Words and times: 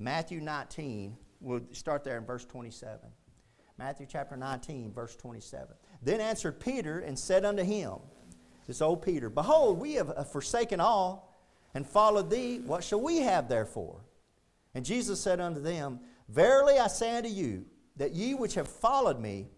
Matthew 0.00 0.40
19. 0.40 1.14
We'll 1.40 1.60
start 1.72 2.04
there 2.04 2.16
in 2.16 2.24
verse 2.24 2.46
27. 2.46 2.98
Matthew 3.78 4.06
chapter 4.08 4.36
19, 4.36 4.92
verse 4.92 5.14
27. 5.14 5.68
Then 6.02 6.20
answered 6.20 6.58
Peter 6.58 7.00
and 7.00 7.18
said 7.18 7.44
unto 7.44 7.62
him, 7.62 7.98
This 8.66 8.80
old 8.80 9.02
Peter, 9.02 9.28
Behold, 9.28 9.78
we 9.78 9.94
have 9.94 10.10
uh, 10.10 10.24
forsaken 10.24 10.80
all 10.80 11.38
and 11.74 11.86
followed 11.86 12.30
thee. 12.30 12.60
What 12.64 12.82
shall 12.82 13.00
we 13.00 13.18
have 13.18 13.48
therefore? 13.48 14.00
And 14.74 14.84
Jesus 14.84 15.20
said 15.20 15.38
unto 15.38 15.60
them, 15.60 16.00
Verily 16.28 16.78
I 16.78 16.86
say 16.88 17.16
unto 17.16 17.28
you, 17.28 17.66
that 17.96 18.12
ye 18.12 18.34
which 18.34 18.54
have 18.54 18.68
followed 18.68 19.20
me, 19.20 19.48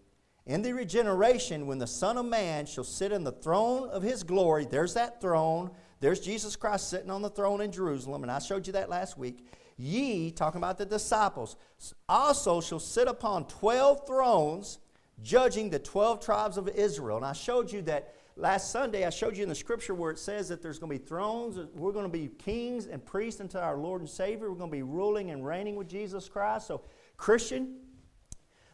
in 0.45 0.61
the 0.61 0.73
regeneration, 0.73 1.67
when 1.67 1.77
the 1.77 1.87
Son 1.87 2.17
of 2.17 2.25
Man 2.25 2.65
shall 2.65 2.83
sit 2.83 3.13
in 3.13 3.23
the 3.23 3.31
throne 3.31 3.87
of 3.89 4.03
his 4.03 4.23
glory, 4.23 4.65
there's 4.69 4.93
that 4.95 5.21
throne, 5.21 5.71
there's 6.01 6.19
Jesus 6.19 6.57
Christ 6.57 6.89
sitting 6.89 7.09
on 7.09 7.21
the 7.21 7.29
throne 7.29 7.61
in 7.61 7.71
Jerusalem, 7.71 8.23
and 8.23 8.31
I 8.31 8.39
showed 8.39 8.67
you 8.67 8.73
that 8.73 8.89
last 8.89 9.17
week. 9.17 9.47
Ye, 9.77 10.31
talking 10.31 10.59
about 10.59 10.77
the 10.77 10.85
disciples, 10.85 11.55
also 12.07 12.61
shall 12.61 12.79
sit 12.79 13.07
upon 13.07 13.47
12 13.47 14.05
thrones, 14.05 14.79
judging 15.21 15.69
the 15.69 15.79
12 15.79 16.23
tribes 16.23 16.57
of 16.57 16.67
Israel. 16.69 17.17
And 17.17 17.25
I 17.25 17.33
showed 17.33 17.71
you 17.71 17.81
that 17.83 18.13
last 18.35 18.71
Sunday, 18.71 19.05
I 19.05 19.09
showed 19.09 19.37
you 19.37 19.43
in 19.43 19.49
the 19.49 19.55
scripture 19.55 19.93
where 19.93 20.11
it 20.11 20.19
says 20.19 20.49
that 20.49 20.61
there's 20.61 20.79
going 20.79 20.91
to 20.91 20.99
be 20.99 21.05
thrones, 21.05 21.57
uh, 21.57 21.65
we're 21.75 21.91
going 21.91 22.05
to 22.05 22.09
be 22.09 22.27
kings 22.27 22.87
and 22.87 23.03
priests 23.03 23.41
unto 23.41 23.57
our 23.57 23.77
Lord 23.77 24.01
and 24.01 24.09
Savior. 24.09 24.49
We're 24.49 24.57
going 24.57 24.71
to 24.71 24.77
be 24.77 24.83
ruling 24.83 25.31
and 25.31 25.45
reigning 25.45 25.75
with 25.75 25.87
Jesus 25.87 26.29
Christ. 26.29 26.67
So, 26.67 26.81
Christian, 27.17 27.77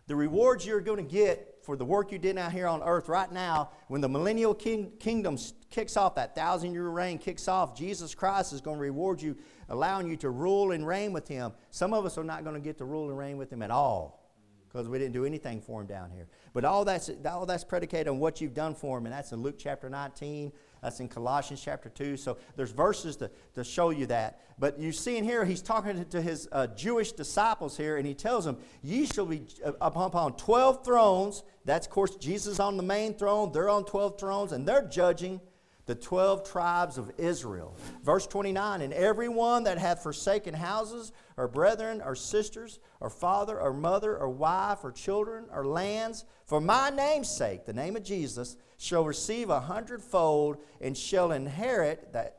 the 0.07 0.15
rewards 0.15 0.65
you're 0.65 0.81
going 0.81 1.05
to 1.05 1.11
get 1.11 1.59
for 1.61 1.75
the 1.75 1.85
work 1.85 2.11
you 2.11 2.17
did 2.17 2.35
out 2.37 2.51
here 2.51 2.65
on 2.65 2.81
earth 2.81 3.09
right 3.09 3.31
now, 3.31 3.69
when 3.89 4.01
the 4.01 4.09
millennial 4.09 4.55
king, 4.55 4.91
kingdom 4.99 5.37
kicks 5.69 5.95
off, 5.97 6.15
that 6.15 6.33
thousand 6.33 6.73
year 6.73 6.89
reign 6.89 7.19
kicks 7.19 7.47
off, 7.47 7.77
Jesus 7.77 8.15
Christ 8.15 8.53
is 8.53 8.59
going 8.59 8.77
to 8.77 8.81
reward 8.81 9.21
you, 9.21 9.37
allowing 9.69 10.07
you 10.07 10.17
to 10.17 10.29
rule 10.29 10.71
and 10.71 10.85
reign 10.85 11.13
with 11.13 11.27
Him. 11.27 11.53
Some 11.71 11.93
of 11.93 12.05
us 12.05 12.17
are 12.17 12.23
not 12.23 12.43
going 12.43 12.55
to 12.55 12.61
get 12.61 12.77
to 12.79 12.85
rule 12.85 13.09
and 13.09 13.17
reign 13.17 13.37
with 13.37 13.51
Him 13.51 13.61
at 13.61 13.71
all 13.71 14.19
because 14.67 14.87
we 14.87 14.99
didn't 14.99 15.13
do 15.13 15.25
anything 15.25 15.61
for 15.61 15.81
Him 15.81 15.87
down 15.87 16.11
here. 16.11 16.27
But 16.53 16.65
all 16.65 16.85
that's, 16.85 17.09
all 17.25 17.45
that's 17.45 17.63
predicated 17.63 18.07
on 18.07 18.19
what 18.19 18.39
you've 18.39 18.53
done 18.53 18.75
for 18.75 18.97
Him, 18.97 19.05
and 19.05 19.13
that's 19.13 19.31
in 19.31 19.41
Luke 19.41 19.55
chapter 19.57 19.89
19. 19.89 20.51
That's 20.81 20.99
in 20.99 21.09
Colossians 21.09 21.61
chapter 21.61 21.89
2. 21.89 22.15
So 22.17 22.37
there's 22.55 22.71
verses 22.71 23.17
to, 23.17 23.29
to 23.55 23.63
show 23.63 23.89
you 23.89 24.05
that. 24.07 24.41
But 24.57 24.79
you 24.79 24.91
see 24.91 25.17
in 25.17 25.23
here, 25.23 25.43
he's 25.43 25.61
talking 25.61 26.05
to 26.05 26.21
his 26.21 26.47
uh, 26.51 26.67
Jewish 26.67 27.11
disciples 27.11 27.75
here, 27.75 27.97
and 27.97 28.07
he 28.07 28.13
tells 28.13 28.45
them, 28.45 28.57
Ye 28.81 29.05
shall 29.05 29.25
be 29.25 29.43
uh, 29.65 29.73
upon 29.81 30.33
12 30.33 30.85
thrones. 30.85 31.43
That's, 31.65 31.85
of 31.87 31.91
course, 31.91 32.15
Jesus 32.15 32.59
on 32.59 32.77
the 32.77 32.83
main 32.83 33.13
throne. 33.13 33.51
They're 33.51 33.69
on 33.69 33.85
12 33.85 34.19
thrones, 34.19 34.51
and 34.51 34.67
they're 34.67 34.87
judging 34.87 35.41
the 35.89 35.95
12 35.95 36.47
tribes 36.47 36.99
of 36.99 37.11
Israel. 37.17 37.75
Verse 38.03 38.27
29 38.27 38.81
And 38.81 38.93
everyone 38.93 39.63
that 39.63 39.79
hath 39.79 40.03
forsaken 40.03 40.53
houses, 40.53 41.11
or 41.35 41.47
brethren, 41.47 41.99
or 42.05 42.13
sisters, 42.13 42.79
or 42.99 43.09
father, 43.09 43.59
or 43.59 43.73
mother, 43.73 44.15
or 44.15 44.29
wife, 44.29 44.83
or 44.83 44.91
children, 44.91 45.45
or 45.51 45.65
lands, 45.65 46.25
for 46.45 46.61
my 46.61 46.91
name's 46.91 47.27
sake, 47.27 47.65
the 47.65 47.73
name 47.73 47.95
of 47.95 48.03
Jesus, 48.03 48.55
shall 48.77 49.03
receive 49.03 49.49
a 49.49 49.59
hundredfold 49.59 50.57
and 50.79 50.95
shall 50.95 51.31
inherit 51.31 52.13
that 52.13 52.35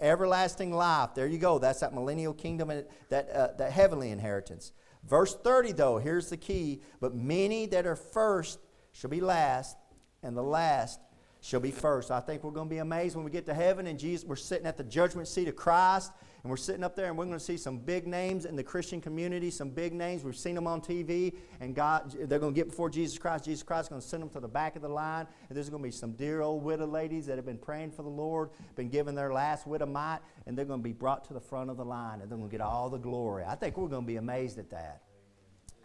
everlasting 0.00 0.72
life. 0.72 1.14
There 1.16 1.26
you 1.26 1.38
go. 1.38 1.58
That's 1.58 1.80
that 1.80 1.94
millennial 1.94 2.32
kingdom, 2.32 2.70
that, 3.08 3.30
uh, 3.30 3.48
that 3.58 3.72
heavenly 3.72 4.10
inheritance. 4.10 4.70
Verse 5.02 5.34
30, 5.34 5.72
though, 5.72 5.98
here's 5.98 6.30
the 6.30 6.36
key. 6.36 6.80
But 7.00 7.16
many 7.16 7.66
that 7.66 7.86
are 7.86 7.96
first 7.96 8.60
shall 8.92 9.10
be 9.10 9.20
last, 9.20 9.76
and 10.22 10.36
the 10.36 10.42
last 10.42 11.00
shall 11.44 11.60
be 11.60 11.70
first. 11.70 12.10
I 12.10 12.20
think 12.20 12.42
we're 12.42 12.52
going 12.52 12.68
to 12.70 12.74
be 12.74 12.78
amazed 12.78 13.16
when 13.16 13.24
we 13.24 13.30
get 13.30 13.44
to 13.46 13.54
heaven 13.54 13.86
and 13.86 13.98
Jesus, 13.98 14.26
we're 14.26 14.34
sitting 14.34 14.66
at 14.66 14.78
the 14.78 14.82
judgment 14.82 15.28
seat 15.28 15.46
of 15.46 15.54
Christ 15.54 16.10
and 16.42 16.48
we're 16.50 16.56
sitting 16.56 16.82
up 16.82 16.96
there 16.96 17.08
and 17.08 17.18
we're 17.18 17.26
going 17.26 17.38
to 17.38 17.44
see 17.44 17.58
some 17.58 17.76
big 17.76 18.06
names 18.06 18.46
in 18.46 18.56
the 18.56 18.62
Christian 18.62 18.98
community, 18.98 19.50
some 19.50 19.68
big 19.68 19.92
names. 19.92 20.24
We've 20.24 20.34
seen 20.34 20.54
them 20.54 20.66
on 20.66 20.80
TV 20.80 21.34
and 21.60 21.74
God, 21.74 22.16
they're 22.18 22.38
going 22.38 22.54
to 22.54 22.58
get 22.58 22.70
before 22.70 22.88
Jesus 22.88 23.18
Christ. 23.18 23.44
Jesus 23.44 23.62
Christ 23.62 23.86
is 23.86 23.88
going 23.90 24.00
to 24.00 24.08
send 24.08 24.22
them 24.22 24.30
to 24.30 24.40
the 24.40 24.48
back 24.48 24.74
of 24.74 24.80
the 24.80 24.88
line 24.88 25.26
and 25.50 25.54
there's 25.54 25.68
going 25.68 25.82
to 25.82 25.86
be 25.86 25.92
some 25.92 26.12
dear 26.12 26.40
old 26.40 26.62
widow 26.62 26.86
ladies 26.86 27.26
that 27.26 27.36
have 27.36 27.44
been 27.44 27.58
praying 27.58 27.90
for 27.90 28.04
the 28.04 28.08
Lord, 28.08 28.48
been 28.74 28.88
given 28.88 29.14
their 29.14 29.30
last 29.30 29.66
widow 29.66 29.84
mite, 29.84 30.20
and 30.46 30.56
they're 30.56 30.64
going 30.64 30.80
to 30.80 30.84
be 30.84 30.94
brought 30.94 31.26
to 31.26 31.34
the 31.34 31.40
front 31.40 31.68
of 31.68 31.76
the 31.76 31.84
line 31.84 32.22
and 32.22 32.30
they're 32.30 32.38
going 32.38 32.48
to 32.48 32.56
get 32.56 32.62
all 32.62 32.88
the 32.88 32.96
glory. 32.96 33.44
I 33.46 33.54
think 33.54 33.76
we're 33.76 33.88
going 33.88 34.04
to 34.04 34.08
be 34.08 34.16
amazed 34.16 34.58
at 34.58 34.70
that. 34.70 35.02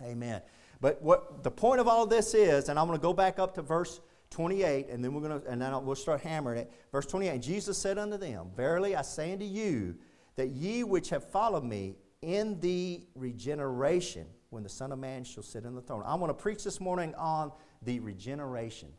Amen. 0.02 0.42
But 0.80 1.02
what 1.02 1.44
the 1.44 1.52
point 1.52 1.82
of 1.82 1.88
all 1.90 2.06
this 2.06 2.34
is, 2.34 2.70
and 2.70 2.80
I'm 2.80 2.88
going 2.88 2.98
to 2.98 3.04
go 3.04 3.12
back 3.12 3.40
up 3.40 3.56
to 3.56 3.62
verse 3.62 4.00
28, 4.30 4.90
and 4.90 5.04
then 5.04 5.14
we're 5.14 5.28
going 5.28 5.42
to, 5.42 5.48
and 5.50 5.62
then 5.62 5.86
we'll 5.86 5.96
start 5.96 6.22
hammering 6.22 6.60
it. 6.60 6.72
Verse 6.92 7.06
28 7.06 7.42
Jesus 7.42 7.78
said 7.78 7.98
unto 7.98 8.18
them, 8.18 8.52
Verily 8.56 8.96
I 8.96 9.02
say 9.02 9.34
unto 9.34 9.46
you, 9.46 9.96
that 10.36 10.50
ye 10.50 10.84
which 10.84 11.10
have 11.10 11.30
followed 11.30 11.64
me 11.64 11.96
in 12.22 12.60
the 12.60 13.06
regeneration, 13.16 14.28
when 14.50 14.64
the 14.64 14.70
Son 14.70 14.92
of 14.92 15.00
Man 15.00 15.24
shall 15.24 15.44
sit 15.44 15.64
in 15.64 15.76
the 15.76 15.82
throne. 15.82 16.04
I 16.06 16.16
want 16.16 16.30
to 16.30 16.42
preach 16.42 16.64
this 16.64 16.80
morning 16.80 17.14
on 17.16 17.52
the 17.82 18.00
regeneration. 18.00 18.90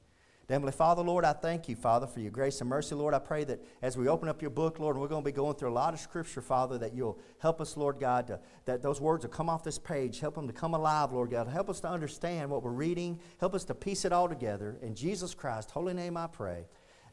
Heavenly 0.50 0.72
Father, 0.72 1.02
Lord, 1.02 1.24
I 1.24 1.32
thank 1.32 1.68
you, 1.68 1.76
Father, 1.76 2.08
for 2.08 2.18
your 2.18 2.32
grace 2.32 2.60
and 2.60 2.68
mercy. 2.68 2.96
Lord, 2.96 3.14
I 3.14 3.20
pray 3.20 3.44
that 3.44 3.64
as 3.82 3.96
we 3.96 4.08
open 4.08 4.28
up 4.28 4.42
your 4.42 4.50
book, 4.50 4.80
Lord, 4.80 4.98
we're 4.98 5.06
going 5.06 5.22
to 5.22 5.24
be 5.24 5.30
going 5.30 5.54
through 5.54 5.70
a 5.70 5.72
lot 5.72 5.94
of 5.94 6.00
scripture, 6.00 6.40
Father, 6.40 6.76
that 6.78 6.92
you'll 6.92 7.20
help 7.38 7.60
us, 7.60 7.76
Lord 7.76 8.00
God, 8.00 8.26
to, 8.26 8.40
that 8.64 8.82
those 8.82 9.00
words 9.00 9.24
will 9.24 9.30
come 9.30 9.48
off 9.48 9.62
this 9.62 9.78
page, 9.78 10.18
help 10.18 10.34
them 10.34 10.48
to 10.48 10.52
come 10.52 10.74
alive, 10.74 11.12
Lord 11.12 11.30
God. 11.30 11.46
Help 11.46 11.70
us 11.70 11.78
to 11.80 11.88
understand 11.88 12.50
what 12.50 12.64
we're 12.64 12.72
reading, 12.72 13.20
help 13.38 13.54
us 13.54 13.62
to 13.66 13.74
piece 13.74 14.04
it 14.04 14.12
all 14.12 14.28
together. 14.28 14.76
In 14.82 14.96
Jesus 14.96 15.34
Christ's 15.34 15.70
holy 15.70 15.94
name 15.94 16.16
I 16.16 16.26
pray. 16.26 16.66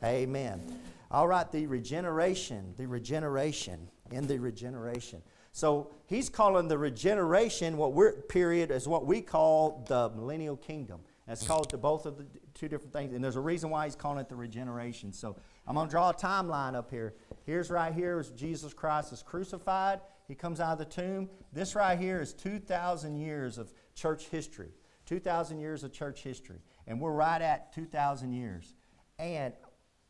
Amen. 0.04 0.80
All 1.12 1.28
right, 1.28 1.50
the 1.52 1.68
regeneration, 1.68 2.74
the 2.76 2.88
regeneration, 2.88 3.88
in 4.10 4.26
the 4.26 4.40
regeneration. 4.40 5.22
So 5.52 5.92
he's 6.08 6.30
calling 6.30 6.68
the 6.68 6.78
regeneration, 6.80 7.78
what 7.78 7.94
we're 7.94 8.14
period, 8.14 8.72
is 8.72 8.88
what 8.88 9.06
we 9.06 9.22
call 9.22 9.86
the 9.88 10.10
millennial 10.16 10.58
kingdom. 10.58 11.02
That's 11.28 11.46
called 11.46 11.70
the, 11.70 11.78
both 11.78 12.06
of 12.06 12.18
the 12.18 12.26
two 12.54 12.70
different 12.70 12.94
things. 12.94 13.14
And 13.14 13.22
there's 13.22 13.36
a 13.36 13.42
reason 13.42 13.70
why 13.70 13.86
he's 13.86 13.96
calling 13.96 14.20
it 14.20 14.30
the 14.30 14.36
regeneration. 14.36 15.12
So 15.12 15.36
I'm 15.68 15.76
going 15.76 15.88
to 15.88 15.92
draw 15.92 16.10
a 16.10 16.14
timeline 16.14 16.74
up 16.74 16.90
here. 16.90 17.16
Here's 17.46 17.70
right 17.70 17.94
here 17.94 18.20
is 18.20 18.30
Jesus 18.30 18.74
Christ 18.74 19.12
is 19.12 19.24
crucified. 19.24 20.00
He 20.28 20.36
comes 20.36 20.62
out 20.62 20.74
of 20.74 20.78
the 20.80 20.86
tomb. 20.86 21.30
This 21.52 21.76
right 21.76 22.00
here 22.00 22.22
is 22.22 22.34
2,000 22.34 23.18
years 23.18 23.58
of 23.58 23.74
church 23.94 24.28
history. 24.30 24.72
2,000 25.06 25.60
years 25.60 25.84
of 25.84 25.92
church 25.92 26.24
history. 26.24 26.60
And 26.88 27.02
we're 27.02 27.12
right 27.12 27.42
at 27.42 27.74
2,000 27.74 28.32
years. 28.32 28.74
And 29.20 29.54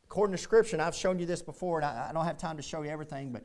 according 0.03 0.35
to 0.35 0.41
Scripture, 0.41 0.79
I've 0.79 0.95
shown 0.95 1.17
you 1.17 1.25
this 1.25 1.41
before, 1.41 1.79
and 1.79 1.85
I, 1.85 2.07
I 2.09 2.13
don't 2.13 2.25
have 2.25 2.37
time 2.37 2.57
to 2.57 2.63
show 2.63 2.83
you 2.83 2.89
everything, 2.89 3.31
but 3.31 3.43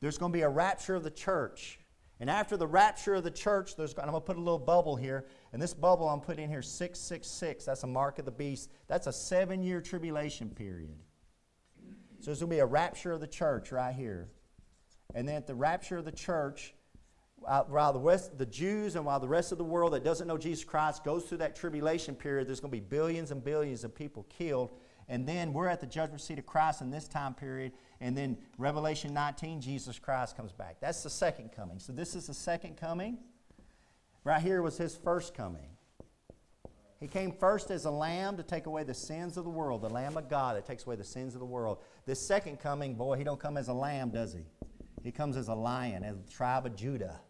there's 0.00 0.18
going 0.18 0.32
to 0.32 0.36
be 0.36 0.42
a 0.42 0.48
rapture 0.48 0.96
of 0.96 1.04
the 1.04 1.10
church. 1.10 1.78
And 2.20 2.28
after 2.28 2.56
the 2.56 2.66
rapture 2.66 3.14
of 3.14 3.24
the 3.24 3.30
church, 3.30 3.76
there's, 3.76 3.94
I'm 3.96 4.10
going 4.10 4.14
to 4.14 4.20
put 4.20 4.36
a 4.36 4.40
little 4.40 4.58
bubble 4.58 4.96
here. 4.96 5.26
And 5.52 5.62
this 5.62 5.72
bubble 5.72 6.08
I'm 6.08 6.20
putting 6.20 6.44
in 6.44 6.50
here, 6.50 6.62
666, 6.62 7.64
that's 7.64 7.84
a 7.84 7.86
mark 7.86 8.18
of 8.18 8.24
the 8.24 8.32
beast. 8.32 8.70
That's 8.88 9.06
a 9.06 9.12
seven 9.12 9.62
year 9.62 9.80
tribulation 9.80 10.50
period. 10.50 10.96
So 12.18 12.26
there's 12.26 12.40
going 12.40 12.50
to 12.50 12.56
be 12.56 12.60
a 12.60 12.66
rapture 12.66 13.12
of 13.12 13.20
the 13.20 13.28
church 13.28 13.70
right 13.70 13.94
here. 13.94 14.28
And 15.14 15.28
then 15.28 15.36
at 15.36 15.46
the 15.46 15.54
rapture 15.54 15.98
of 15.98 16.04
the 16.04 16.12
church, 16.12 16.74
uh, 17.46 17.62
while 17.68 17.92
the 17.92 18.00
rest, 18.00 18.36
the 18.36 18.46
Jews 18.46 18.96
and 18.96 19.04
while 19.04 19.20
the 19.20 19.28
rest 19.28 19.52
of 19.52 19.58
the 19.58 19.64
world 19.64 19.92
that 19.92 20.02
doesn't 20.02 20.26
know 20.26 20.36
Jesus 20.36 20.64
Christ 20.64 21.04
goes 21.04 21.24
through 21.24 21.38
that 21.38 21.54
tribulation 21.54 22.16
period, 22.16 22.48
there's 22.48 22.58
going 22.58 22.72
to 22.72 22.76
be 22.76 22.84
billions 22.84 23.30
and 23.30 23.42
billions 23.42 23.84
of 23.84 23.94
people 23.94 24.26
killed. 24.28 24.72
And 25.08 25.26
then 25.26 25.52
we're 25.52 25.68
at 25.68 25.80
the 25.80 25.86
judgment 25.86 26.20
seat 26.20 26.38
of 26.38 26.46
Christ 26.46 26.80
in 26.80 26.90
this 26.90 27.06
time 27.08 27.34
period. 27.34 27.72
And 28.00 28.16
then 28.16 28.38
Revelation 28.58 29.12
19, 29.12 29.60
Jesus 29.60 29.98
Christ 29.98 30.36
comes 30.36 30.52
back. 30.52 30.76
That's 30.80 31.02
the 31.02 31.10
second 31.10 31.50
coming. 31.52 31.78
So 31.78 31.92
this 31.92 32.14
is 32.14 32.28
the 32.28 32.34
second 32.34 32.76
coming. 32.76 33.18
Right 34.24 34.40
here 34.40 34.62
was 34.62 34.76
his 34.76 34.94
first 34.94 35.34
coming. 35.34 35.68
He 37.00 37.06
came 37.06 37.32
first 37.32 37.70
as 37.70 37.84
a 37.84 37.90
lamb 37.90 38.36
to 38.36 38.42
take 38.42 38.66
away 38.66 38.82
the 38.82 38.94
sins 38.94 39.36
of 39.36 39.44
the 39.44 39.50
world, 39.50 39.82
the 39.82 39.88
Lamb 39.88 40.16
of 40.16 40.28
God 40.28 40.56
that 40.56 40.66
takes 40.66 40.84
away 40.84 40.96
the 40.96 41.04
sins 41.04 41.34
of 41.34 41.40
the 41.40 41.46
world. 41.46 41.78
This 42.06 42.20
second 42.20 42.58
coming, 42.58 42.94
boy, 42.94 43.16
he 43.16 43.24
don't 43.24 43.38
come 43.38 43.56
as 43.56 43.68
a 43.68 43.72
lamb, 43.72 44.10
does 44.10 44.32
he? 44.32 44.42
He 45.04 45.12
comes 45.12 45.36
as 45.36 45.46
a 45.46 45.54
lion, 45.54 46.02
as 46.02 46.16
the 46.18 46.30
tribe 46.30 46.66
of 46.66 46.74
Judah. 46.74 47.20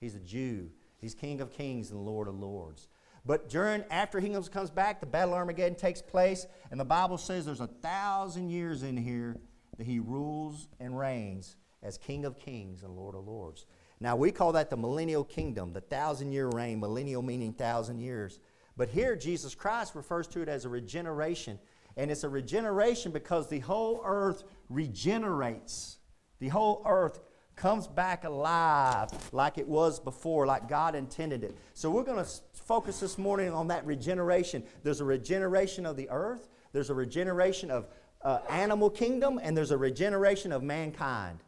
He's 0.00 0.14
a 0.14 0.20
Jew. 0.20 0.70
He's 0.96 1.14
King 1.14 1.42
of 1.42 1.52
Kings 1.52 1.90
and 1.90 2.00
Lord 2.00 2.28
of 2.28 2.38
Lords. 2.38 2.88
But 3.26 3.50
during, 3.50 3.84
after 3.90 4.20
he 4.20 4.30
comes 4.30 4.70
back, 4.70 5.00
the 5.00 5.06
battle 5.06 5.34
Armageddon 5.34 5.76
takes 5.76 6.00
place, 6.00 6.46
and 6.70 6.80
the 6.80 6.84
Bible 6.84 7.18
says 7.18 7.44
there's 7.44 7.60
a 7.60 7.66
thousand 7.66 8.50
years 8.50 8.82
in 8.82 8.96
here 8.96 9.38
that 9.76 9.86
he 9.86 9.98
rules 9.98 10.68
and 10.80 10.98
reigns 10.98 11.56
as 11.82 11.98
King 11.98 12.24
of 12.24 12.38
Kings 12.38 12.82
and 12.82 12.96
Lord 12.96 13.14
of 13.14 13.26
Lords. 13.26 13.66
Now, 14.00 14.16
we 14.16 14.32
call 14.32 14.52
that 14.52 14.70
the 14.70 14.76
millennial 14.76 15.24
kingdom, 15.24 15.72
the 15.72 15.80
thousand 15.80 16.32
year 16.32 16.48
reign, 16.48 16.80
millennial 16.80 17.22
meaning 17.22 17.52
thousand 17.52 18.00
years. 18.00 18.40
But 18.76 18.88
here, 18.88 19.14
Jesus 19.16 19.54
Christ 19.54 19.94
refers 19.94 20.26
to 20.28 20.40
it 20.40 20.48
as 20.48 20.64
a 20.64 20.68
regeneration. 20.68 21.58
And 21.96 22.10
it's 22.10 22.24
a 22.24 22.28
regeneration 22.28 23.12
because 23.12 23.48
the 23.48 23.60
whole 23.60 24.02
earth 24.04 24.44
regenerates. 24.68 25.98
The 26.40 26.48
whole 26.48 26.82
earth 26.86 27.20
comes 27.56 27.86
back 27.86 28.24
alive 28.24 29.10
like 29.32 29.58
it 29.58 29.68
was 29.68 30.00
before, 30.00 30.46
like 30.46 30.68
God 30.68 30.96
intended 30.96 31.44
it. 31.44 31.56
So 31.74 31.88
we're 31.90 32.02
going 32.02 32.22
to 32.22 32.30
focus 32.52 32.98
this 32.98 33.16
morning 33.16 33.52
on 33.52 33.68
that 33.68 33.86
regeneration. 33.86 34.64
There's 34.82 35.00
a 35.00 35.04
regeneration 35.04 35.86
of 35.86 35.96
the 35.96 36.08
earth, 36.10 36.48
there's 36.72 36.90
a 36.90 36.94
regeneration 36.94 37.70
of 37.70 37.86
uh, 38.24 38.38
animal 38.48 38.90
kingdom, 38.90 39.38
and 39.42 39.56
there's 39.56 39.70
a 39.70 39.78
regeneration 39.78 40.52
of 40.52 40.62
mankind. 40.62 41.40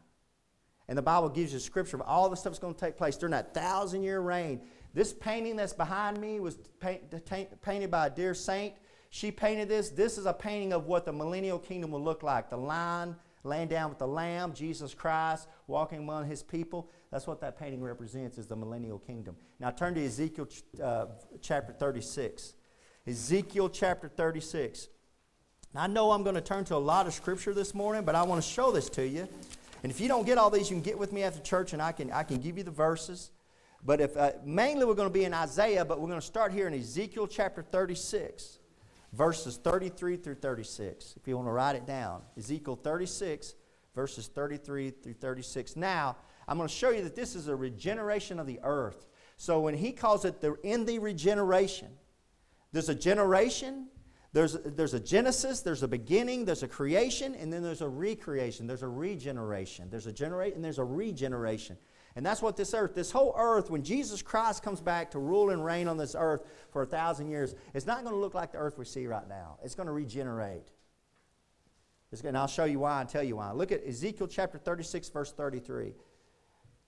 And 0.88 0.96
the 0.96 1.02
Bible 1.02 1.28
gives 1.28 1.52
you 1.52 1.58
scripture 1.58 1.96
of 1.96 2.02
all 2.02 2.28
the 2.28 2.36
stuff 2.36 2.52
that's 2.52 2.60
going 2.60 2.74
to 2.74 2.80
take 2.80 2.96
place 2.96 3.16
during 3.16 3.32
that 3.32 3.54
thousand 3.54 4.02
year 4.02 4.20
reign. 4.20 4.60
This 4.94 5.12
painting 5.12 5.56
that's 5.56 5.72
behind 5.72 6.20
me 6.20 6.38
was 6.40 6.58
paint, 6.80 7.02
painted 7.62 7.90
by 7.90 8.06
a 8.06 8.10
dear 8.10 8.34
saint. 8.34 8.74
She 9.10 9.30
painted 9.30 9.68
this. 9.68 9.90
This 9.90 10.18
is 10.18 10.26
a 10.26 10.32
painting 10.32 10.72
of 10.72 10.86
what 10.86 11.04
the 11.04 11.12
millennial 11.12 11.58
kingdom 11.58 11.90
will 11.90 12.02
look 12.02 12.22
like. 12.22 12.50
The 12.50 12.56
lion 12.56 13.16
laying 13.42 13.68
down 13.68 13.88
with 13.88 13.98
the 13.98 14.06
lamb, 14.06 14.52
Jesus 14.52 14.94
Christ 14.94 15.48
walking 15.66 16.00
among 16.00 16.26
his 16.26 16.42
people. 16.42 16.90
That's 17.10 17.26
what 17.26 17.40
that 17.40 17.58
painting 17.58 17.82
represents 17.82 18.38
is 18.38 18.46
the 18.46 18.56
millennial 18.56 18.98
kingdom. 18.98 19.36
Now 19.60 19.70
turn 19.70 19.94
to 19.94 20.04
Ezekiel 20.04 20.48
uh, 20.82 21.06
chapter 21.40 21.72
36. 21.72 22.54
Ezekiel 23.06 23.68
chapter 23.68 24.08
36. 24.08 24.88
I 25.74 25.86
know 25.86 26.12
I'm 26.12 26.22
going 26.22 26.34
to 26.34 26.40
turn 26.40 26.64
to 26.66 26.76
a 26.76 26.78
lot 26.78 27.06
of 27.06 27.14
scripture 27.14 27.52
this 27.52 27.74
morning, 27.74 28.04
but 28.04 28.14
I 28.14 28.22
want 28.22 28.42
to 28.42 28.48
show 28.48 28.72
this 28.72 28.88
to 28.90 29.06
you. 29.06 29.28
And 29.82 29.92
if 29.92 30.00
you 30.00 30.08
don't 30.08 30.24
get 30.24 30.38
all 30.38 30.50
these, 30.50 30.70
you 30.70 30.76
can 30.76 30.82
get 30.82 30.98
with 30.98 31.12
me 31.12 31.22
after 31.22 31.40
church 31.40 31.72
and 31.72 31.82
I 31.82 31.92
can, 31.92 32.10
I 32.10 32.22
can 32.22 32.38
give 32.38 32.56
you 32.56 32.64
the 32.64 32.70
verses. 32.70 33.30
But 33.84 34.00
if 34.00 34.16
uh, 34.16 34.32
mainly 34.44 34.84
we're 34.84 34.94
going 34.94 35.08
to 35.08 35.12
be 35.12 35.24
in 35.24 35.34
Isaiah, 35.34 35.84
but 35.84 36.00
we're 36.00 36.08
going 36.08 36.20
to 36.20 36.26
start 36.26 36.52
here 36.52 36.66
in 36.66 36.74
Ezekiel 36.74 37.26
chapter 37.26 37.62
36, 37.62 38.58
verses 39.12 39.58
33 39.58 40.16
through 40.16 40.34
36. 40.36 41.14
If 41.16 41.28
you 41.28 41.36
want 41.36 41.48
to 41.48 41.52
write 41.52 41.76
it 41.76 41.86
down, 41.86 42.22
Ezekiel 42.36 42.78
36, 42.82 43.54
verses 43.94 44.28
33 44.28 44.90
through 44.90 45.14
36. 45.14 45.76
Now, 45.76 46.16
I'm 46.48 46.56
going 46.56 46.68
to 46.68 46.74
show 46.74 46.90
you 46.90 47.02
that 47.02 47.14
this 47.16 47.34
is 47.34 47.48
a 47.48 47.56
regeneration 47.56 48.38
of 48.38 48.46
the 48.46 48.60
earth. 48.62 49.06
So 49.36 49.60
when 49.60 49.74
he 49.74 49.92
calls 49.92 50.24
it 50.24 50.40
the 50.40 50.54
in 50.62 50.84
the 50.84 50.98
regeneration, 50.98 51.88
there's 52.72 52.88
a 52.88 52.94
generation, 52.94 53.88
there's, 54.36 54.52
there's 54.52 54.92
a 54.92 55.00
genesis, 55.00 55.62
there's 55.62 55.82
a 55.82 55.88
beginning, 55.88 56.44
there's 56.44 56.62
a 56.62 56.68
creation, 56.68 57.34
and 57.34 57.50
then 57.50 57.62
there's 57.62 57.80
a 57.80 57.88
recreation, 57.88 58.66
there's 58.66 58.82
a 58.82 58.88
regeneration. 58.88 59.88
There's 59.88 60.06
a 60.06 60.12
generate 60.12 60.54
and 60.54 60.62
there's 60.62 60.78
a 60.78 60.84
regeneration. 60.84 61.78
And 62.16 62.26
that's 62.26 62.42
what 62.42 62.54
this 62.54 62.74
earth, 62.74 62.94
this 62.94 63.10
whole 63.10 63.34
earth, 63.38 63.70
when 63.70 63.82
Jesus 63.82 64.20
Christ 64.20 64.62
comes 64.62 64.82
back 64.82 65.10
to 65.12 65.18
rule 65.18 65.48
and 65.48 65.64
reign 65.64 65.88
on 65.88 65.96
this 65.96 66.14
earth 66.18 66.42
for 66.70 66.82
a 66.82 66.86
thousand 66.86 67.28
years, 67.28 67.54
it's 67.72 67.86
not 67.86 68.02
going 68.02 68.12
to 68.12 68.20
look 68.20 68.34
like 68.34 68.52
the 68.52 68.58
earth 68.58 68.76
we 68.76 68.84
see 68.84 69.06
right 69.06 69.26
now. 69.26 69.56
It's 69.64 69.74
going 69.74 69.86
to 69.86 69.92
regenerate. 69.92 70.68
It's 72.12 72.20
and 72.20 72.36
I'll 72.36 72.46
show 72.46 72.66
you 72.66 72.80
why 72.80 73.00
and 73.00 73.08
tell 73.08 73.22
you 73.22 73.36
why. 73.36 73.52
Look 73.52 73.72
at 73.72 73.86
Ezekiel 73.88 74.26
chapter 74.26 74.58
36, 74.58 75.08
verse 75.08 75.32
33. 75.32 75.94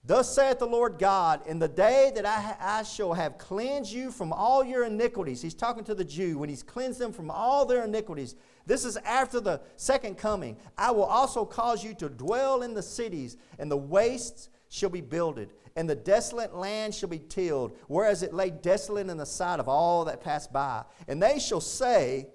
Thus 0.03 0.33
saith 0.33 0.59
the 0.59 0.65
Lord 0.65 0.97
God, 0.97 1.45
in 1.45 1.59
the 1.59 1.67
day 1.67 2.11
that 2.15 2.25
I, 2.25 2.55
I, 2.59 2.83
shall 2.83 3.13
have 3.13 3.37
cleansed 3.37 3.91
you 3.91 4.11
from 4.11 4.31
all 4.31 4.63
your 4.63 4.85
iniquities. 4.85 5.41
He's 5.41 5.53
talking 5.53 5.83
to 5.83 5.95
the 5.95 6.05
Jew 6.05 6.37
when 6.37 6.47
he's 6.47 6.63
cleansed 6.63 6.99
them 6.99 7.11
from 7.11 7.29
all 7.29 7.65
their 7.65 7.83
iniquities. 7.83 8.35
This 8.65 8.85
is 8.85 8.95
after 8.97 9.41
the 9.41 9.61
second 9.75 10.17
coming. 10.17 10.57
I 10.77 10.91
will 10.91 11.03
also 11.03 11.43
cause 11.43 11.83
you 11.83 11.93
to 11.95 12.07
dwell 12.07 12.61
in 12.61 12.73
the 12.73 12.81
cities, 12.81 13.35
and 13.59 13.69
the 13.69 13.77
wastes 13.77 14.49
shall 14.69 14.89
be 14.89 15.01
builded, 15.01 15.51
and 15.75 15.89
the 15.89 15.95
desolate 15.95 16.55
land 16.55 16.95
shall 16.95 17.09
be 17.09 17.19
tilled, 17.19 17.75
whereas 17.87 18.23
it 18.23 18.33
lay 18.33 18.51
desolate 18.51 19.09
in 19.09 19.17
the 19.17 19.25
sight 19.25 19.59
of 19.59 19.67
all 19.67 20.05
that 20.05 20.21
pass 20.21 20.47
by. 20.47 20.83
And 21.09 21.21
they 21.21 21.39
shall 21.39 21.61
say, 21.61 22.27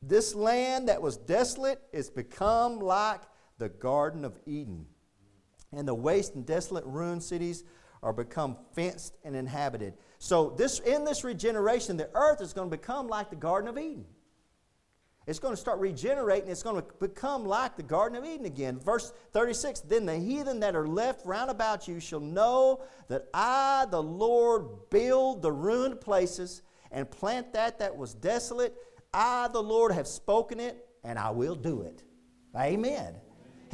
This 0.00 0.34
land 0.34 0.88
that 0.88 1.02
was 1.02 1.18
desolate 1.18 1.82
is 1.92 2.08
become 2.08 2.78
like 2.78 3.20
the 3.58 3.68
Garden 3.68 4.24
of 4.24 4.38
Eden 4.46 4.86
and 5.78 5.86
the 5.86 5.94
waste 5.94 6.34
and 6.34 6.46
desolate 6.46 6.84
ruined 6.84 7.22
cities 7.22 7.64
are 8.02 8.12
become 8.12 8.56
fenced 8.74 9.16
and 9.24 9.34
inhabited. 9.34 9.94
So 10.18 10.50
this 10.50 10.78
in 10.80 11.04
this 11.04 11.24
regeneration, 11.24 11.96
the 11.96 12.10
earth 12.14 12.40
is 12.40 12.52
going 12.52 12.70
to 12.70 12.76
become 12.76 13.08
like 13.08 13.30
the 13.30 13.36
Garden 13.36 13.68
of 13.68 13.78
Eden. 13.78 14.04
It's 15.26 15.38
going 15.38 15.54
to 15.54 15.60
start 15.60 15.78
regenerating. 15.78 16.50
It's 16.50 16.62
going 16.62 16.76
to 16.76 16.86
become 17.00 17.46
like 17.46 17.76
the 17.76 17.82
Garden 17.82 18.18
of 18.18 18.26
Eden 18.26 18.44
again. 18.44 18.78
Verse 18.78 19.12
36 19.32 19.80
Then 19.80 20.04
the 20.04 20.18
heathen 20.18 20.60
that 20.60 20.76
are 20.76 20.86
left 20.86 21.24
round 21.24 21.50
about 21.50 21.88
you 21.88 21.98
shall 21.98 22.20
know 22.20 22.82
that 23.08 23.28
I, 23.32 23.86
the 23.90 24.02
Lord, 24.02 24.90
build 24.90 25.40
the 25.40 25.52
ruined 25.52 26.00
places 26.00 26.62
and 26.90 27.10
plant 27.10 27.54
that 27.54 27.78
that 27.78 27.96
was 27.96 28.12
desolate. 28.12 28.74
I, 29.14 29.48
the 29.48 29.62
Lord, 29.62 29.92
have 29.92 30.06
spoken 30.06 30.60
it, 30.60 30.86
and 31.04 31.18
I 31.18 31.30
will 31.30 31.54
do 31.54 31.82
it. 31.82 32.02
Amen. 32.54 33.14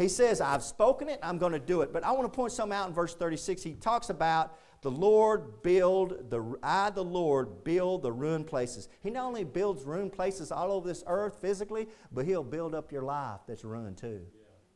He 0.01 0.09
says, 0.09 0.41
I've 0.41 0.63
spoken 0.63 1.09
it, 1.09 1.19
I'm 1.23 1.37
going 1.37 1.53
to 1.53 1.59
do 1.59 1.83
it. 1.83 1.93
But 1.93 2.05
I 2.05 2.13
want 2.13 2.25
to 2.25 2.35
point 2.35 2.53
something 2.53 2.77
out 2.77 2.89
in 2.89 2.95
verse 2.95 3.15
36. 3.15 3.63
He 3.63 3.75
talks 3.75 4.09
about 4.09 4.59
the 4.83 4.91
Lord 4.91 5.63
build 5.63 6.31
the 6.31 6.57
I 6.63 6.89
the 6.89 7.05
Lord 7.05 7.65
build 7.65 8.03
the 8.03 8.13
ruined 8.13 8.47
places. 8.47 8.89
He 9.03 9.11
not 9.11 9.27
only 9.27 9.45
builds 9.45 9.85
ruined 9.85 10.13
places 10.13 10.51
all 10.51 10.73
over 10.73 10.89
this 10.89 11.05
earth 11.07 11.37
physically, 11.43 11.87
but 12.13 12.25
he'll 12.25 12.43
build 12.43 12.75
up 12.75 12.91
your 12.91 13.03
life 13.03 13.41
that's 13.47 13.63
ruined 13.63 13.99
too. 13.99 14.23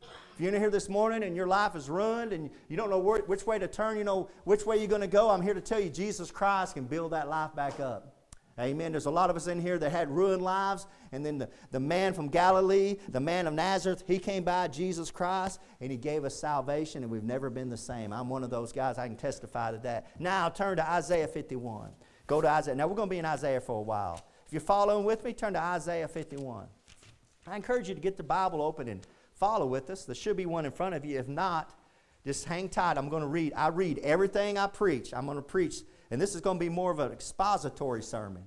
If 0.02 0.40
you're 0.40 0.52
in 0.52 0.60
here 0.60 0.68
this 0.68 0.90
morning 0.90 1.22
and 1.22 1.34
your 1.34 1.46
life 1.46 1.74
is 1.74 1.88
ruined 1.88 2.34
and 2.34 2.50
you 2.68 2.76
don't 2.76 2.90
know 2.90 2.98
where, 2.98 3.20
which 3.20 3.46
way 3.46 3.58
to 3.58 3.68
turn, 3.68 3.96
you 3.96 4.04
know 4.04 4.28
which 4.42 4.66
way 4.66 4.76
you're 4.76 4.88
going 4.88 5.00
to 5.00 5.06
go, 5.06 5.30
I'm 5.30 5.40
here 5.40 5.54
to 5.54 5.60
tell 5.60 5.80
you 5.80 5.88
Jesus 5.88 6.30
Christ 6.30 6.74
can 6.74 6.84
build 6.84 7.12
that 7.12 7.28
life 7.28 7.54
back 7.54 7.80
up. 7.80 8.13
Amen. 8.58 8.92
There's 8.92 9.06
a 9.06 9.10
lot 9.10 9.30
of 9.30 9.36
us 9.36 9.48
in 9.48 9.60
here 9.60 9.78
that 9.78 9.90
had 9.90 10.08
ruined 10.08 10.42
lives. 10.42 10.86
And 11.10 11.26
then 11.26 11.38
the, 11.38 11.48
the 11.72 11.80
man 11.80 12.14
from 12.14 12.28
Galilee, 12.28 12.96
the 13.08 13.20
man 13.20 13.48
of 13.48 13.54
Nazareth, 13.54 14.04
he 14.06 14.18
came 14.18 14.44
by, 14.44 14.68
Jesus 14.68 15.10
Christ, 15.10 15.60
and 15.80 15.90
he 15.90 15.98
gave 15.98 16.24
us 16.24 16.36
salvation, 16.36 17.02
and 17.02 17.10
we've 17.10 17.24
never 17.24 17.50
been 17.50 17.68
the 17.68 17.76
same. 17.76 18.12
I'm 18.12 18.28
one 18.28 18.44
of 18.44 18.50
those 18.50 18.72
guys. 18.72 18.96
I 18.96 19.08
can 19.08 19.16
testify 19.16 19.72
to 19.72 19.78
that. 19.78 20.06
Now, 20.20 20.48
turn 20.48 20.76
to 20.76 20.88
Isaiah 20.88 21.26
51. 21.26 21.90
Go 22.26 22.40
to 22.40 22.48
Isaiah. 22.48 22.76
Now, 22.76 22.86
we're 22.86 22.94
going 22.94 23.08
to 23.08 23.14
be 23.14 23.18
in 23.18 23.24
Isaiah 23.24 23.60
for 23.60 23.78
a 23.78 23.82
while. 23.82 24.20
If 24.46 24.52
you're 24.52 24.60
following 24.60 25.04
with 25.04 25.24
me, 25.24 25.32
turn 25.32 25.54
to 25.54 25.60
Isaiah 25.60 26.06
51. 26.06 26.66
I 27.46 27.56
encourage 27.56 27.88
you 27.88 27.94
to 27.94 28.00
get 28.00 28.16
the 28.16 28.22
Bible 28.22 28.62
open 28.62 28.88
and 28.88 29.04
follow 29.34 29.66
with 29.66 29.90
us. 29.90 30.04
There 30.04 30.14
should 30.14 30.36
be 30.36 30.46
one 30.46 30.64
in 30.64 30.70
front 30.70 30.94
of 30.94 31.04
you. 31.04 31.18
If 31.18 31.28
not, 31.28 31.76
just 32.24 32.46
hang 32.46 32.68
tight. 32.68 32.96
I'm 32.96 33.08
going 33.08 33.22
to 33.22 33.28
read. 33.28 33.52
I 33.54 33.68
read 33.68 33.98
everything 33.98 34.56
I 34.58 34.68
preach. 34.68 35.12
I'm 35.12 35.26
going 35.26 35.36
to 35.36 35.42
preach 35.42 35.82
and 36.14 36.22
this 36.22 36.36
is 36.36 36.40
going 36.40 36.58
to 36.58 36.60
be 36.60 36.68
more 36.68 36.92
of 36.92 37.00
an 37.00 37.10
expository 37.10 38.00
sermon. 38.00 38.44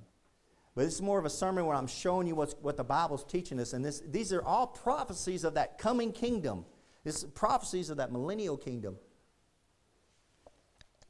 But 0.73 0.85
this 0.85 0.93
is 0.93 1.01
more 1.01 1.19
of 1.19 1.25
a 1.25 1.29
sermon 1.29 1.65
where 1.65 1.75
I'm 1.75 1.85
showing 1.85 2.25
you 2.25 2.33
what's, 2.33 2.55
what 2.61 2.77
the 2.77 2.83
Bible's 2.85 3.25
teaching 3.25 3.59
us. 3.59 3.73
And 3.73 3.83
this, 3.83 4.01
these 4.07 4.31
are 4.31 4.41
all 4.41 4.67
prophecies 4.67 5.43
of 5.43 5.55
that 5.55 5.77
coming 5.77 6.13
kingdom. 6.13 6.63
This 7.03 7.25
prophecies 7.25 7.89
of 7.89 7.97
that 7.97 8.09
millennial 8.09 8.55
kingdom. 8.55 8.95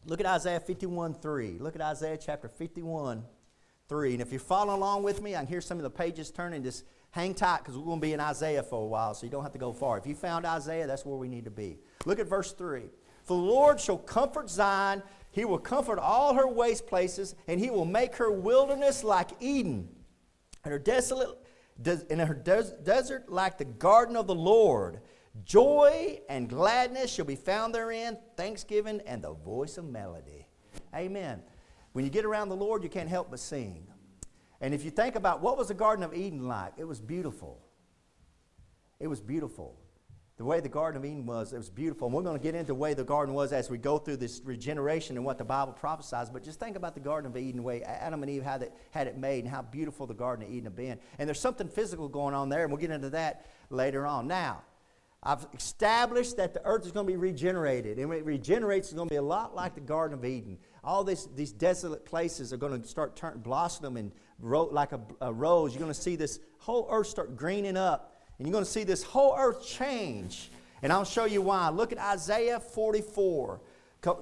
Look 0.08 0.20
at 0.20 0.26
Isaiah 0.26 0.60
51 0.60 1.14
3. 1.14 1.60
Look 1.60 1.76
at 1.76 1.82
Isaiah 1.82 2.18
chapter 2.18 2.48
51 2.48 3.24
3. 3.88 4.14
And 4.14 4.22
if 4.22 4.32
you're 4.32 4.40
following 4.40 4.78
along 4.78 5.04
with 5.04 5.22
me, 5.22 5.36
I 5.36 5.40
can 5.42 5.48
hear 5.48 5.62
some 5.62 5.78
of 5.78 5.84
the 5.84 5.92
pages 5.92 6.32
turning. 6.32 6.64
Just 6.64 6.86
hang 7.12 7.36
tight 7.36 7.60
because 7.60 7.78
we're 7.78 7.86
going 7.86 8.00
to 8.00 8.08
be 8.08 8.14
in 8.14 8.20
Isaiah 8.20 8.64
for 8.64 8.82
a 8.82 8.88
while, 8.88 9.14
so 9.14 9.28
you 9.28 9.32
don't 9.32 9.44
have 9.44 9.52
to 9.52 9.60
go 9.60 9.74
far. 9.74 10.00
If 10.00 10.08
you 10.08 10.16
found 10.16 10.44
Isaiah, 10.44 10.88
that's 10.88 11.06
where 11.06 11.18
we 11.18 11.28
need 11.28 11.46
to 11.46 11.52
be. 11.52 11.78
Look 12.06 12.18
at 12.18 12.28
verse 12.28 12.52
3. 12.52 12.90
For 13.26 13.38
the 13.38 13.44
Lord 13.44 13.80
shall 13.80 14.00
comfort 14.00 14.50
Zion 14.50 15.04
he 15.38 15.46
will 15.46 15.60
comfort 15.60 16.00
all 16.00 16.34
her 16.34 16.48
waste 16.48 16.88
places, 16.88 17.36
and 17.48 17.60
he 17.60 17.70
will 17.70 17.86
make 17.86 18.16
her 18.16 18.32
wilderness 18.32 19.04
like 19.04 19.30
Eden, 19.40 19.88
and 20.64 20.72
her 20.72 20.80
desolate 20.80 21.38
in 22.10 22.18
her 22.18 22.34
des- 22.34 22.76
desert 22.82 23.30
like 23.30 23.60
the 23.60 23.66
garden 23.66 24.16
of 24.16 24.26
the 24.26 24.34
Lord. 24.34 25.00
Joy 25.46 26.22
and 26.28 26.50
gladness 26.50 27.14
shall 27.14 27.26
be 27.26 27.36
found 27.36 27.76
therein, 27.76 28.18
thanksgiving 28.36 29.00
and 29.06 29.22
the 29.22 29.34
voice 29.34 29.78
of 29.78 29.86
melody. 29.86 30.48
Amen. 30.96 31.44
When 31.92 32.04
you 32.04 32.10
get 32.10 32.26
around 32.26 32.50
the 32.50 32.56
Lord, 32.56 32.82
you 32.82 32.90
can't 32.90 33.08
help 33.08 33.30
but 33.30 33.40
sing. 33.40 33.86
And 34.60 34.74
if 34.74 34.84
you 34.84 34.90
think 34.90 35.16
about 35.16 35.44
what 35.44 35.56
was 35.56 35.68
the 35.68 35.76
Garden 35.76 36.04
of 36.04 36.16
Eden 36.16 36.48
like, 36.48 36.74
it 36.78 36.86
was 36.86 37.00
beautiful. 37.00 37.62
It 39.00 39.06
was 39.06 39.22
beautiful 39.22 39.78
the 40.38 40.46
way 40.46 40.60
the 40.60 40.70
Garden 40.70 41.02
of 41.02 41.06
Eden 41.06 41.26
was, 41.26 41.52
it 41.52 41.58
was 41.58 41.72
beautiful. 41.72 42.08
And 42.08 42.16
we're 42.16 42.22
going 42.22 42.38
to 42.38 42.44
get 42.44 42.54
into 42.54 42.68
the 42.68 42.76
way 42.76 42.94
the 42.94 43.04
garden 43.04 43.34
was 43.34 43.52
as 43.52 43.72
we 43.72 43.80
go 43.80 43.98
through 43.98 44.18
this 44.18 44.40
regeneration 44.46 45.18
and 45.18 45.26
what 45.26 45.40
the 45.40 45.44
Bible 45.44 45.74
prophesies. 45.74 46.30
But 46.30 46.44
just 46.44 46.60
think 46.60 46.76
about 46.76 46.94
the 46.94 47.00
Garden 47.00 47.32
of 47.32 47.36
Eden, 47.36 47.58
the 47.58 47.64
way 47.64 47.82
Adam 47.82 48.22
and 48.22 48.30
Eve 48.30 48.44
had 48.44 48.62
it, 48.62 48.74
had 48.92 49.08
it 49.08 49.18
made, 49.18 49.46
and 49.46 49.52
how 49.52 49.64
beautiful 49.64 50.06
the 50.06 50.14
Garden 50.14 50.46
of 50.46 50.52
Eden 50.52 50.66
had 50.66 50.76
been. 50.76 51.00
And 51.18 51.28
there's 51.28 51.40
something 51.40 51.68
physical 51.68 52.08
going 52.08 52.36
on 52.36 52.50
there, 52.50 52.62
and 52.62 52.72
we'll 52.72 52.80
get 52.80 52.92
into 52.92 53.10
that 53.10 53.48
later 53.72 54.06
on. 54.06 54.28
Now, 54.28 54.62
I've 55.24 55.48
established 55.56 56.38
that 56.38 56.54
the 56.54 56.64
earth 56.64 56.86
is 56.86 56.92
going 56.92 57.08
to 57.08 57.12
be 57.12 57.18
regenerated. 57.18 57.98
And 57.98 58.08
when 58.08 58.20
it 58.20 58.26
regenerates, 58.26 58.90
it's 58.90 58.96
going 58.96 59.10
to 59.10 59.14
be 59.14 59.18
a 59.18 59.22
lot 59.24 59.56
like 59.56 59.74
the 59.74 59.82
Garden 59.82 60.20
of 60.20 60.24
Eden. 60.24 60.60
All 60.84 61.04
this, 61.04 61.28
these 61.36 61.52
desolate 61.52 62.06
places 62.06 62.54
are 62.54 62.58
going 62.58 62.80
to 62.80 62.88
start 62.88 63.16
turn, 63.16 63.40
blossoming 63.40 63.98
and 63.98 64.12
ro- 64.40 64.70
like 64.72 64.92
a, 64.92 65.02
a 65.20 65.34
rose. 65.34 65.74
You're 65.74 65.82
going 65.82 65.94
to 65.94 66.00
see 66.00 66.16
this 66.16 66.40
whole 66.60 66.88
earth 66.92 67.08
start 67.08 67.36
greening 67.36 67.76
up 67.76 68.14
and 68.38 68.48
you're 68.48 68.54
going 68.54 68.64
to 68.64 68.70
see 68.70 68.84
this 68.84 69.04
whole 69.04 69.36
earth 69.38 69.66
change. 69.66 70.52
And 70.82 70.94
I'll 70.94 71.06
show 71.06 71.26
you 71.26 71.42
why. 71.42 71.70
Look 71.70 71.92
at 71.92 71.98
Isaiah 71.98 72.60
44. 72.60 73.60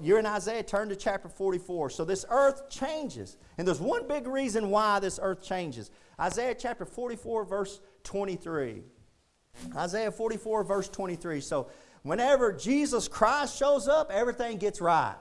You're 0.01 0.19
in 0.19 0.25
Isaiah, 0.25 0.63
turn 0.63 0.89
to 0.89 0.95
chapter 0.95 1.27
44. 1.27 1.89
So 1.89 2.05
this 2.05 2.25
earth 2.29 2.69
changes. 2.69 3.37
And 3.57 3.67
there's 3.67 3.81
one 3.81 4.07
big 4.07 4.25
reason 4.25 4.69
why 4.69 4.99
this 4.99 5.19
earth 5.21 5.43
changes. 5.43 5.91
Isaiah 6.19 6.55
chapter 6.57 6.85
44, 6.85 7.43
verse 7.43 7.81
23. 8.03 8.83
Isaiah 9.75 10.11
44, 10.11 10.63
verse 10.63 10.87
23. 10.89 11.41
So 11.41 11.69
whenever 12.03 12.53
Jesus 12.53 13.07
Christ 13.07 13.57
shows 13.57 13.87
up, 13.87 14.11
everything 14.11 14.57
gets 14.57 14.79
right. 14.79 15.15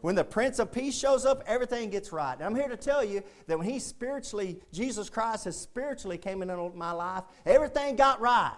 When 0.00 0.14
the 0.14 0.24
Prince 0.24 0.58
of 0.58 0.72
Peace 0.72 0.96
shows 0.96 1.24
up, 1.24 1.42
everything 1.46 1.90
gets 1.90 2.12
right. 2.12 2.34
And 2.34 2.44
I'm 2.44 2.54
here 2.54 2.68
to 2.68 2.76
tell 2.76 3.02
you 3.04 3.22
that 3.46 3.58
when 3.58 3.68
He 3.68 3.78
spiritually, 3.78 4.60
Jesus 4.72 5.08
Christ 5.08 5.44
has 5.46 5.58
spiritually 5.58 6.18
came 6.18 6.42
into 6.42 6.70
my 6.74 6.92
life, 6.92 7.24
everything 7.44 7.96
got 7.96 8.20
right. 8.20 8.56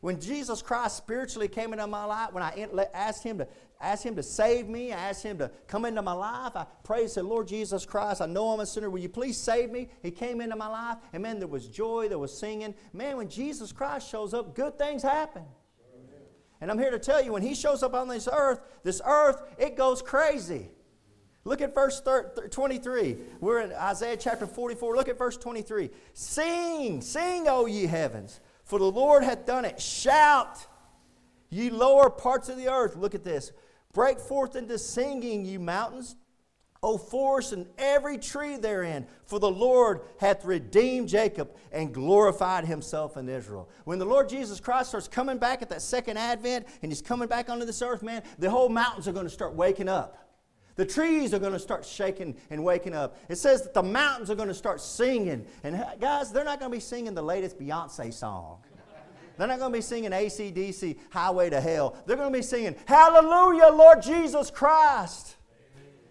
when 0.00 0.20
Jesus 0.20 0.62
Christ 0.62 0.96
spiritually 0.96 1.48
came 1.48 1.72
into 1.72 1.86
my 1.86 2.04
life, 2.04 2.32
when 2.32 2.42
I 2.42 2.68
asked 2.94 3.24
Him 3.24 3.38
to 3.38 3.48
asked 3.80 4.04
Him 4.04 4.16
to 4.16 4.22
save 4.22 4.68
me, 4.68 4.92
I 4.92 5.10
asked 5.10 5.22
Him 5.22 5.38
to 5.38 5.50
come 5.66 5.84
into 5.84 6.00
my 6.00 6.12
life, 6.12 6.52
I 6.54 6.64
prayed 6.84 7.10
said, 7.10 7.24
Lord 7.24 7.48
Jesus 7.48 7.84
Christ, 7.84 8.20
I 8.20 8.26
know 8.26 8.48
I'm 8.48 8.60
a 8.60 8.66
sinner. 8.66 8.88
Will 8.88 9.00
you 9.00 9.08
please 9.08 9.36
save 9.36 9.70
me? 9.70 9.88
He 10.02 10.10
came 10.10 10.40
into 10.40 10.56
my 10.56 10.68
life, 10.68 10.98
and 11.12 11.22
man, 11.22 11.38
there 11.38 11.48
was 11.48 11.66
joy, 11.66 12.08
there 12.08 12.18
was 12.18 12.36
singing. 12.36 12.74
Man, 12.92 13.16
when 13.16 13.28
Jesus 13.28 13.72
Christ 13.72 14.08
shows 14.08 14.32
up, 14.32 14.54
good 14.54 14.78
things 14.78 15.02
happen. 15.02 15.42
And 16.60 16.70
I'm 16.70 16.78
here 16.78 16.90
to 16.90 16.98
tell 16.98 17.22
you, 17.22 17.32
when 17.32 17.42
He 17.42 17.54
shows 17.54 17.82
up 17.82 17.94
on 17.94 18.08
this 18.08 18.28
earth, 18.32 18.60
this 18.82 19.00
earth, 19.04 19.42
it 19.58 19.76
goes 19.76 20.02
crazy. 20.02 20.70
Look 21.44 21.60
at 21.60 21.74
verse 21.74 22.02
23. 22.50 23.16
We're 23.40 23.60
in 23.60 23.72
Isaiah 23.72 24.16
chapter 24.16 24.46
44. 24.46 24.96
Look 24.96 25.08
at 25.08 25.16
verse 25.16 25.36
23. 25.36 25.90
Sing, 26.12 27.00
sing, 27.00 27.46
O 27.48 27.66
ye 27.66 27.86
heavens, 27.86 28.40
for 28.64 28.80
the 28.80 28.90
Lord 28.90 29.22
hath 29.22 29.46
done 29.46 29.64
it. 29.64 29.80
Shout, 29.80 30.66
ye 31.50 31.70
lower 31.70 32.10
parts 32.10 32.48
of 32.48 32.56
the 32.56 32.68
earth. 32.68 32.96
Look 32.96 33.14
at 33.14 33.22
this. 33.22 33.52
Break 33.92 34.18
forth 34.18 34.56
into 34.56 34.76
singing, 34.78 35.44
you 35.44 35.60
mountains. 35.60 36.16
O 36.82 36.98
forest 36.98 37.52
and 37.52 37.66
every 37.78 38.18
tree 38.18 38.56
therein, 38.56 39.06
for 39.24 39.38
the 39.38 39.50
Lord 39.50 40.00
hath 40.18 40.44
redeemed 40.44 41.08
Jacob 41.08 41.50
and 41.72 41.92
glorified 41.92 42.64
himself 42.64 43.16
in 43.16 43.28
Israel. 43.28 43.68
When 43.84 43.98
the 43.98 44.04
Lord 44.04 44.28
Jesus 44.28 44.60
Christ 44.60 44.90
starts 44.90 45.08
coming 45.08 45.38
back 45.38 45.62
at 45.62 45.68
that 45.70 45.82
second 45.82 46.16
advent 46.16 46.66
and 46.82 46.90
he's 46.90 47.02
coming 47.02 47.28
back 47.28 47.48
onto 47.48 47.64
this 47.64 47.82
earth, 47.82 48.02
man, 48.02 48.22
the 48.38 48.50
whole 48.50 48.68
mountains 48.68 49.08
are 49.08 49.12
going 49.12 49.26
to 49.26 49.30
start 49.30 49.54
waking 49.54 49.88
up. 49.88 50.22
The 50.76 50.84
trees 50.84 51.32
are 51.32 51.38
going 51.38 51.54
to 51.54 51.58
start 51.58 51.86
shaking 51.86 52.36
and 52.50 52.62
waking 52.62 52.94
up. 52.94 53.16
It 53.30 53.36
says 53.36 53.62
that 53.62 53.72
the 53.72 53.82
mountains 53.82 54.30
are 54.30 54.34
going 54.34 54.48
to 54.48 54.54
start 54.54 54.80
singing. 54.80 55.46
And 55.64 55.76
uh, 55.76 55.94
guys, 55.98 56.30
they're 56.30 56.44
not 56.44 56.60
going 56.60 56.70
to 56.70 56.76
be 56.76 56.80
singing 56.80 57.14
the 57.14 57.22
latest 57.22 57.58
Beyonce 57.58 58.12
song. 58.12 58.58
They're 59.38 59.46
not 59.46 59.58
going 59.58 59.72
to 59.72 59.78
be 59.78 59.82
singing 59.82 60.10
ACDC, 60.10 60.98
Highway 61.10 61.50
to 61.50 61.60
Hell. 61.60 61.96
They're 62.06 62.16
going 62.16 62.32
to 62.32 62.38
be 62.38 62.42
singing, 62.42 62.74
Hallelujah, 62.86 63.68
Lord 63.72 64.02
Jesus 64.02 64.50
Christ. 64.50 65.36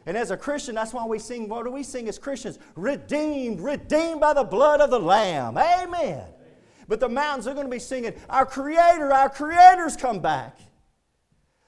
And 0.06 0.16
as 0.16 0.32
a 0.32 0.38
Christian, 0.38 0.76
that's 0.76 0.94
why 0.94 1.06
we 1.06 1.18
sing. 1.18 1.50
What 1.50 1.66
do 1.66 1.72
we 1.72 1.84
sing 1.84 2.08
as 2.08 2.20
Christians? 2.20 2.60
Redeemed, 2.76 3.60
redeemed 3.60 4.22
by 4.22 4.34
the 4.34 4.44
blood 4.44 4.82
of 4.82 4.92
the 4.92 5.00
Lamb. 5.00 5.58
Amen. 5.58 6.24
But 6.88 7.00
the 7.00 7.10
mountains 7.10 7.48
are 7.48 7.54
going 7.54 7.66
to 7.66 7.72
be 7.72 7.80
singing, 7.80 8.14
Our 8.30 8.46
Creator, 8.46 9.12
our 9.12 9.30
Creator's 9.30 9.98
come 9.98 10.20
back. 10.20 10.60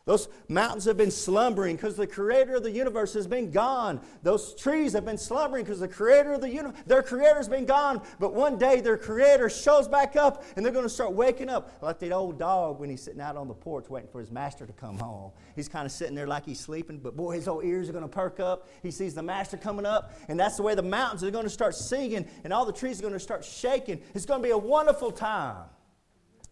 Those 0.07 0.29
mountains 0.47 0.85
have 0.85 0.95
been 0.95 1.11
slumbering 1.11 1.75
because 1.75 1.97
the 1.97 2.07
creator 2.07 2.55
of 2.55 2.63
the 2.63 2.71
universe 2.71 3.13
has 3.13 3.27
been 3.27 3.51
gone. 3.51 3.99
Those 4.23 4.55
trees 4.55 4.93
have 4.93 5.03
been 5.03 5.17
slumbering 5.17 5.65
because 5.65 5.81
the 5.81 5.87
creator 5.89 6.31
of 6.31 6.39
the 6.39 6.49
universe, 6.49 6.79
their 6.85 7.03
creator's 7.03 7.49
been 7.49 7.65
gone. 7.65 8.01
But 8.17 8.33
one 8.33 8.57
day 8.57 8.79
their 8.79 8.97
creator 8.97 9.49
shows 9.49 9.85
back 9.85 10.15
up 10.15 10.45
and 10.55 10.65
they're 10.65 10.71
going 10.71 10.85
to 10.85 10.89
start 10.89 11.11
waking 11.11 11.49
up 11.49 11.73
like 11.81 11.99
that 11.99 12.13
old 12.13 12.39
dog 12.39 12.79
when 12.79 12.89
he's 12.89 13.01
sitting 13.03 13.19
out 13.19 13.35
on 13.35 13.49
the 13.49 13.53
porch 13.53 13.89
waiting 13.89 14.09
for 14.09 14.21
his 14.21 14.31
master 14.31 14.65
to 14.65 14.71
come 14.71 14.97
home. 14.97 15.33
He's 15.57 15.67
kind 15.67 15.85
of 15.85 15.91
sitting 15.91 16.15
there 16.15 16.25
like 16.25 16.45
he's 16.45 16.61
sleeping, 16.61 16.99
but 16.99 17.17
boy, 17.17 17.33
his 17.33 17.49
old 17.49 17.65
ears 17.65 17.89
are 17.89 17.91
going 17.91 18.05
to 18.05 18.07
perk 18.07 18.39
up. 18.39 18.69
He 18.81 18.91
sees 18.91 19.13
the 19.13 19.23
master 19.23 19.57
coming 19.57 19.85
up, 19.85 20.13
and 20.29 20.39
that's 20.39 20.55
the 20.55 20.63
way 20.63 20.73
the 20.73 20.83
mountains 20.83 21.21
are 21.25 21.31
going 21.31 21.43
to 21.43 21.49
start 21.49 21.75
singing 21.75 22.25
and 22.45 22.53
all 22.53 22.63
the 22.63 22.71
trees 22.71 22.99
are 22.99 23.01
going 23.01 23.13
to 23.13 23.19
start 23.19 23.43
shaking. 23.43 24.01
It's 24.15 24.25
going 24.25 24.41
to 24.41 24.43
be 24.47 24.51
a 24.51 24.57
wonderful 24.57 25.11
time. 25.11 25.65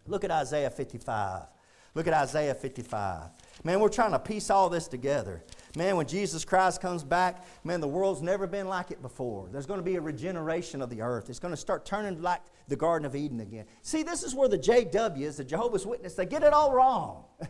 Look 0.06 0.24
at 0.24 0.30
Isaiah 0.30 0.68
55. 0.68 1.46
Look 1.94 2.06
at 2.06 2.12
Isaiah 2.12 2.54
55. 2.54 3.30
Man, 3.66 3.80
we're 3.80 3.88
trying 3.88 4.12
to 4.12 4.20
piece 4.20 4.48
all 4.48 4.70
this 4.70 4.86
together. 4.86 5.42
Man, 5.76 5.96
when 5.96 6.06
Jesus 6.06 6.44
Christ 6.44 6.80
comes 6.80 7.02
back, 7.02 7.44
man, 7.64 7.80
the 7.80 7.88
world's 7.88 8.22
never 8.22 8.46
been 8.46 8.68
like 8.68 8.92
it 8.92 9.02
before. 9.02 9.48
There's 9.50 9.66
going 9.66 9.80
to 9.80 9.84
be 9.84 9.96
a 9.96 10.00
regeneration 10.00 10.80
of 10.80 10.88
the 10.88 11.02
earth. 11.02 11.28
It's 11.28 11.40
going 11.40 11.52
to 11.52 11.56
start 11.56 11.84
turning 11.84 12.22
like 12.22 12.42
the 12.68 12.76
Garden 12.76 13.04
of 13.04 13.16
Eden 13.16 13.40
again. 13.40 13.64
See, 13.82 14.04
this 14.04 14.22
is 14.22 14.36
where 14.36 14.48
the 14.48 14.56
JWs, 14.56 15.38
the 15.38 15.42
Jehovah's 15.42 15.84
Witness, 15.84 16.14
they 16.14 16.26
get 16.26 16.44
it 16.44 16.52
all 16.52 16.72
wrong. 16.72 17.24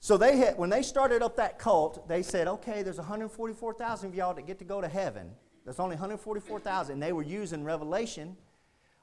so 0.00 0.18
they 0.18 0.36
had, 0.36 0.58
when 0.58 0.68
they 0.68 0.82
started 0.82 1.22
up 1.22 1.36
that 1.36 1.58
cult, 1.58 2.06
they 2.06 2.20
said, 2.20 2.48
okay, 2.48 2.82
there's 2.82 2.98
144,000 2.98 4.10
of 4.10 4.14
y'all 4.14 4.34
that 4.34 4.46
get 4.46 4.58
to 4.58 4.66
go 4.66 4.82
to 4.82 4.88
heaven. 4.88 5.30
There's 5.64 5.80
only 5.80 5.94
144,000. 5.94 6.92
And 6.92 7.02
they 7.02 7.14
were 7.14 7.22
using 7.22 7.64
Revelation 7.64 8.36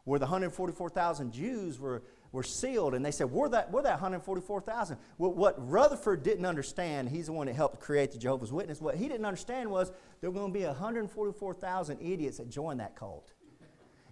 where 0.04 0.20
the 0.20 0.26
144,000 0.26 1.32
Jews 1.32 1.80
were 1.80 2.04
were 2.32 2.44
sealed, 2.44 2.94
and 2.94 3.04
they 3.04 3.12
said, 3.12 3.32
We're 3.32 3.50
that, 3.50 3.72
we're 3.72 3.82
that 3.82 3.94
144,000. 3.94 4.98
Well, 5.18 5.34
what 5.34 5.56
Rutherford 5.58 6.24
didn't 6.24 6.46
understand, 6.46 7.10
he's 7.10 7.26
the 7.26 7.34
one 7.34 7.48
that 7.48 7.56
helped 7.56 7.80
create 7.80 8.12
the 8.12 8.18
Jehovah's 8.18 8.52
Witness, 8.52 8.80
what 8.80 8.96
he 8.96 9.08
didn't 9.08 9.26
understand 9.26 9.72
was 9.72 9.92
there 10.22 10.30
were 10.30 10.40
going 10.40 10.54
to 10.54 10.60
be 10.60 10.66
144,000 10.66 12.00
idiots 12.00 12.38
that 12.38 12.50
joined 12.50 12.80
that 12.80 12.96
cult. 12.96 13.34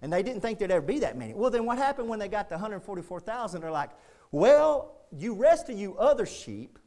And 0.01 0.13
they 0.13 0.23
didn't 0.23 0.41
think 0.41 0.59
there'd 0.59 0.71
ever 0.71 0.85
be 0.85 0.99
that 0.99 1.17
many. 1.17 1.33
Well, 1.33 1.49
then 1.49 1.65
what 1.65 1.77
happened 1.77 2.07
when 2.07 2.19
they 2.19 2.27
got 2.27 2.49
to 2.49 2.55
144,000? 2.55 3.61
They're 3.61 3.71
like, 3.71 3.91
Well, 4.31 4.95
you 5.11 5.33
rest 5.33 5.69
of 5.69 5.77
you 5.77 5.95
other 5.97 6.25
sheep, 6.25 6.79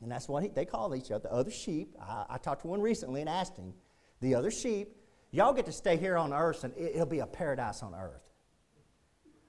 and 0.00 0.10
that's 0.10 0.28
what 0.28 0.44
he, 0.44 0.48
they 0.48 0.64
call 0.64 0.94
each 0.94 1.10
other, 1.10 1.28
the 1.28 1.32
other 1.32 1.50
sheep. 1.50 1.96
I, 2.00 2.24
I 2.30 2.38
talked 2.38 2.62
to 2.62 2.68
one 2.68 2.80
recently 2.80 3.20
and 3.20 3.28
asked 3.28 3.56
him, 3.56 3.74
The 4.20 4.36
other 4.36 4.50
sheep, 4.52 4.96
y'all 5.32 5.52
get 5.52 5.66
to 5.66 5.72
stay 5.72 5.96
here 5.96 6.16
on 6.16 6.32
earth, 6.32 6.62
and 6.62 6.72
it, 6.76 6.92
it'll 6.94 7.06
be 7.06 7.18
a 7.18 7.26
paradise 7.26 7.82
on 7.82 7.94
earth. 7.94 8.29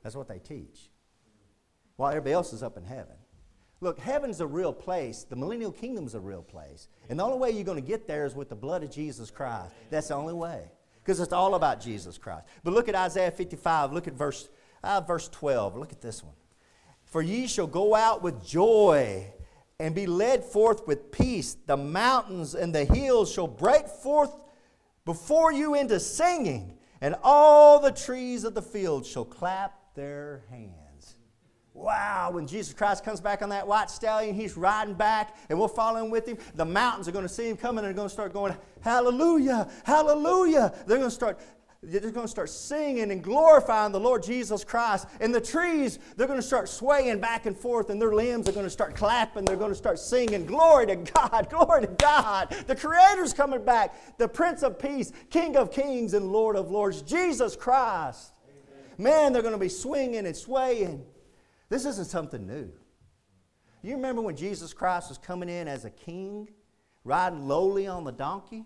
That's 0.03 0.15
what 0.15 0.27
they 0.27 0.39
teach. 0.39 0.89
While 1.96 2.10
everybody 2.10 2.34
else 2.34 2.53
is 2.53 2.63
up 2.63 2.77
in 2.77 2.84
heaven. 2.84 3.15
Look, 3.79 4.00
heaven's 4.00 4.41
a 4.41 4.48
real 4.48 4.74
place. 4.74 5.24
The 5.24 5.36
millennial 5.36 5.72
kingdom's 5.72 6.13
a 6.13 6.20
real 6.20 6.43
place. 6.43 6.88
And 7.10 7.20
the 7.20 7.24
only 7.24 7.39
way 7.39 7.51
you're 7.51 7.63
going 7.63 7.81
to 7.81 7.88
get 7.88 8.08
there 8.08 8.25
is 8.25 8.36
with 8.36 8.50
the 8.50 8.55
blood 8.55 8.84
of 8.84 8.91
Jesus 8.91 9.31
Christ. 9.31 9.74
That's 9.89 10.10
the 10.10 10.15
only 10.15 10.34
way. 10.34 10.72
Because 11.03 11.20
it's 11.20 11.34
all 11.34 11.55
about 11.55 11.81
Jesus 11.81 12.20
Christ. 12.20 12.46
But 12.63 12.74
look 12.74 12.88
at 12.88 12.96
Isaiah 12.96 13.31
55. 13.31 13.91
Look 13.91 14.08
at 14.08 14.13
verse, 14.13 14.50
uh, 14.84 15.01
verse 15.01 15.27
12. 15.29 15.77
Look 15.77 15.91
at 15.91 16.01
this 16.01 16.24
one. 16.24 16.36
For 17.05 17.24
ye 17.24 17.48
shall 17.48 17.67
go 17.67 17.96
out 17.96 18.22
with 18.22 18.46
joy 18.46 19.34
and 19.79 19.96
be 19.96 20.05
led 20.05 20.43
forth 20.43 20.86
with 20.86 21.12
peace. 21.12 21.58
The 21.65 21.75
mountains 21.75 22.53
and 22.53 22.74
the 22.74 22.86
hills 22.86 23.31
shall 23.31 23.48
break 23.48 23.88
forth 23.88 24.31
before 25.05 25.51
you 25.51 25.74
into 25.74 26.00
singing, 26.00 26.77
and 27.01 27.15
all 27.24 27.79
the 27.79 27.91
trees 27.91 28.43
of 28.43 28.53
the 28.53 28.62
field 28.62 29.08
shall 29.08 29.25
clap 29.25 29.80
their 29.95 30.43
hands. 30.50 31.15
Wow, 31.74 32.31
when 32.33 32.48
Jesus 32.48 32.74
Christ 32.74 33.05
comes 33.05 33.21
back 33.21 33.41
on 33.41 33.50
that 33.50 33.65
white 33.65 33.89
stallion, 33.89 34.36
he's 34.36 34.57
riding 34.57 34.93
back, 34.93 35.38
and 35.50 35.57
we're 35.57 35.69
following 35.69 36.12
with 36.12 36.27
him. 36.27 36.38
The 36.55 36.65
mountains 36.65 37.07
are 37.07 37.13
going 37.13 37.27
to 37.27 37.33
see 37.33 37.48
him 37.48 37.55
coming 37.55 37.79
and 37.79 37.88
they're 37.88 37.93
going 37.93 38.10
to 38.10 38.13
start 38.13 38.33
going, 38.33 38.55
Hallelujah, 38.81 39.69
Hallelujah. 39.86 40.74
They're 40.86 40.98
going 40.98 41.10
to 41.10 41.15
start 41.15 41.39
they're 41.83 42.12
going 42.12 42.25
to 42.25 42.31
start 42.31 42.51
singing 42.51 43.12
and 43.12 43.24
glorifying 43.24 43.91
the 43.91 44.00
Lord 44.00 44.21
Jesus 44.21 44.63
Christ. 44.63 45.07
And 45.19 45.33
the 45.33 45.41
trees, 45.41 45.98
they're 46.15 46.27
going 46.27 46.38
to 46.38 46.45
start 46.45 46.69
swaying 46.69 47.19
back 47.19 47.48
and 47.48 47.57
forth, 47.57 47.89
and 47.89 48.00
their 48.00 48.13
limbs 48.13 48.48
are 48.48 48.51
going 48.51 48.67
to 48.67 48.69
start 48.69 48.93
clapping. 48.93 49.45
They're 49.45 49.55
going 49.55 49.71
to 49.71 49.75
start 49.75 49.98
singing, 49.98 50.45
Glory 50.45 50.86
to 50.88 50.95
God, 50.98 51.50
glory 51.50 51.81
to 51.81 51.88
God. 51.88 52.55
The 52.67 52.75
Creator's 52.75 53.33
coming 53.33 53.65
back, 53.65 54.17
the 54.19 54.27
Prince 54.27 54.62
of 54.62 54.77
Peace, 54.77 55.12
King 55.31 55.57
of 55.57 55.71
Kings, 55.71 56.13
and 56.13 56.31
Lord 56.31 56.55
of 56.55 56.69
Lords, 56.69 57.01
Jesus 57.01 57.55
Christ. 57.55 58.31
Man, 58.98 59.33
they're 59.33 59.41
going 59.41 59.53
to 59.53 59.60
be 59.60 59.69
swinging 59.69 60.25
and 60.25 60.36
swaying. 60.36 61.03
This 61.69 61.86
isn't 61.86 62.07
something 62.07 62.45
new. 62.45 62.71
You 63.81 63.95
remember 63.95 64.21
when 64.21 64.36
Jesus 64.36 64.74
Christ 64.74 65.10
was 65.10 65.17
coming 65.17 65.50
in 65.50 65.67
as 65.67 65.86
a 65.86 65.89
king, 65.89 66.50
riding 67.03 67.48
lowly 67.48 67.88
on 67.88 68.03
the 68.03 68.12
donkey? 68.12 68.65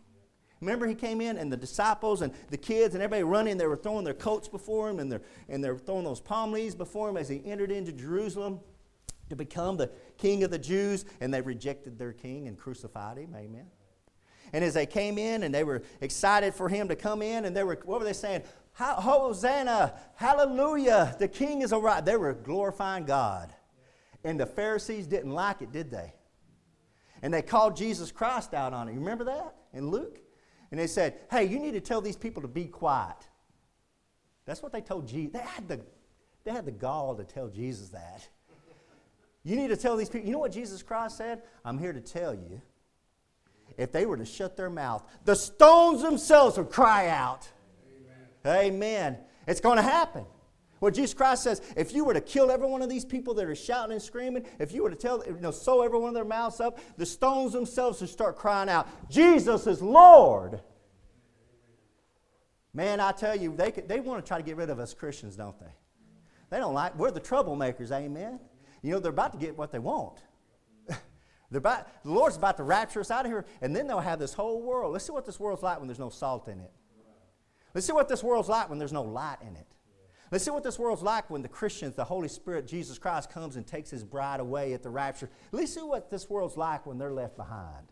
Remember, 0.61 0.87
he 0.87 0.95
came 0.95 1.21
in, 1.21 1.37
and 1.37 1.51
the 1.51 1.57
disciples 1.57 2.21
and 2.21 2.33
the 2.49 2.57
kids 2.57 2.95
and 2.95 3.03
everybody 3.03 3.23
running, 3.23 3.57
they 3.57 3.67
were 3.67 3.75
throwing 3.75 4.03
their 4.03 4.13
coats 4.13 4.47
before 4.47 4.89
him, 4.89 4.99
and 4.99 5.11
they're, 5.11 5.21
and 5.47 5.63
they're 5.63 5.77
throwing 5.77 6.03
those 6.03 6.19
palm 6.21 6.51
leaves 6.51 6.75
before 6.75 7.09
him 7.09 7.17
as 7.17 7.29
he 7.29 7.41
entered 7.45 7.71
into 7.71 7.91
Jerusalem 7.91 8.59
to 9.29 9.35
become 9.35 9.77
the 9.77 9.89
king 10.17 10.43
of 10.43 10.51
the 10.51 10.59
Jews, 10.59 11.05
and 11.21 11.33
they 11.33 11.41
rejected 11.41 11.97
their 11.97 12.13
king 12.13 12.47
and 12.47 12.57
crucified 12.57 13.17
him. 13.17 13.33
Amen. 13.35 13.67
And 14.53 14.63
as 14.63 14.73
they 14.73 14.85
came 14.85 15.17
in 15.17 15.43
and 15.43 15.53
they 15.53 15.63
were 15.63 15.83
excited 16.01 16.53
for 16.53 16.69
him 16.69 16.87
to 16.87 16.95
come 16.95 17.21
in, 17.21 17.45
and 17.45 17.55
they 17.55 17.63
were, 17.63 17.79
what 17.83 17.99
were 17.99 18.05
they 18.05 18.13
saying? 18.13 18.43
Hosanna, 18.77 19.93
hallelujah, 20.15 21.15
the 21.17 21.27
king 21.27 21.61
is 21.61 21.71
arrived. 21.71 22.05
They 22.05 22.17
were 22.17 22.33
glorifying 22.33 23.05
God. 23.05 23.53
And 24.23 24.39
the 24.39 24.45
Pharisees 24.45 25.07
didn't 25.07 25.31
like 25.31 25.61
it, 25.61 25.71
did 25.71 25.89
they? 25.91 26.13
And 27.21 27.33
they 27.33 27.41
called 27.41 27.77
Jesus 27.77 28.11
Christ 28.11 28.53
out 28.53 28.73
on 28.73 28.89
it. 28.89 28.93
You 28.93 28.99
remember 28.99 29.23
that 29.25 29.55
in 29.73 29.89
Luke? 29.89 30.19
And 30.71 30.79
they 30.79 30.87
said, 30.87 31.15
hey, 31.31 31.45
you 31.45 31.59
need 31.59 31.73
to 31.73 31.79
tell 31.79 32.01
these 32.01 32.17
people 32.17 32.41
to 32.41 32.47
be 32.47 32.65
quiet. 32.65 33.15
That's 34.45 34.61
what 34.61 34.73
they 34.73 34.81
told 34.81 35.07
Jesus. 35.07 35.33
They 35.33 35.39
had 35.39 35.67
the, 35.67 35.79
they 36.43 36.51
had 36.51 36.65
the 36.65 36.71
gall 36.71 37.15
to 37.15 37.23
tell 37.23 37.47
Jesus 37.47 37.89
that. 37.89 38.27
You 39.43 39.55
need 39.55 39.69
to 39.69 39.77
tell 39.77 39.95
these 39.95 40.09
people, 40.09 40.27
you 40.27 40.33
know 40.33 40.39
what 40.39 40.51
Jesus 40.51 40.83
Christ 40.83 41.17
said? 41.17 41.43
I'm 41.63 41.77
here 41.77 41.93
to 41.93 42.01
tell 42.01 42.33
you. 42.33 42.61
If 43.77 43.91
they 43.91 44.05
were 44.05 44.17
to 44.17 44.25
shut 44.25 44.57
their 44.57 44.69
mouth, 44.69 45.03
the 45.23 45.35
stones 45.35 46.01
themselves 46.01 46.57
would 46.57 46.69
cry 46.69 47.09
out. 47.09 47.47
Amen. 48.45 49.17
It's 49.47 49.61
going 49.61 49.77
to 49.77 49.83
happen. 49.83 50.25
Well, 50.81 50.91
Jesus 50.91 51.13
Christ 51.13 51.43
says, 51.43 51.61
if 51.75 51.93
you 51.93 52.03
were 52.03 52.13
to 52.13 52.21
kill 52.21 52.51
every 52.51 52.67
one 52.67 52.81
of 52.81 52.89
these 52.89 53.05
people 53.05 53.33
that 53.35 53.45
are 53.45 53.55
shouting 53.55 53.93
and 53.93 54.01
screaming, 54.01 54.45
if 54.59 54.71
you 54.73 54.83
were 54.83 54.89
to 54.89 54.95
tell, 54.95 55.23
you 55.25 55.37
know, 55.39 55.51
sew 55.51 55.81
every 55.81 55.97
one 55.97 56.09
of 56.09 56.15
their 56.15 56.25
mouths 56.25 56.59
up, 56.59 56.79
the 56.97 57.05
stones 57.05 57.53
themselves 57.53 58.01
would 58.01 58.09
start 58.09 58.35
crying 58.35 58.69
out, 58.69 58.87
Jesus 59.09 59.67
is 59.67 59.81
Lord. 59.81 60.61
Man, 62.73 62.99
I 62.99 63.13
tell 63.13 63.35
you, 63.35 63.55
they, 63.55 63.71
could, 63.71 63.87
they 63.87 64.01
want 64.01 64.23
to 64.23 64.27
try 64.27 64.37
to 64.37 64.43
get 64.43 64.57
rid 64.57 64.69
of 64.69 64.79
us 64.79 64.93
Christians, 64.93 65.37
don't 65.37 65.57
they? 65.59 65.73
They 66.49 66.57
don't 66.57 66.73
like, 66.73 66.95
we're 66.97 67.11
the 67.11 67.21
troublemakers, 67.21 67.91
amen. 67.91 68.39
You 68.81 68.91
know, 68.91 68.99
they're 68.99 69.11
about 69.11 69.31
to 69.31 69.39
get 69.39 69.57
what 69.57 69.71
they 69.71 69.79
want. 69.79 70.19
about, 71.53 72.03
the 72.03 72.11
Lord's 72.11 72.35
about 72.35 72.57
to 72.57 72.63
rapture 72.63 72.99
us 72.99 73.09
out 73.09 73.25
of 73.25 73.31
here, 73.31 73.45
and 73.61 73.73
then 73.73 73.87
they'll 73.87 73.99
have 74.01 74.19
this 74.19 74.33
whole 74.33 74.61
world. 74.61 74.91
Let's 74.91 75.05
see 75.05 75.13
what 75.13 75.25
this 75.25 75.39
world's 75.39 75.63
like 75.63 75.79
when 75.79 75.87
there's 75.87 75.99
no 75.99 76.09
salt 76.09 76.49
in 76.49 76.59
it. 76.59 76.71
Let's 77.75 77.85
see 77.85 77.93
what 77.93 78.07
this 78.07 78.23
world's 78.23 78.47
like 78.47 78.69
when 78.69 78.79
there's 78.79 78.93
no 78.93 79.03
light 79.03 79.37
in 79.41 79.55
it. 79.57 79.67
Let's 80.31 80.43
see 80.45 80.51
what 80.51 80.63
this 80.63 80.79
world's 80.79 81.03
like 81.03 81.29
when 81.29 81.41
the 81.41 81.49
Christians, 81.49 81.93
the 81.93 82.05
Holy 82.05 82.29
Spirit, 82.29 82.65
Jesus 82.65 82.97
Christ, 82.97 83.29
comes 83.29 83.57
and 83.57 83.67
takes 83.67 83.91
his 83.91 84.03
bride 84.03 84.39
away 84.39 84.73
at 84.73 84.81
the 84.81 84.89
rapture. 84.89 85.29
Let's 85.51 85.73
see 85.73 85.81
what 85.81 86.09
this 86.09 86.29
world's 86.29 86.57
like 86.57 86.85
when 86.85 86.97
they're 86.97 87.13
left 87.13 87.35
behind. 87.37 87.91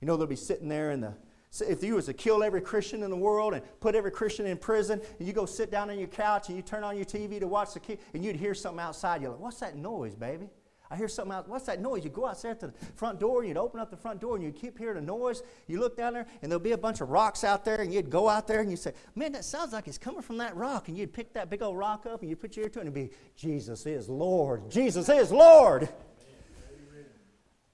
You 0.00 0.06
know, 0.06 0.16
they'll 0.16 0.26
be 0.26 0.36
sitting 0.36 0.68
there 0.68 0.92
in 0.92 1.00
the 1.00 1.14
if 1.60 1.84
you 1.84 1.96
was 1.96 2.06
to 2.06 2.14
kill 2.14 2.42
every 2.42 2.62
Christian 2.62 3.02
in 3.02 3.10
the 3.10 3.16
world 3.16 3.52
and 3.52 3.62
put 3.80 3.94
every 3.94 4.10
Christian 4.10 4.46
in 4.46 4.56
prison, 4.56 5.02
and 5.18 5.28
you 5.28 5.34
go 5.34 5.44
sit 5.44 5.70
down 5.70 5.90
on 5.90 5.98
your 5.98 6.08
couch 6.08 6.48
and 6.48 6.56
you 6.56 6.62
turn 6.62 6.82
on 6.82 6.96
your 6.96 7.04
TV 7.04 7.38
to 7.38 7.46
watch 7.46 7.74
the 7.74 7.80
kid, 7.80 7.98
and 8.14 8.24
you'd 8.24 8.36
hear 8.36 8.54
something 8.54 8.80
outside, 8.80 9.20
you're 9.20 9.32
like, 9.32 9.40
"What's 9.40 9.60
that 9.60 9.76
noise, 9.76 10.14
baby?" 10.14 10.48
I 10.92 10.96
hear 10.96 11.08
something 11.08 11.32
out. 11.32 11.48
What's 11.48 11.64
that 11.66 11.80
noise? 11.80 12.04
You 12.04 12.10
go 12.10 12.26
outside 12.26 12.60
to 12.60 12.66
the 12.66 12.72
front 12.96 13.18
door, 13.18 13.38
and 13.40 13.48
you'd 13.48 13.56
open 13.56 13.80
up 13.80 13.90
the 13.90 13.96
front 13.96 14.20
door, 14.20 14.36
and 14.36 14.44
you'd 14.44 14.54
keep 14.54 14.76
hearing 14.76 14.98
a 14.98 15.00
noise. 15.00 15.42
You 15.66 15.80
look 15.80 15.96
down 15.96 16.12
there, 16.12 16.26
and 16.42 16.52
there'll 16.52 16.62
be 16.62 16.72
a 16.72 16.78
bunch 16.78 17.00
of 17.00 17.08
rocks 17.08 17.44
out 17.44 17.64
there, 17.64 17.80
and 17.80 17.90
you'd 17.94 18.10
go 18.10 18.28
out 18.28 18.46
there, 18.46 18.60
and 18.60 18.70
you'd 18.70 18.78
say, 18.78 18.92
Man, 19.14 19.32
that 19.32 19.46
sounds 19.46 19.72
like 19.72 19.88
it's 19.88 19.96
coming 19.96 20.20
from 20.20 20.36
that 20.36 20.54
rock. 20.54 20.88
And 20.88 20.98
you'd 20.98 21.14
pick 21.14 21.32
that 21.32 21.48
big 21.48 21.62
old 21.62 21.78
rock 21.78 22.04
up, 22.04 22.20
and 22.20 22.28
you'd 22.28 22.40
put 22.40 22.56
your 22.56 22.66
ear 22.66 22.68
to 22.68 22.80
it, 22.80 22.86
and 22.86 22.94
it'd 22.94 23.10
be, 23.10 23.16
Jesus 23.36 23.86
is 23.86 24.06
Lord. 24.06 24.70
Jesus 24.70 25.08
is 25.08 25.32
Lord. 25.32 25.88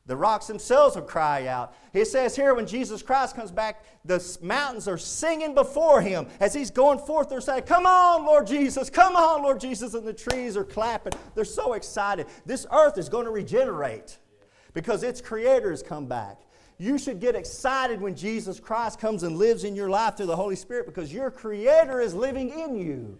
The 0.09 0.17
rocks 0.17 0.47
themselves 0.47 0.97
will 0.97 1.03
cry 1.03 1.49
out. 1.49 1.75
It 1.93 2.07
says 2.07 2.35
here 2.35 2.55
when 2.55 2.67
Jesus 2.67 3.03
Christ 3.03 3.37
comes 3.37 3.51
back, 3.51 3.85
the 4.07 4.39
mountains 4.41 4.89
are 4.89 4.97
singing 4.97 5.55
before 5.55 6.01
him. 6.01 6.27
As 6.41 6.55
he's 6.55 6.71
going 6.71 6.99
forth, 6.99 7.29
they're 7.29 7.43
saying, 7.43 7.65
Come 7.65 7.85
on, 7.85 8.25
Lord 8.25 8.47
Jesus, 8.47 8.89
come 8.89 9.17
on, 9.17 9.43
Lord 9.43 9.61
Jesus. 9.61 9.93
And 9.93 10.07
the 10.07 10.15
trees 10.15 10.57
are 10.57 10.65
clapping. 10.65 11.13
They're 11.35 11.45
so 11.45 11.75
excited. 11.75 12.27
This 12.47 12.67
earth 12.73 12.97
is 12.97 13.11
going 13.11 13.27
to 13.27 13.31
regenerate 13.31 14.17
because 14.73 15.03
its 15.03 15.21
creator 15.21 15.71
has 15.71 15.83
come 15.83 16.07
back. 16.07 16.41
You 16.79 16.97
should 16.97 17.21
get 17.21 17.35
excited 17.35 18.01
when 18.01 18.17
Jesus 18.17 18.59
Christ 18.59 18.99
comes 18.99 19.25
and 19.25 19.37
lives 19.37 19.65
in 19.65 19.77
your 19.77 19.91
life 19.91 20.17
through 20.17 20.27
the 20.27 20.37
Holy 20.37 20.57
Spirit 20.57 20.87
because 20.87 21.13
your 21.13 21.31
creator 21.31 22.01
is 22.01 22.15
living 22.15 22.49
in 22.59 22.77
you. 22.77 23.19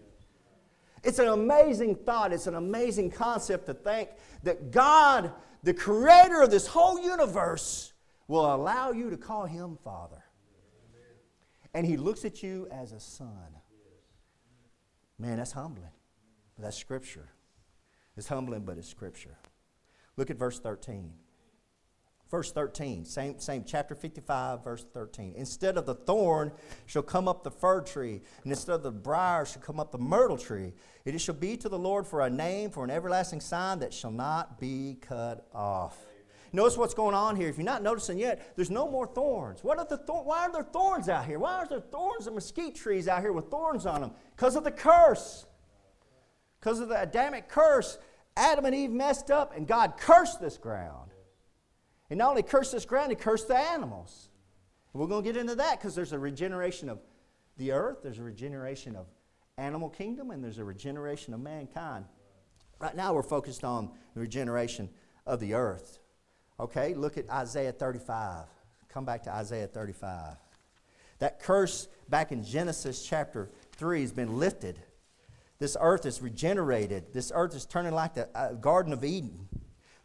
It's 1.03 1.19
an 1.19 1.27
amazing 1.27 1.97
thought. 1.97 2.33
It's 2.33 2.47
an 2.47 2.55
amazing 2.55 3.11
concept 3.11 3.67
to 3.67 3.75
think 3.75 4.09
that 4.41 4.71
God 4.71 5.31
the 5.63 5.73
creator 5.73 6.41
of 6.41 6.51
this 6.51 6.67
whole 6.67 6.99
universe, 6.99 7.93
will 8.29 8.53
allow 8.53 8.91
you 8.91 9.09
to 9.09 9.17
call 9.17 9.45
him 9.45 9.77
Father. 9.83 10.23
And 11.73 11.85
he 11.85 11.97
looks 11.97 12.23
at 12.23 12.41
you 12.41 12.67
as 12.71 12.93
a 12.93 12.99
son. 12.99 13.55
Man, 15.17 15.37
that's 15.37 15.51
humbling. 15.51 15.89
That's 16.57 16.77
scripture. 16.77 17.27
It's 18.15 18.27
humbling, 18.27 18.61
but 18.61 18.77
it's 18.77 18.87
scripture. 18.87 19.35
Look 20.15 20.29
at 20.29 20.37
verse 20.37 20.59
13. 20.59 21.11
Verse 22.29 22.51
13, 22.51 23.05
same, 23.05 23.39
same 23.39 23.63
chapter 23.65 23.95
55, 23.95 24.63
verse 24.63 24.85
13. 24.93 25.33
Instead 25.35 25.77
of 25.77 25.87
the 25.87 25.95
thorn 25.95 26.51
shall 26.85 27.01
come 27.01 27.27
up 27.27 27.43
the 27.43 27.49
fir 27.49 27.81
tree, 27.81 28.21
and 28.43 28.51
instead 28.51 28.75
of 28.75 28.83
the 28.83 28.91
briar 28.91 29.45
shall 29.45 29.63
come 29.63 29.79
up 29.79 29.91
the 29.91 29.97
myrtle 29.97 30.37
tree. 30.37 30.73
It 31.05 31.19
shall 31.19 31.33
be 31.33 31.57
to 31.57 31.67
the 31.67 31.79
Lord 31.79 32.05
for 32.05 32.21
a 32.21 32.29
name, 32.29 32.69
for 32.69 32.83
an 32.83 32.91
everlasting 32.91 33.41
sign 33.41 33.79
that 33.79 33.93
shall 33.93 34.11
not 34.11 34.59
be 34.59 34.99
cut 35.01 35.47
off. 35.55 35.97
Notice 36.53 36.77
what's 36.77 36.93
going 36.93 37.15
on 37.15 37.35
here. 37.35 37.49
If 37.49 37.57
you're 37.57 37.65
not 37.65 37.81
noticing 37.81 38.19
yet, 38.19 38.55
there's 38.55 38.71
no 38.71 38.87
more 38.87 39.07
thorns. 39.07 39.63
What 39.63 39.79
are 39.79 39.85
the 39.85 39.97
thor- 39.97 40.23
why 40.23 40.41
are 40.41 40.51
there 40.51 40.63
thorns 40.63 41.09
out 41.09 41.25
here? 41.25 41.39
Why 41.39 41.55
are 41.55 41.67
there 41.67 41.79
thorns 41.79 42.27
and 42.27 42.35
mesquite 42.35 42.75
trees 42.75 43.07
out 43.07 43.21
here 43.21 43.33
with 43.33 43.45
thorns 43.49 43.87
on 43.87 44.01
them? 44.01 44.11
Because 44.35 44.55
of 44.55 44.63
the 44.63 44.71
curse. 44.71 45.47
Because 46.59 46.79
of 46.79 46.89
the 46.89 47.01
Adamic 47.01 47.49
curse, 47.49 47.97
Adam 48.35 48.65
and 48.65 48.75
Eve 48.75 48.91
messed 48.91 49.31
up, 49.31 49.55
and 49.55 49.67
God 49.67 49.95
cursed 49.97 50.41
this 50.41 50.57
ground. 50.57 51.08
And 52.09 52.17
not 52.17 52.29
only 52.29 52.43
cursed 52.43 52.71
this 52.71 52.85
ground, 52.85 53.11
he 53.11 53.15
cursed 53.15 53.47
the 53.47 53.57
animals. 53.57 54.29
And 54.93 55.01
we're 55.01 55.07
going 55.07 55.23
to 55.23 55.31
get 55.31 55.39
into 55.39 55.55
that 55.55 55.79
because 55.79 55.95
there's 55.95 56.13
a 56.13 56.19
regeneration 56.19 56.89
of 56.89 56.99
the 57.57 57.71
earth, 57.71 57.99
there's 58.01 58.19
a 58.19 58.23
regeneration 58.23 58.95
of 58.95 59.05
animal 59.57 59.89
kingdom, 59.89 60.31
and 60.31 60.43
there's 60.43 60.57
a 60.57 60.63
regeneration 60.63 61.33
of 61.33 61.41
mankind. 61.41 62.05
Right 62.79 62.95
now, 62.95 63.13
we're 63.13 63.23
focused 63.23 63.63
on 63.63 63.91
the 64.13 64.21
regeneration 64.21 64.89
of 65.27 65.39
the 65.39 65.53
earth. 65.53 65.99
Okay, 66.59 66.93
look 66.93 67.17
at 67.17 67.29
Isaiah 67.29 67.73
35. 67.73 68.45
Come 68.87 69.05
back 69.05 69.23
to 69.23 69.31
Isaiah 69.31 69.67
35. 69.67 70.37
That 71.19 71.39
curse 71.39 71.89
back 72.07 72.31
in 72.31 72.43
Genesis 72.43 73.05
chapter 73.05 73.49
3 73.73 74.01
has 74.01 74.13
been 74.13 74.39
lifted. 74.39 74.79
This 75.59 75.75
earth 75.79 76.05
is 76.05 76.21
regenerated. 76.21 77.13
This 77.13 77.31
earth 77.35 77.53
is 77.53 77.65
turning 77.65 77.93
like 77.93 78.13
the 78.13 78.29
uh, 78.33 78.53
Garden 78.53 78.93
of 78.93 79.03
Eden. 79.03 79.48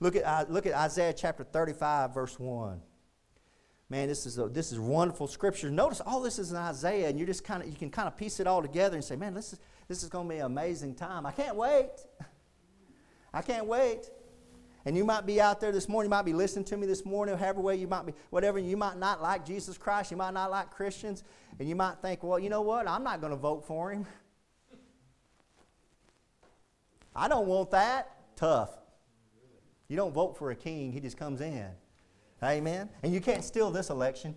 Look 0.05 0.17
at, 0.17 0.25
uh, 0.25 0.45
look 0.51 0.67
at 0.67 0.75
Isaiah 0.75 1.14
chapter 1.14 1.45
35, 1.45 2.12
verse 2.12 2.38
1. 2.38 2.79
Man, 3.88 4.07
this 4.07 4.27
is, 4.27 4.37
a, 4.37 4.49
this 4.49 4.71
is 4.71 4.79
wonderful 4.79 5.27
scripture. 5.27 5.71
Notice 5.71 6.03
all 6.05 6.21
this 6.21 6.38
is 6.38 6.51
in 6.51 6.59
Isaiah, 6.59 7.09
and 7.09 7.19
you 7.19 7.25
just 7.25 7.43
kind 7.43 7.62
of 7.62 7.71
you 7.71 7.75
can 7.75 7.88
kind 7.88 8.07
of 8.07 8.14
piece 8.14 8.38
it 8.38 8.47
all 8.47 8.61
together 8.61 8.97
and 8.97 9.03
say, 9.03 9.17
man, 9.17 9.33
this 9.33 9.55
is, 9.55 9.61
this 9.88 10.03
is 10.03 10.11
going 10.11 10.29
to 10.29 10.35
be 10.35 10.40
an 10.40 10.45
amazing 10.45 10.95
time. 10.95 11.25
I 11.25 11.33
can't 11.33 11.57
wait. 11.57 11.88
I 13.33 13.40
can't 13.40 13.64
wait. 13.64 14.11
And 14.85 14.95
you 14.95 15.07
might 15.07 15.25
be 15.25 15.40
out 15.40 15.59
there 15.59 15.73
this 15.73 15.88
morning, 15.88 16.11
you 16.11 16.17
might 16.17 16.27
be 16.27 16.35
listening 16.35 16.67
to 16.67 16.77
me 16.77 16.87
this 16.87 17.07
morning, 17.07 17.38
however 17.38 17.62
way 17.62 17.77
you 17.77 17.88
might 17.88 18.05
be, 18.05 18.12
whatever, 18.29 18.59
you 18.59 18.77
might 18.77 18.99
not 18.99 19.23
like 19.23 19.47
Jesus 19.47 19.79
Christ, 19.79 20.11
you 20.11 20.19
might 20.19 20.35
not 20.35 20.51
like 20.51 20.71
Christians, 20.71 21.25
and 21.59 21.67
you 21.67 21.77
might 21.77 21.95
think, 22.03 22.23
well, 22.23 22.38
you 22.38 22.51
know 22.51 22.61
what? 22.61 22.87
I'm 22.87 23.05
not 23.05 23.23
going 23.23 23.33
to 23.33 23.38
vote 23.38 23.67
for 23.67 23.90
him. 23.90 24.05
I 27.17 27.27
don't 27.27 27.47
want 27.47 27.71
that. 27.71 28.11
Tough. 28.37 28.84
You 29.88 29.97
don't 29.97 30.12
vote 30.12 30.37
for 30.37 30.51
a 30.51 30.57
king, 30.57 30.92
he 30.92 31.01
just 31.01 31.16
comes 31.16 31.40
in. 31.40 31.68
Amen? 32.42 32.88
And 33.03 33.12
you 33.12 33.20
can't 33.20 33.44
steal 33.44 33.70
this 33.70 33.90
election. 33.90 34.35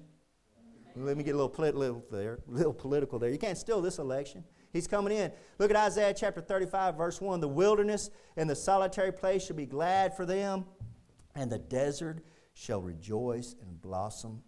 Let 0.95 1.15
me 1.15 1.23
get 1.23 1.31
a 1.31 1.37
little, 1.37 1.49
political 1.49 2.03
there, 2.11 2.39
little 2.47 2.73
political 2.73 3.19
there. 3.19 3.29
You 3.29 3.37
can't 3.37 3.57
steal 3.57 3.81
this 3.81 3.99
election. 3.99 4.43
He's 4.73 4.87
coming 4.87 5.15
in. 5.15 5.31
Look 5.59 5.69
at 5.69 5.77
Isaiah 5.77 6.13
chapter 6.13 6.41
35, 6.41 6.95
verse 6.95 7.21
1. 7.21 7.39
The 7.39 7.47
wilderness 7.47 8.09
and 8.35 8.49
the 8.49 8.55
solitary 8.55 9.11
place 9.11 9.45
shall 9.45 9.55
be 9.55 9.65
glad 9.65 10.15
for 10.15 10.25
them, 10.25 10.65
and 11.35 11.51
the 11.51 11.59
desert 11.59 12.23
shall 12.53 12.81
rejoice 12.81 13.55
and 13.61 13.81
blossom 13.81 14.41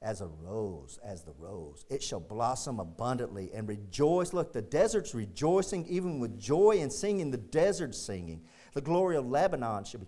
as 0.00 0.20
a 0.20 0.28
rose, 0.28 0.98
as 1.04 1.24
the 1.24 1.32
rose. 1.38 1.84
It 1.90 2.02
shall 2.02 2.20
blossom 2.20 2.78
abundantly 2.78 3.50
and 3.52 3.68
rejoice. 3.68 4.32
Look, 4.32 4.52
the 4.52 4.62
desert's 4.62 5.14
rejoicing, 5.14 5.86
even 5.86 6.20
with 6.20 6.38
joy 6.38 6.78
and 6.80 6.92
singing, 6.92 7.30
the 7.32 7.36
desert 7.36 7.94
singing. 7.94 8.42
The 8.74 8.80
glory 8.80 9.16
of 9.16 9.26
Lebanon 9.26 9.84
shall 9.84 10.00
be 10.00 10.06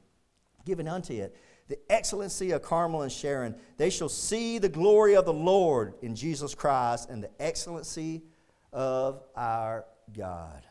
given 0.70 0.86
unto 0.86 1.12
it. 1.12 1.36
The 1.68 1.78
excellency 1.90 2.52
of 2.52 2.62
Carmel 2.62 3.02
and 3.02 3.10
Sharon, 3.10 3.56
they 3.76 3.90
shall 3.90 4.08
see 4.08 4.58
the 4.58 4.68
glory 4.68 5.16
of 5.16 5.24
the 5.24 5.32
Lord 5.32 5.94
in 6.00 6.14
Jesus 6.14 6.54
Christ 6.54 7.10
and 7.10 7.22
the 7.22 7.30
excellency 7.40 8.22
of 8.72 9.22
our 9.36 9.84
God. 10.16 10.64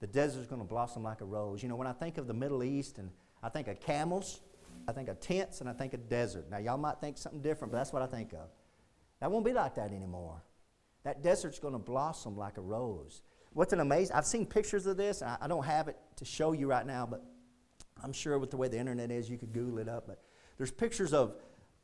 The 0.00 0.06
desert 0.06 0.40
is 0.40 0.46
going 0.46 0.60
to 0.60 0.66
blossom 0.66 1.02
like 1.02 1.20
a 1.20 1.24
rose. 1.24 1.62
You 1.62 1.68
know, 1.68 1.76
when 1.76 1.86
I 1.86 1.92
think 1.92 2.18
of 2.18 2.26
the 2.26 2.34
Middle 2.34 2.64
East 2.64 2.98
and 2.98 3.10
I 3.42 3.48
think 3.50 3.68
of 3.68 3.80
camels, 3.80 4.40
I 4.88 4.92
think 4.92 5.08
of 5.08 5.20
tents, 5.20 5.60
and 5.60 5.68
I 5.68 5.72
think 5.72 5.94
of 5.94 6.08
desert. 6.08 6.50
Now, 6.50 6.58
y'all 6.58 6.78
might 6.78 7.00
think 7.00 7.18
something 7.18 7.40
different, 7.42 7.72
but 7.72 7.78
that's 7.78 7.92
what 7.92 8.02
I 8.02 8.06
think 8.06 8.32
of. 8.32 8.48
That 9.20 9.30
won't 9.30 9.44
be 9.44 9.52
like 9.52 9.74
that 9.76 9.90
anymore. 9.92 10.42
That 11.04 11.22
desert's 11.22 11.58
going 11.58 11.72
to 11.72 11.78
blossom 11.78 12.36
like 12.36 12.56
a 12.56 12.60
rose. 12.60 13.22
What's 13.52 13.72
an 13.72 13.80
amazing, 13.80 14.14
I've 14.14 14.26
seen 14.26 14.46
pictures 14.46 14.86
of 14.86 14.96
this. 14.96 15.22
I 15.22 15.46
don't 15.48 15.64
have 15.64 15.88
it 15.88 15.96
to 16.16 16.24
show 16.24 16.52
you 16.52 16.66
right 16.66 16.86
now, 16.86 17.06
but 17.06 17.24
I'm 18.02 18.12
sure 18.12 18.38
with 18.38 18.50
the 18.50 18.56
way 18.56 18.68
the 18.68 18.78
internet 18.78 19.10
is, 19.10 19.28
you 19.30 19.38
could 19.38 19.52
Google 19.52 19.78
it 19.78 19.88
up. 19.88 20.06
But 20.06 20.22
there's 20.58 20.70
pictures 20.70 21.12
of 21.12 21.34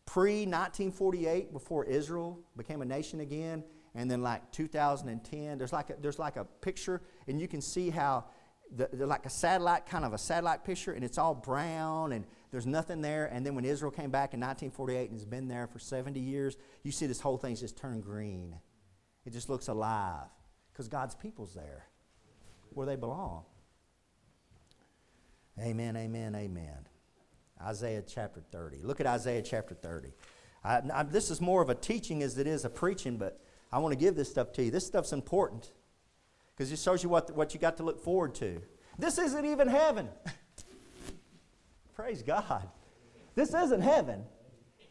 pre 0.07 0.47
1948, 0.47 1.53
before 1.53 1.85
Israel 1.85 2.39
became 2.57 2.83
a 2.83 2.85
nation 2.85 3.21
again, 3.21 3.65
and 3.95 4.11
then 4.11 4.23
like 4.23 4.51
2010. 4.53 5.59
There's 5.59 5.73
like 5.73 5.91
a, 5.91 5.97
there's 6.01 6.19
like 6.19 6.37
a 6.37 6.45
picture, 6.45 7.03
and 7.27 7.41
you 7.41 7.49
can 7.49 7.61
see 7.61 7.91
how 7.91 8.25
the, 8.75 8.89
like 9.07 9.27
a 9.27 9.31
satellite, 9.31 9.87
kind 9.87 10.05
of 10.05 10.13
a 10.13 10.19
satellite 10.19 10.65
picture, 10.65 10.93
and 10.93 11.05
it's 11.05 11.19
all 11.19 11.35
brown, 11.35 12.13
and 12.13 12.25
there's 12.51 12.67
nothing 12.67 13.01
there. 13.01 13.27
And 13.27 13.45
then 13.45 13.55
when 13.55 13.65
Israel 13.65 13.91
came 13.91 14.11
back 14.11 14.35
in 14.35 14.41
1948 14.41 15.11
and 15.11 15.19
has 15.19 15.25
been 15.25 15.49
there 15.49 15.67
for 15.67 15.79
70 15.79 16.19
years, 16.19 16.57
you 16.83 16.93
see 16.93 17.07
this 17.07 17.21
whole 17.21 17.37
thing's 17.37 17.61
just 17.61 17.77
turned 17.77 18.03
green. 18.05 18.55
It 19.25 19.33
just 19.33 19.49
looks 19.49 19.69
alive 19.69 20.29
because 20.73 20.89
God's 20.89 21.15
people's 21.15 21.55
there 21.55 21.87
where 22.71 22.87
they 22.87 22.97
belong. 22.97 23.45
Amen, 25.61 25.97
amen, 25.97 26.35
amen. 26.35 26.87
Isaiah 27.61 28.03
chapter 28.07 28.43
30. 28.51 28.83
Look 28.83 29.01
at 29.01 29.07
Isaiah 29.07 29.43
chapter 29.43 29.75
30. 29.75 30.13
I, 30.65 30.81
I, 30.93 31.03
this 31.03 31.31
is 31.31 31.41
more 31.41 31.63
of 31.63 31.69
a 31.69 31.75
teaching 31.75 32.23
as 32.23 32.39
it 32.39 32.47
is 32.47 32.65
a 32.65 32.71
preaching, 32.71 33.17
but 33.17 33.41
I 33.73 33.79
want 33.79 33.93
to 33.93 33.99
give 33.99 34.17
this 34.17 34.31
stuff 34.31 34.53
to 34.55 34.65
you. 34.65 34.71
This 34.71 34.87
stuff's 34.87 35.13
important 35.13 35.73
because 36.57 36.73
it 36.73 36.79
shows 36.79 37.03
you 37.03 37.09
what, 37.09 37.35
what 37.35 37.55
you 37.55 37.61
got 37.61 37.77
to 37.79 37.83
look 37.83 38.03
forward 38.03 38.35
to. 38.37 38.61
This 38.99 39.19
isn't 39.19 39.45
even 39.45 39.69
heaven. 39.69 40.09
Praise 41.95 42.23
God. 42.23 42.69
This 43.35 43.55
isn't 43.55 43.81
heaven. 43.81 44.25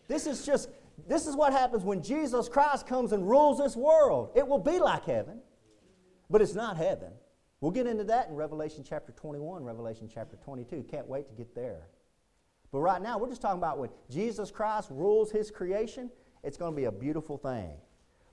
This 0.08 0.28
is 0.28 0.46
just, 0.46 0.70
this 1.08 1.28
is 1.28 1.36
what 1.36 1.54
happens 1.54 1.84
when 1.84 2.02
Jesus 2.02 2.50
Christ 2.50 2.88
comes 2.88 3.12
and 3.12 3.30
rules 3.30 3.60
this 3.60 3.76
world. 3.76 4.32
It 4.36 4.48
will 4.48 4.60
be 4.60 4.80
like 4.80 5.06
heaven, 5.06 5.40
but 6.30 6.42
it's 6.42 6.56
not 6.56 6.78
heaven. 6.78 7.12
We'll 7.62 7.72
get 7.72 7.86
into 7.86 8.04
that 8.06 8.28
in 8.28 8.36
Revelation 8.36 8.84
chapter 8.88 9.12
21, 9.12 9.64
Revelation 9.64 10.10
chapter 10.12 10.36
22. 10.36 10.84
Can't 10.90 11.08
wait 11.08 11.30
to 11.30 11.36
get 11.36 11.54
there. 11.54 11.88
But 12.72 12.80
right 12.80 13.02
now, 13.02 13.20
we're 13.20 13.30
just 13.30 13.42
talking 13.42 13.60
about 13.60 13.78
when 13.78 13.92
Jesus 14.10 14.50
Christ 14.50 14.90
rules 14.92 15.32
his 15.32 15.52
creation, 15.52 16.10
it's 16.44 16.58
going 16.58 16.74
to 16.74 16.76
be 16.76 16.86
a 16.86 16.92
beautiful 16.92 17.38
thing. 17.38 17.70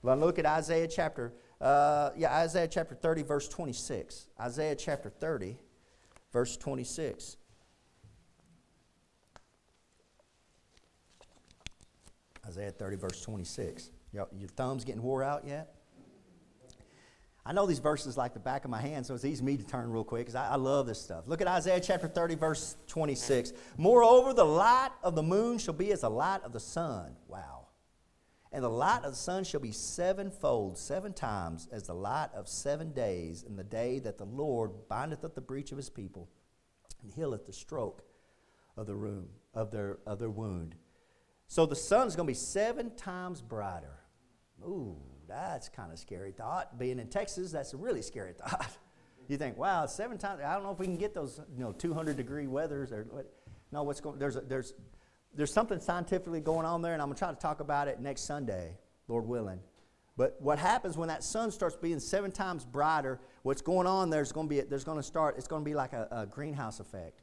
Well, 0.01 0.17
look 0.17 0.39
at 0.39 0.47
Isaiah 0.47 0.87
chapter, 0.87 1.33
uh, 1.61 2.09
yeah, 2.17 2.35
Isaiah 2.37 2.67
chapter 2.67 2.95
30, 2.95 3.21
verse 3.21 3.47
26. 3.47 4.29
Isaiah 4.39 4.75
chapter 4.75 5.09
30, 5.09 5.57
verse 6.33 6.57
26. 6.57 7.37
Isaiah 12.47 12.71
30, 12.71 12.95
verse 12.95 13.21
26. 13.21 13.91
Your, 14.11 14.27
your 14.35 14.49
thumbs 14.49 14.83
getting 14.83 15.03
wore 15.03 15.21
out 15.21 15.45
yet? 15.45 15.75
I 17.45 17.53
know 17.53 17.65
these 17.65 17.79
verses 17.79 18.17
like 18.17 18.33
the 18.33 18.39
back 18.39 18.65
of 18.65 18.71
my 18.71 18.81
hand, 18.81 19.05
so 19.05 19.15
it's 19.15 19.25
easy 19.25 19.39
for 19.39 19.45
me 19.45 19.57
to 19.57 19.63
turn 19.63 19.89
real 19.91 20.03
quick 20.03 20.21
because 20.21 20.35
I, 20.35 20.49
I, 20.49 20.55
love 20.55 20.85
this 20.85 21.01
stuff. 21.01 21.23
Look 21.27 21.41
at 21.41 21.47
Isaiah 21.47 21.79
chapter 21.79 22.07
30, 22.07 22.35
verse 22.35 22.75
26. 22.87 23.53
Moreover, 23.77 24.33
the 24.33 24.45
light 24.45 24.91
of 25.03 25.15
the 25.15 25.23
moon 25.23 25.57
shall 25.57 25.73
be 25.73 25.91
as 25.91 26.01
the 26.01 26.09
light 26.09 26.43
of 26.43 26.51
the 26.51 26.59
sun. 26.59 27.15
Wow. 27.27 27.67
And 28.51 28.63
the 28.63 28.69
light 28.69 29.03
of 29.03 29.11
the 29.11 29.17
sun 29.17 29.43
shall 29.43 29.59
be 29.59 29.71
sevenfold, 29.71 30.77
seven 30.77 31.13
times 31.13 31.67
as 31.71 31.83
the 31.83 31.93
light 31.93 32.29
of 32.35 32.47
seven 32.47 32.91
days, 32.93 33.43
in 33.43 33.55
the 33.55 33.63
day 33.63 33.99
that 33.99 34.17
the 34.17 34.25
Lord 34.25 34.71
bindeth 34.89 35.23
up 35.23 35.35
the 35.35 35.41
breach 35.41 35.71
of 35.71 35.77
his 35.77 35.89
people 35.89 36.29
and 37.01 37.11
healeth 37.11 37.45
the 37.45 37.53
stroke 37.53 38.03
of 38.75 38.87
the 38.87 38.95
room 38.95 39.27
of 39.53 39.71
their 39.71 39.97
of 40.05 40.19
their 40.19 40.29
wound. 40.29 40.75
So 41.47 41.65
the 41.65 41.75
sun 41.75 42.07
is 42.07 42.15
going 42.15 42.27
to 42.27 42.31
be 42.31 42.35
seven 42.35 42.95
times 42.95 43.41
brighter. 43.41 43.99
Ooh, 44.63 44.97
that's 45.29 45.69
kind 45.69 45.91
of 45.91 45.99
scary 45.99 46.31
thought. 46.31 46.77
Being 46.77 46.99
in 46.99 47.07
Texas, 47.07 47.51
that's 47.51 47.73
a 47.73 47.77
really 47.77 48.01
scary 48.01 48.33
thought. 48.37 48.69
you 49.27 49.37
think, 49.37 49.57
wow, 49.57 49.85
seven 49.85 50.17
times. 50.17 50.41
I 50.45 50.53
don't 50.53 50.63
know 50.63 50.71
if 50.71 50.79
we 50.79 50.85
can 50.85 50.97
get 50.97 51.13
those, 51.13 51.39
you 51.55 51.63
know, 51.63 51.71
200 51.71 52.17
degree 52.17 52.47
weathers 52.47 52.91
or 52.91 53.07
what. 53.09 53.31
No, 53.71 53.83
what's 53.83 54.01
going? 54.01 54.17
There's 54.17 54.35
a, 54.35 54.41
there's 54.41 54.73
there's 55.35 55.53
something 55.53 55.79
scientifically 55.79 56.41
going 56.41 56.65
on 56.65 56.81
there, 56.81 56.93
and 56.93 57.01
I'm 57.01 57.07
gonna 57.07 57.19
try 57.19 57.29
to 57.29 57.39
talk 57.39 57.59
about 57.59 57.87
it 57.87 57.99
next 57.99 58.21
Sunday, 58.21 58.75
Lord 59.07 59.27
willing. 59.27 59.59
But 60.19 60.35
what 60.41 60.59
happens 60.59 60.97
when 60.97 61.07
that 61.07 61.23
sun 61.23 61.49
starts 61.49 61.77
being 61.77 61.99
seven 62.01 62.31
times 62.31 62.65
brighter? 62.65 63.21
What's 63.43 63.61
going 63.61 63.87
on 63.87 64.09
there's 64.09 64.33
going 64.33 64.49
to 64.49 64.55
be 64.55 64.59
there's 64.59 64.83
going 64.83 64.97
to 64.97 65.03
start. 65.03 65.37
It's 65.37 65.47
going 65.47 65.63
to 65.63 65.65
be 65.65 65.75
like 65.75 65.93
a, 65.93 66.09
a 66.11 66.25
greenhouse 66.25 66.81
effect. 66.81 67.21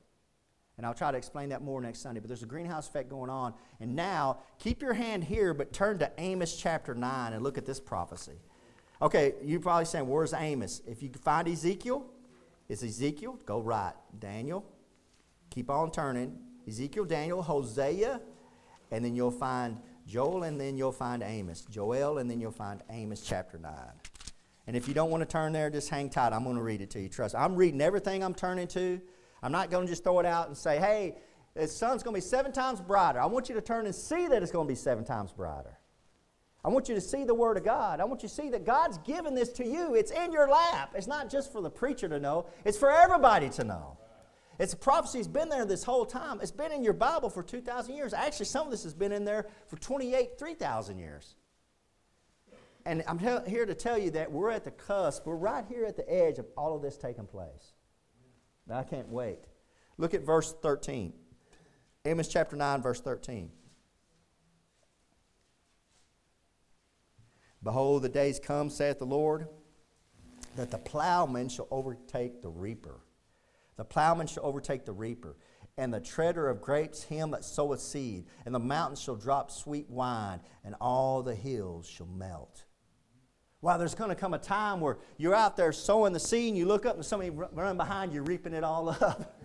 And 0.76 0.84
I'll 0.84 0.94
try 0.94 1.10
to 1.10 1.16
explain 1.16 1.48
that 1.50 1.62
more 1.62 1.80
next 1.80 2.00
Sunday. 2.00 2.20
But 2.20 2.28
there's 2.28 2.42
a 2.42 2.46
greenhouse 2.46 2.88
effect 2.88 3.08
going 3.08 3.30
on. 3.30 3.54
And 3.80 3.96
now, 3.96 4.40
keep 4.58 4.82
your 4.82 4.92
hand 4.92 5.24
here, 5.24 5.54
but 5.54 5.72
turn 5.72 5.98
to 6.00 6.10
Amos 6.18 6.56
chapter 6.56 6.94
9 6.94 7.32
and 7.32 7.42
look 7.42 7.56
at 7.56 7.64
this 7.64 7.80
prophecy. 7.80 8.38
Okay, 9.00 9.34
you're 9.42 9.60
probably 9.60 9.86
saying, 9.86 10.06
where's 10.08 10.34
Amos? 10.34 10.82
If 10.86 11.02
you 11.02 11.08
can 11.08 11.20
find 11.20 11.48
Ezekiel, 11.48 12.06
it's 12.68 12.82
Ezekiel, 12.82 13.38
go 13.46 13.60
right. 13.60 13.92
Daniel, 14.18 14.64
keep 15.50 15.70
on 15.70 15.90
turning. 15.90 16.38
Ezekiel, 16.66 17.04
Daniel, 17.04 17.42
Hosea, 17.42 18.20
and 18.90 19.04
then 19.04 19.14
you'll 19.14 19.30
find 19.30 19.78
Joel, 20.06 20.44
and 20.44 20.60
then 20.60 20.76
you'll 20.76 20.92
find 20.92 21.22
Amos. 21.22 21.62
Joel, 21.70 22.18
and 22.18 22.30
then 22.30 22.40
you'll 22.40 22.50
find 22.50 22.82
Amos 22.90 23.20
chapter 23.20 23.58
9. 23.58 23.72
And 24.66 24.76
if 24.76 24.88
you 24.88 24.94
don't 24.94 25.10
want 25.10 25.20
to 25.22 25.26
turn 25.26 25.52
there, 25.52 25.70
just 25.70 25.90
hang 25.90 26.10
tight. 26.10 26.32
I'm 26.32 26.44
going 26.44 26.56
to 26.56 26.62
read 26.62 26.80
it 26.80 26.90
to 26.90 27.00
you. 27.00 27.08
Trust. 27.08 27.34
I'm 27.34 27.54
reading 27.54 27.80
everything 27.80 28.24
I'm 28.24 28.34
turning 28.34 28.66
to. 28.68 29.00
I'm 29.42 29.53
not 29.53 29.70
going 29.70 29.87
to 29.87 29.92
just 29.92 30.05
throw 30.05 30.18
it 30.20 30.27
out 30.27 30.49
and 30.49 30.57
say, 30.57 30.79
hey, 30.79 31.16
the 31.55 31.66
sun's 31.66 32.03
going 32.03 32.14
to 32.14 32.18
be 32.18 32.27
seven 32.27 32.53
times 32.53 32.81
brighter. 32.81 33.20
I 33.20 33.27
want 33.27 33.49
you 33.49 33.55
to 33.55 33.61
turn 33.61 33.87
and 33.87 33.94
see 33.94 34.29
that 34.29 34.42
it's 34.42 34.53
going 34.53 34.66
to 34.66 34.70
be 34.70 34.77
seven 34.77 35.05
times 35.05 35.33
brighter. 35.33 35.79
I 36.64 36.68
want 36.68 36.88
you 36.88 36.96
to 36.96 37.01
see 37.01 37.25
the 37.25 37.35
Word 37.35 37.57
of 37.57 37.64
God. 37.64 38.01
I 38.01 38.05
want 38.05 38.22
you 38.22 38.29
to 38.29 38.35
see 38.35 38.51
that 38.51 38.64
God's 38.64 38.99
given 38.99 39.35
this 39.35 39.51
to 39.53 39.64
you. 39.64 39.94
It's 39.94 40.11
in 40.11 40.33
your 40.33 40.49
lap. 40.49 40.94
It's 40.96 41.07
not 41.07 41.31
just 41.31 41.53
for 41.53 41.62
the 41.62 41.70
preacher 41.70 42.09
to 42.09 42.18
know, 42.18 42.46
it's 42.64 42.77
for 42.77 42.90
everybody 42.90 43.49
to 43.51 43.64
know. 43.64 43.99
It's 44.59 44.72
a 44.72 44.77
prophecy 44.77 45.18
has 45.18 45.29
been 45.29 45.49
there 45.49 45.64
this 45.64 45.85
whole 45.85 46.05
time. 46.05 46.40
It's 46.42 46.51
been 46.51 46.72
in 46.72 46.83
your 46.83 46.94
Bible 46.94 47.31
for 47.31 47.42
2,000 47.42 47.94
years. 47.94 48.12
Actually, 48.12 48.46
some 48.46 48.64
of 48.64 48.70
this 48.70 48.83
has 48.83 48.94
been 48.94 49.12
in 49.12 49.25
there 49.25 49.46
for 49.68 49.77
28, 49.77 50.38
3,000 50.38 50.99
years. 50.99 51.37
And 52.85 53.05
I'm 53.07 53.18
here 53.18 53.66
to 53.66 53.75
tell 53.75 53.99
you 53.99 54.11
that 54.12 54.33
we're 54.33 54.51
at 54.51 54.64
the 54.64 54.70
cusp, 54.70 55.27
we're 55.27 55.37
right 55.37 55.64
here 55.68 55.85
at 55.85 55.96
the 55.96 56.11
edge 56.12 56.38
of 56.38 56.46
all 56.57 56.75
of 56.75 56.83
this 56.83 56.96
taking 56.96 57.27
place. 57.27 57.75
I 58.70 58.83
can't 58.83 59.09
wait. 59.09 59.40
Look 59.98 60.14
at 60.14 60.22
verse 60.22 60.55
13. 60.62 61.12
Amos 62.05 62.29
chapter 62.29 62.57
9, 62.57 62.83
verse 62.83 63.00
13. 63.00 63.50
Behold, 67.62 68.02
the 68.02 68.09
days 68.09 68.38
come, 68.38 68.70
saith 68.70 68.98
the 68.98 69.07
Lord, 69.07 69.48
that 70.57 70.70
the 70.70 70.79
plowman 70.79 71.48
shall 71.48 71.66
overtake 71.70 72.42
the 72.42 72.48
reaper. 72.48 73.00
The 73.76 73.85
plowman 73.85 74.26
shall 74.26 74.46
overtake 74.46 74.85
the 74.85 74.92
reaper, 74.92 75.37
and 75.76 75.92
the 75.92 76.00
treader 76.00 76.48
of 76.48 76.62
grapes 76.62 77.02
him 77.02 77.33
that 77.33 77.44
soweth 77.44 77.81
seed. 77.81 78.26
And 78.44 78.55
the 78.55 78.61
mountains 78.61 79.00
shall 79.00 79.16
drop 79.16 79.50
sweet 79.50 79.90
wine, 79.90 80.40
and 80.64 80.74
all 80.81 81.22
the 81.22 81.35
hills 81.35 81.88
shall 81.88 82.07
melt. 82.07 82.64
Well, 83.66 83.79
there's 83.79 83.96
going 83.96 84.11
to 84.11 84.14
come 84.14 84.33
a 84.33 84.38
time 84.38 84.81
where 84.81 84.96
you're 85.16 85.35
out 85.35 85.57
there 85.57 85.72
sowing 85.72 86.12
the 86.12 86.20
seed 86.20 86.50
and 86.50 86.57
you 86.57 86.66
look 86.66 86.87
up 86.87 86.94
and 86.94 87.05
somebody 87.05 87.31
running 87.31 87.76
behind 87.76 88.12
you 88.12 88.22
reaping 88.22 88.55
it 88.55 88.62
all 88.62 88.88
up. 89.02 89.40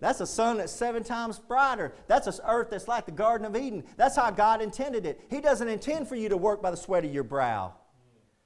that's 0.00 0.20
a 0.20 0.26
sun 0.26 0.56
that's 0.56 0.72
seven 0.72 1.04
times 1.04 1.38
brighter. 1.38 1.94
That's 2.08 2.26
an 2.26 2.44
earth 2.44 2.70
that's 2.70 2.88
like 2.88 3.06
the 3.06 3.12
Garden 3.12 3.46
of 3.46 3.54
Eden. 3.54 3.84
That's 3.96 4.16
how 4.16 4.32
God 4.32 4.60
intended 4.60 5.06
it. 5.06 5.20
He 5.30 5.40
doesn't 5.40 5.68
intend 5.68 6.08
for 6.08 6.16
you 6.16 6.28
to 6.30 6.36
work 6.36 6.60
by 6.60 6.72
the 6.72 6.76
sweat 6.76 7.04
of 7.04 7.14
your 7.14 7.22
brow. 7.22 7.74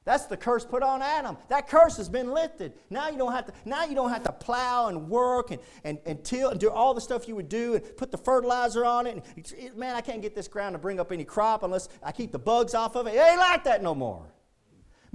That's 0.06 0.26
the 0.26 0.36
curse 0.36 0.64
put 0.64 0.84
on 0.84 1.02
Adam. 1.02 1.36
That 1.48 1.68
curse 1.68 1.96
has 1.96 2.08
been 2.08 2.32
lifted. 2.32 2.72
Now 2.90 3.08
you 3.08 3.18
don't 3.18 3.32
have 3.32 3.46
to, 3.46 3.52
now 3.64 3.84
you 3.84 3.96
don't 3.96 4.10
have 4.10 4.22
to 4.22 4.32
plow 4.32 4.86
and 4.86 5.10
work 5.10 5.50
and, 5.50 5.60
and, 5.82 5.98
and 6.06 6.22
till 6.24 6.50
and 6.50 6.60
do 6.60 6.70
all 6.70 6.94
the 6.94 7.00
stuff 7.00 7.26
you 7.26 7.34
would 7.34 7.48
do 7.48 7.74
and 7.74 7.96
put 7.96 8.12
the 8.12 8.16
fertilizer 8.16 8.84
on 8.84 9.08
it. 9.08 9.20
And, 9.36 9.76
man, 9.76 9.96
I 9.96 10.00
can't 10.00 10.22
get 10.22 10.34
this 10.34 10.46
ground 10.46 10.74
to 10.74 10.78
bring 10.78 11.00
up 11.00 11.10
any 11.10 11.24
crop 11.24 11.64
unless 11.64 11.88
I 12.04 12.12
keep 12.12 12.30
the 12.30 12.38
bugs 12.38 12.72
off 12.72 12.94
of 12.94 13.08
it. 13.08 13.14
It 13.14 13.18
ain't 13.18 13.40
like 13.40 13.64
that 13.64 13.82
no 13.82 13.96
more. 13.96 14.24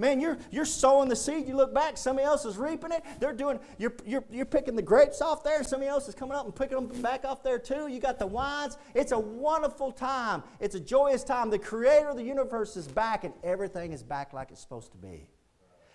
Man, 0.02 0.18
you're, 0.18 0.36
you're 0.50 0.64
sowing 0.64 1.08
the 1.08 1.14
seed, 1.14 1.46
you 1.46 1.54
look 1.54 1.72
back, 1.72 1.96
somebody 1.96 2.26
else 2.26 2.44
is 2.44 2.56
reaping 2.56 2.90
it. 2.90 3.04
They're 3.20 3.32
doing, 3.32 3.60
you're, 3.78 3.92
you're, 4.04 4.24
you're 4.32 4.44
picking 4.44 4.74
the 4.74 4.82
grapes 4.82 5.22
off 5.22 5.44
there, 5.44 5.62
somebody 5.62 5.88
else 5.88 6.08
is 6.08 6.16
coming 6.16 6.36
up 6.36 6.44
and 6.44 6.52
picking 6.52 6.88
them 6.88 7.02
back 7.02 7.24
off 7.24 7.44
there 7.44 7.60
too. 7.60 7.86
You 7.86 8.00
got 8.00 8.18
the 8.18 8.26
wines. 8.26 8.78
It's 8.96 9.12
a 9.12 9.18
wonderful 9.20 9.92
time. 9.92 10.42
It's 10.58 10.74
a 10.74 10.80
joyous 10.80 11.22
time. 11.22 11.50
The 11.50 11.58
creator 11.60 12.08
of 12.08 12.16
the 12.16 12.24
universe 12.24 12.76
is 12.76 12.88
back, 12.88 13.22
and 13.22 13.32
everything 13.44 13.92
is 13.92 14.02
back 14.02 14.32
like 14.32 14.50
it's 14.50 14.60
supposed 14.60 14.90
to 14.90 14.98
be. 14.98 15.28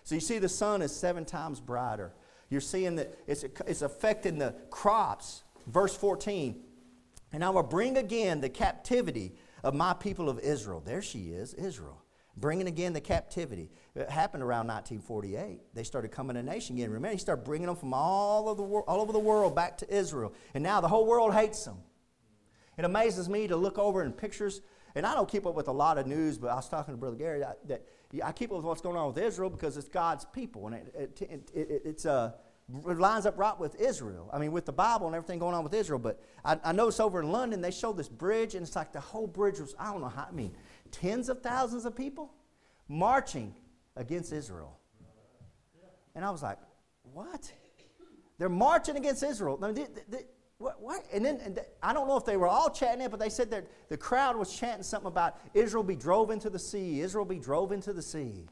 So 0.06 0.16
you 0.16 0.22
see, 0.22 0.40
the 0.40 0.48
sun 0.48 0.82
is 0.82 0.96
seven 0.96 1.26
times 1.26 1.60
brighter. 1.60 2.14
You're 2.50 2.62
seeing 2.62 2.96
that 2.96 3.14
it's, 3.28 3.44
it's 3.44 3.82
affecting 3.82 4.38
the 4.38 4.56
crops. 4.70 5.44
Verse 5.66 5.98
14, 5.98 6.64
and 7.34 7.44
I 7.44 7.50
will 7.50 7.62
bring 7.62 7.98
again 7.98 8.40
the 8.40 8.48
captivity 8.48 9.36
of 9.66 9.74
my 9.74 9.94
people 9.94 10.30
of 10.30 10.40
Israel. 10.40 10.80
There 10.80 11.02
she 11.02 11.32
is, 11.32 11.54
Israel 11.56 12.06
bringing 12.38 12.68
again 12.68 12.94
the 12.94 13.02
captivity. 13.02 13.70
It 13.98 14.10
happened 14.10 14.44
around 14.44 14.68
1948. 14.68 15.60
They 15.74 15.84
started 15.84 16.12
coming 16.12 16.38
a 16.38 16.44
nation 16.44 16.76
again. 16.76 16.92
Remember, 16.92 17.14
he 17.14 17.18
started 17.18 17.44
bringing 17.44 17.68
them 17.68 17.76
from 17.76 17.94
all, 17.94 18.48
of 18.48 18.58
the 18.58 18.64
wor- 18.64 18.88
all 18.88 19.02
over 19.02 19.12
the 19.12 19.20
world 19.20 19.56
back 19.56 19.78
to 19.80 19.94
Israel. 19.94 20.34
And 20.54 20.64
now 20.64 20.82
the 20.82 20.88
whole 20.88 21.08
world 21.08 21.34
hates 21.34 21.66
them. 21.66 21.78
It 22.78 22.86
amazes 22.86 23.28
me 23.28 23.48
to 23.48 23.56
look 23.56 23.80
over 23.80 24.04
in 24.04 24.12
pictures, 24.12 24.62
and 24.94 25.04
I 25.04 25.16
don't 25.16 25.28
keep 25.28 25.48
up 25.48 25.56
with 25.56 25.68
a 25.68 25.72
lot 25.72 25.98
of 25.98 26.06
news, 26.06 26.38
but 26.38 26.52
I 26.52 26.56
was 26.56 26.70
talking 26.70 26.94
to 26.94 26.98
Brother 26.98 27.16
Gary 27.16 27.44
I, 27.44 27.54
that 27.66 27.84
I 28.24 28.32
keep 28.32 28.52
up 28.52 28.58
with 28.58 28.66
what's 28.66 28.82
going 28.82 28.96
on 28.96 29.08
with 29.08 29.18
Israel 29.18 29.50
because 29.50 29.78
it's 29.78 29.88
God's 29.88 30.26
people, 30.26 30.68
and 30.68 30.76
it, 30.76 30.94
it, 30.96 31.22
it, 31.22 31.52
it 31.56 31.82
it's 31.84 32.06
uh, 32.06 32.34
it 32.70 33.00
lines 33.00 33.26
up 33.26 33.38
right 33.38 33.58
with 33.58 33.80
Israel. 33.82 34.30
I 34.32 34.38
mean, 34.38 34.52
with 34.52 34.66
the 34.66 34.74
Bible 34.74 35.08
and 35.08 35.16
everything 35.16 35.40
going 35.40 35.56
on 35.56 35.64
with 35.64 35.74
Israel. 35.74 36.00
But 36.00 36.22
I, 36.44 36.60
I 36.64 36.72
noticed 36.72 37.00
over 37.00 37.20
in 37.20 37.32
London, 37.32 37.62
they 37.62 37.72
showed 37.72 37.98
this 37.98 38.10
bridge, 38.10 38.56
and 38.56 38.66
it's 38.66 38.76
like 38.76 38.92
the 38.92 39.00
whole 39.00 39.26
bridge 39.26 39.60
was, 39.60 39.74
I 39.80 39.92
don't 39.92 40.02
know 40.02 40.10
how, 40.10 40.28
I 40.30 40.34
mean, 40.34 40.56
tens 40.92 41.30
of 41.30 41.42
thousands 41.42 41.86
of 41.86 41.96
people 41.96 42.34
marching 42.90 43.56
against 43.98 44.32
Israel. 44.32 44.80
And 46.16 46.24
I 46.24 46.32
was 46.32 46.42
like, 46.42 46.58
what? 47.14 47.52
They're 48.38 48.50
marching 48.50 48.96
against 48.96 49.24
Israel. 49.24 49.60
I 49.62 49.68
mean, 49.68 49.76
they, 49.76 49.88
they, 50.10 50.24
what, 50.58 50.82
what? 50.82 51.06
And 51.14 51.24
then 51.24 51.40
and 51.44 51.60
I 51.84 51.94
don't 51.94 52.08
know 52.08 52.18
if 52.18 52.26
they 52.26 52.38
were 52.38 52.48
all 52.48 52.70
chanting 52.70 53.06
it, 53.06 53.12
but 53.12 53.20
they 53.20 53.30
said 53.30 53.52
that 53.52 53.68
the 53.90 53.98
crowd 53.98 54.36
was 54.36 54.56
chanting 54.56 54.84
something 54.84 55.08
about 55.08 55.40
Israel 55.54 55.84
be 55.84 55.96
drove 55.96 56.32
into 56.32 56.50
the 56.50 56.60
sea. 56.60 57.02
Israel 57.02 57.26
be 57.26 57.40
drove 57.40 57.72
into 57.72 57.94
the 57.94 58.02
sea. 58.02 58.48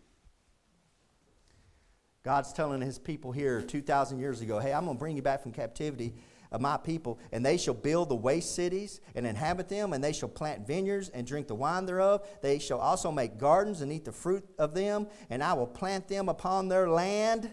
God's 2.24 2.54
telling 2.54 2.82
his 2.82 2.98
people 2.98 3.32
here 3.32 3.62
2,000 3.62 4.20
years 4.20 4.42
ago, 4.42 4.58
hey, 4.60 4.74
I'm 4.74 4.86
going 4.86 4.98
to 4.98 5.00
bring 5.00 5.16
you 5.16 5.22
back 5.22 5.44
from 5.44 5.52
captivity 5.52 6.16
of 6.56 6.62
my 6.62 6.78
people, 6.78 7.20
and 7.34 7.46
they 7.46 7.58
shall 7.58 7.74
build 7.74 8.08
the 8.08 8.16
waste 8.16 8.56
cities 8.56 9.02
and 9.14 9.28
inhabit 9.28 9.68
them, 9.68 9.92
and 9.92 10.02
they 10.02 10.14
shall 10.14 10.30
plant 10.30 10.66
vineyards 10.66 11.10
and 11.10 11.28
drink 11.28 11.48
the 11.48 11.54
wine 11.54 11.86
thereof. 11.86 12.26
They 12.42 12.60
shall 12.60 12.80
also 12.80 13.12
make 13.12 13.38
gardens 13.38 13.82
and 13.82 13.92
eat 13.92 14.06
the 14.06 14.14
fruit 14.14 14.48
of 14.58 14.74
them, 14.74 15.08
and 15.30 15.44
I 15.44 15.54
will 15.54 15.68
plant 15.68 16.08
them 16.08 16.30
upon 16.30 16.70
their 16.70 16.90
land, 16.90 17.52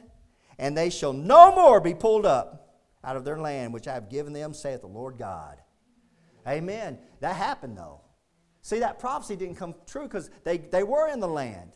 and 0.56 0.78
they 0.78 0.88
shall 0.88 1.12
no 1.12 1.52
more 1.52 1.80
be 1.80 1.94
pulled 1.94 2.24
up 2.24 2.78
out 3.02 3.16
of 3.16 3.24
their 3.24 3.38
land 3.38 3.72
which 3.72 3.88
I 3.88 3.94
have 3.94 4.08
given 4.08 4.32
them, 4.32 4.54
saith 4.54 4.82
the 4.82 4.86
Lord 4.86 5.18
God. 5.18 5.58
Amen. 6.46 6.98
That 7.18 7.34
happened 7.34 7.76
though. 7.76 8.02
See, 8.62 8.78
that 8.78 9.00
prophecy 9.00 9.34
didn't 9.34 9.56
come 9.56 9.74
true 9.84 10.04
because 10.04 10.30
they, 10.44 10.58
they 10.58 10.84
were 10.84 11.08
in 11.08 11.18
the 11.18 11.28
land 11.28 11.72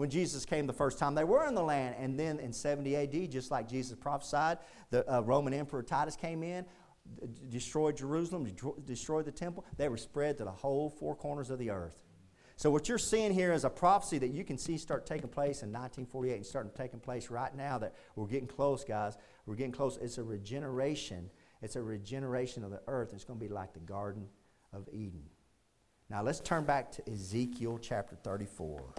when 0.00 0.08
Jesus 0.08 0.46
came 0.46 0.66
the 0.66 0.72
first 0.72 0.98
time. 0.98 1.14
They 1.14 1.24
were 1.24 1.46
in 1.46 1.54
the 1.54 1.62
land. 1.62 1.94
And 1.98 2.18
then 2.18 2.40
in 2.40 2.54
70 2.54 2.96
AD, 2.96 3.30
just 3.30 3.50
like 3.50 3.68
Jesus 3.68 3.94
prophesied, 3.94 4.56
the 4.88 5.04
uh, 5.12 5.20
Roman 5.20 5.52
Emperor 5.52 5.82
Titus 5.82 6.16
came 6.16 6.42
in, 6.42 6.64
d- 7.20 7.28
destroyed 7.50 7.98
Jerusalem, 7.98 8.50
destroyed 8.86 9.26
the 9.26 9.30
temple. 9.30 9.66
They 9.76 9.90
were 9.90 9.98
spread 9.98 10.38
to 10.38 10.44
the 10.44 10.50
whole 10.50 10.88
four 10.88 11.14
corners 11.14 11.50
of 11.50 11.58
the 11.58 11.68
earth. 11.68 11.98
So 12.56 12.70
what 12.70 12.88
you're 12.88 12.96
seeing 12.96 13.30
here 13.30 13.52
is 13.52 13.64
a 13.64 13.68
prophecy 13.68 14.16
that 14.18 14.30
you 14.30 14.42
can 14.42 14.56
see 14.56 14.78
start 14.78 15.04
taking 15.04 15.28
place 15.28 15.62
in 15.62 15.68
1948 15.68 16.34
and 16.34 16.46
starting 16.46 16.72
taking 16.74 17.00
place 17.00 17.28
right 17.28 17.54
now 17.54 17.76
that 17.76 17.94
we're 18.16 18.26
getting 18.26 18.48
close, 18.48 18.84
guys. 18.84 19.18
We're 19.44 19.54
getting 19.54 19.72
close. 19.72 19.98
It's 20.00 20.16
a 20.16 20.22
regeneration. 20.22 21.28
It's 21.60 21.76
a 21.76 21.82
regeneration 21.82 22.64
of 22.64 22.70
the 22.70 22.80
earth. 22.86 23.12
It's 23.12 23.24
going 23.24 23.38
to 23.38 23.46
be 23.46 23.52
like 23.52 23.74
the 23.74 23.80
Garden 23.80 24.28
of 24.72 24.88
Eden. 24.94 25.24
Now 26.08 26.22
let's 26.22 26.40
turn 26.40 26.64
back 26.64 26.90
to 26.92 27.10
Ezekiel 27.10 27.78
chapter 27.82 28.16
34. 28.16 28.94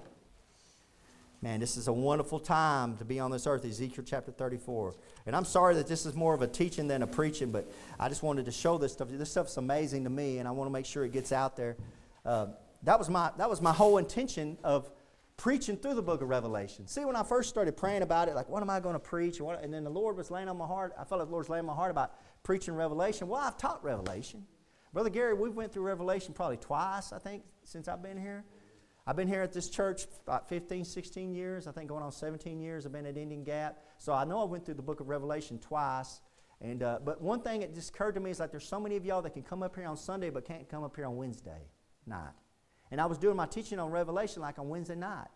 Man, 1.43 1.59
this 1.59 1.75
is 1.75 1.87
a 1.87 1.93
wonderful 1.93 2.39
time 2.39 2.97
to 2.97 3.05
be 3.05 3.19
on 3.19 3.31
this 3.31 3.47
earth, 3.47 3.65
Ezekiel 3.65 4.03
chapter 4.05 4.31
34. 4.31 4.93
And 5.25 5.35
I'm 5.35 5.43
sorry 5.43 5.73
that 5.73 5.87
this 5.87 6.05
is 6.05 6.13
more 6.13 6.35
of 6.35 6.43
a 6.43 6.47
teaching 6.47 6.87
than 6.87 7.01
a 7.01 7.07
preaching, 7.07 7.51
but 7.51 7.67
I 7.99 8.09
just 8.09 8.21
wanted 8.21 8.45
to 8.45 8.51
show 8.51 8.77
this 8.77 8.93
stuff. 8.93 9.07
This 9.09 9.31
stuff's 9.31 9.57
amazing 9.57 10.03
to 10.03 10.11
me, 10.11 10.37
and 10.37 10.47
I 10.47 10.51
want 10.51 10.67
to 10.67 10.71
make 10.71 10.85
sure 10.85 11.03
it 11.03 11.11
gets 11.11 11.31
out 11.31 11.57
there. 11.57 11.77
Uh, 12.23 12.47
that, 12.83 12.99
was 12.99 13.09
my, 13.09 13.31
that 13.39 13.49
was 13.49 13.59
my 13.59 13.73
whole 13.73 13.97
intention 13.97 14.55
of 14.63 14.91
preaching 15.35 15.77
through 15.77 15.95
the 15.95 16.03
book 16.03 16.21
of 16.21 16.29
Revelation. 16.29 16.85
See, 16.85 17.05
when 17.05 17.15
I 17.15 17.23
first 17.23 17.49
started 17.49 17.75
praying 17.75 18.03
about 18.03 18.27
it, 18.27 18.35
like, 18.35 18.47
what 18.47 18.61
am 18.61 18.69
I 18.69 18.79
going 18.79 18.93
to 18.93 18.99
preach? 18.99 19.39
And, 19.39 19.47
what, 19.47 19.63
and 19.63 19.73
then 19.73 19.83
the 19.83 19.89
Lord 19.89 20.17
was 20.17 20.29
laying 20.29 20.47
on 20.47 20.59
my 20.59 20.67
heart. 20.67 20.93
I 20.95 21.05
felt 21.05 21.17
like 21.17 21.27
the 21.27 21.31
Lord 21.31 21.45
was 21.45 21.49
laying 21.49 21.61
on 21.61 21.67
my 21.67 21.73
heart 21.73 21.89
about 21.89 22.13
preaching 22.43 22.75
Revelation. 22.75 23.27
Well, 23.27 23.41
I've 23.41 23.57
taught 23.57 23.83
Revelation. 23.83 24.45
Brother 24.93 25.09
Gary, 25.09 25.33
we've 25.33 25.55
went 25.55 25.73
through 25.73 25.83
Revelation 25.87 26.35
probably 26.35 26.57
twice, 26.57 27.11
I 27.11 27.17
think, 27.17 27.41
since 27.63 27.87
I've 27.87 28.03
been 28.03 28.21
here. 28.21 28.43
I've 29.07 29.15
been 29.15 29.27
here 29.27 29.41
at 29.41 29.51
this 29.51 29.69
church 29.69 30.05
about 30.25 30.47
15, 30.47 30.85
16 30.85 31.33
years. 31.33 31.67
I 31.67 31.71
think 31.71 31.89
going 31.89 32.03
on 32.03 32.11
17 32.11 32.59
years. 32.59 32.85
I've 32.85 32.91
been 32.91 33.07
at 33.07 33.17
Indian 33.17 33.43
Gap. 33.43 33.79
So 33.97 34.13
I 34.13 34.25
know 34.25 34.41
I 34.41 34.45
went 34.45 34.65
through 34.65 34.75
the 34.75 34.83
book 34.83 34.99
of 34.99 35.09
Revelation 35.09 35.57
twice. 35.57 36.21
And, 36.61 36.83
uh, 36.83 36.99
but 37.03 37.19
one 37.21 37.41
thing 37.41 37.61
that 37.61 37.73
just 37.73 37.89
occurred 37.89 38.13
to 38.13 38.19
me 38.19 38.29
is 38.29 38.39
like 38.39 38.51
there's 38.51 38.67
so 38.67 38.79
many 38.79 38.95
of 38.95 39.05
y'all 39.05 39.23
that 39.23 39.33
can 39.33 39.41
come 39.41 39.63
up 39.63 39.75
here 39.75 39.87
on 39.87 39.97
Sunday 39.97 40.29
but 40.29 40.45
can't 40.45 40.69
come 40.69 40.83
up 40.83 40.95
here 40.95 41.05
on 41.05 41.17
Wednesday 41.17 41.67
night. 42.05 42.33
And 42.91 43.01
I 43.01 43.07
was 43.07 43.17
doing 43.17 43.35
my 43.35 43.47
teaching 43.47 43.79
on 43.79 43.89
Revelation 43.89 44.41
like 44.43 44.59
on 44.59 44.69
Wednesday 44.69 44.95
night 44.95 45.29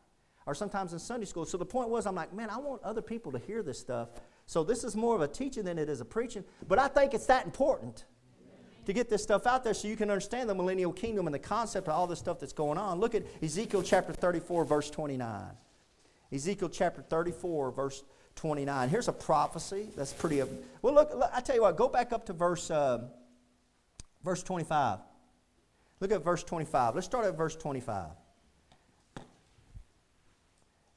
or 0.45 0.53
sometimes 0.53 0.93
in 0.93 0.99
Sunday 0.99 1.25
school. 1.25 1.45
So 1.45 1.57
the 1.57 1.65
point 1.65 1.89
was, 1.89 2.05
I'm 2.05 2.13
like, 2.13 2.33
man, 2.33 2.51
I 2.51 2.57
want 2.57 2.83
other 2.83 3.01
people 3.01 3.31
to 3.31 3.39
hear 3.39 3.63
this 3.63 3.79
stuff. 3.79 4.09
So 4.45 4.63
this 4.63 4.83
is 4.83 4.95
more 4.95 5.15
of 5.15 5.21
a 5.21 5.27
teaching 5.27 5.63
than 5.63 5.79
it 5.79 5.89
is 5.89 6.01
a 6.01 6.05
preaching. 6.05 6.43
But 6.67 6.77
I 6.77 6.87
think 6.87 7.15
it's 7.15 7.25
that 7.25 7.45
important 7.45 8.05
to 8.85 8.93
get 8.93 9.09
this 9.09 9.23
stuff 9.23 9.45
out 9.47 9.63
there 9.63 9.73
so 9.73 9.87
you 9.87 9.95
can 9.95 10.09
understand 10.09 10.49
the 10.49 10.55
millennial 10.55 10.93
kingdom 10.93 11.27
and 11.27 11.33
the 11.33 11.39
concept 11.39 11.87
of 11.87 11.93
all 11.93 12.07
this 12.07 12.19
stuff 12.19 12.39
that's 12.39 12.53
going 12.53 12.77
on. 12.77 12.99
Look 12.99 13.15
at 13.15 13.23
Ezekiel 13.41 13.83
chapter 13.83 14.13
34, 14.13 14.65
verse 14.65 14.89
29. 14.89 15.43
Ezekiel 16.31 16.69
chapter 16.69 17.01
34, 17.01 17.71
verse 17.71 18.03
29. 18.35 18.89
Here's 18.89 19.07
a 19.07 19.13
prophecy 19.13 19.87
that's 19.95 20.13
pretty. 20.13 20.41
Well, 20.81 20.93
look, 20.93 21.13
look 21.13 21.29
I 21.33 21.41
tell 21.41 21.55
you 21.55 21.61
what, 21.61 21.77
go 21.77 21.87
back 21.87 22.11
up 22.11 22.25
to 22.25 22.33
verse, 22.33 22.69
uh, 22.69 23.07
verse 24.23 24.43
25. 24.43 24.99
Look 25.99 26.11
at 26.11 26.23
verse 26.23 26.43
25. 26.43 26.95
Let's 26.95 27.07
start 27.07 27.25
at 27.25 27.37
verse 27.37 27.55
25. 27.55 28.09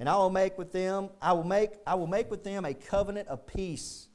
And 0.01 0.09
I 0.09 0.17
will 0.17 0.31
make 0.31 0.59
with 0.59 0.73
them, 0.73 1.11
I 1.21 1.33
will 1.33 1.45
make, 1.45 1.71
I 1.87 1.95
will 1.95 2.07
make 2.07 2.31
with 2.31 2.45
them 2.45 2.65
a 2.65 2.75
covenant 2.75 3.29
of 3.29 3.47
peace, 3.47 4.08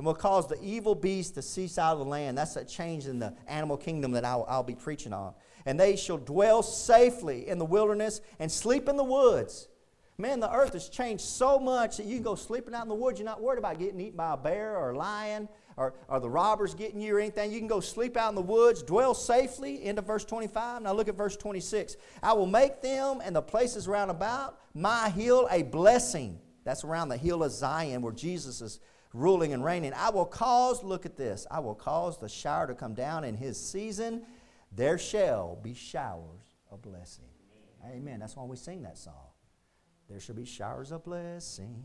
and 0.00 0.06
will 0.06 0.14
cause 0.14 0.48
the 0.48 0.58
evil 0.62 0.94
beast 0.94 1.34
to 1.34 1.42
cease 1.42 1.76
out 1.76 1.92
of 1.92 1.98
the 1.98 2.06
land. 2.06 2.38
That's 2.38 2.56
a 2.56 2.64
change 2.64 3.06
in 3.06 3.18
the 3.18 3.34
animal 3.46 3.76
kingdom 3.76 4.12
that 4.12 4.24
I'll, 4.24 4.46
I'll 4.48 4.62
be 4.62 4.74
preaching 4.74 5.12
on. 5.12 5.34
And 5.66 5.78
they 5.78 5.94
shall 5.94 6.16
dwell 6.16 6.62
safely 6.62 7.46
in 7.46 7.58
the 7.58 7.66
wilderness 7.66 8.22
and 8.38 8.50
sleep 8.50 8.88
in 8.88 8.96
the 8.96 9.04
woods. 9.04 9.68
Man, 10.16 10.40
the 10.40 10.50
earth 10.50 10.72
has 10.72 10.88
changed 10.88 11.22
so 11.22 11.58
much 11.58 11.98
that 11.98 12.06
you 12.06 12.14
can 12.14 12.22
go 12.22 12.34
sleeping 12.34 12.74
out 12.74 12.84
in 12.84 12.88
the 12.88 12.94
woods. 12.94 13.18
You're 13.18 13.26
not 13.26 13.42
worried 13.42 13.58
about 13.58 13.78
getting 13.78 14.00
eaten 14.00 14.16
by 14.16 14.32
a 14.32 14.38
bear 14.38 14.74
or 14.74 14.92
a 14.92 14.96
lion 14.96 15.50
or, 15.76 15.92
or 16.08 16.18
the 16.18 16.30
robbers 16.30 16.72
getting 16.72 17.02
you 17.02 17.16
or 17.16 17.20
anything. 17.20 17.52
You 17.52 17.58
can 17.58 17.68
go 17.68 17.80
sleep 17.80 18.16
out 18.16 18.30
in 18.30 18.36
the 18.36 18.40
woods, 18.40 18.82
dwell 18.82 19.12
safely, 19.12 19.84
into 19.84 20.00
verse 20.00 20.24
25. 20.24 20.80
Now 20.80 20.94
look 20.94 21.08
at 21.08 21.14
verse 21.14 21.36
26. 21.36 21.98
I 22.22 22.32
will 22.32 22.46
make 22.46 22.80
them 22.80 23.20
and 23.22 23.36
the 23.36 23.42
places 23.42 23.86
round 23.86 24.10
about 24.10 24.58
my 24.72 25.10
hill 25.10 25.46
a 25.50 25.62
blessing. 25.62 26.40
That's 26.64 26.84
around 26.84 27.10
the 27.10 27.18
hill 27.18 27.44
of 27.44 27.52
Zion 27.52 28.00
where 28.00 28.14
Jesus 28.14 28.62
is 28.62 28.80
ruling 29.12 29.52
and 29.52 29.64
reigning. 29.64 29.92
I 29.94 30.10
will 30.10 30.26
cause, 30.26 30.82
look 30.82 31.06
at 31.06 31.16
this, 31.16 31.46
I 31.50 31.60
will 31.60 31.74
cause 31.74 32.18
the 32.18 32.28
shower 32.28 32.66
to 32.66 32.74
come 32.74 32.94
down 32.94 33.24
in 33.24 33.36
his 33.36 33.58
season. 33.58 34.22
There 34.72 34.98
shall 34.98 35.58
be 35.62 35.74
showers 35.74 36.44
of 36.70 36.82
blessing. 36.82 37.24
Amen. 37.84 38.20
That's 38.20 38.36
why 38.36 38.44
we 38.44 38.56
sing 38.56 38.82
that 38.82 38.98
song. 38.98 39.14
There 40.08 40.20
shall 40.20 40.34
be 40.34 40.44
showers 40.44 40.92
of 40.92 41.04
blessing. 41.04 41.82